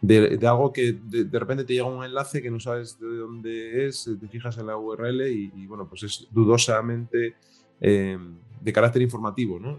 De, 0.00 0.38
algo 0.46 0.72
que 0.72 0.92
de, 0.92 1.38
repente 1.38 1.64
te 1.64 1.72
llega 1.72 1.86
un 1.86 2.04
enlace 2.04 2.40
que 2.40 2.50
no 2.50 2.60
sabes 2.60 2.98
de 3.00 3.16
dónde 3.16 3.86
es, 3.86 4.08
te 4.20 4.28
fijas 4.28 4.56
en 4.58 4.68
la 4.68 4.76
URL 4.76 5.28
y, 5.28 5.52
y 5.56 5.66
bueno, 5.66 5.88
pues 5.88 6.04
es 6.04 6.28
dudosamente 6.30 7.34
de 7.80 8.72
carácter 8.72 9.02
informativo, 9.02 9.58
¿no? 9.58 9.78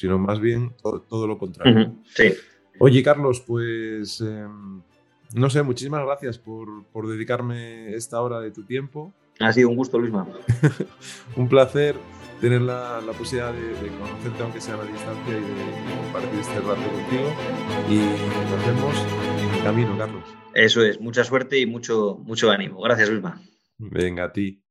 sino 0.00 0.18
más 0.18 0.40
bien 0.40 0.72
todo, 0.82 1.26
lo 1.26 1.36
contrario. 1.36 1.94
sí. 2.14 2.32
Oye, 2.78 3.02
Carlos, 3.02 3.42
pues 3.46 4.22
em, 4.22 4.80
no 5.34 5.50
sé, 5.50 5.62
muchísimas 5.62 6.02
gracias 6.06 6.38
por, 6.38 6.84
por, 6.86 7.06
dedicarme 7.06 7.94
esta 7.94 8.22
hora 8.22 8.40
de 8.40 8.50
tu 8.50 8.64
tiempo. 8.64 9.12
Ha 9.38 9.52
sido 9.52 9.68
un 9.68 9.76
gusto, 9.76 9.98
Luisma. 9.98 10.26
un 11.36 11.46
placer 11.46 11.96
tener 12.40 12.62
la, 12.62 13.02
la 13.02 13.12
posibilidad 13.12 13.52
de, 13.52 13.88
conocerte, 13.98 14.42
aunque 14.42 14.62
sea 14.62 14.74
a 14.74 14.78
la 14.78 14.84
distancia, 14.84 15.36
y 15.36 15.40
de, 15.40 15.96
compartir 16.02 16.40
este 16.40 16.60
rato 16.60 16.80
contigo. 16.80 17.28
Y 17.90 17.98
nos 17.98 18.66
vemos 18.66 18.94
camino, 19.62 19.96
Carlos. 19.96 20.24
Eso 20.54 20.82
es, 20.82 21.00
mucha 21.00 21.24
suerte 21.24 21.58
y 21.58 21.66
mucho, 21.66 22.18
mucho 22.24 22.50
ánimo. 22.50 22.80
Gracias, 22.80 23.08
Luisma. 23.08 23.40
Venga, 23.78 24.24
a 24.24 24.32
ti. 24.32 24.62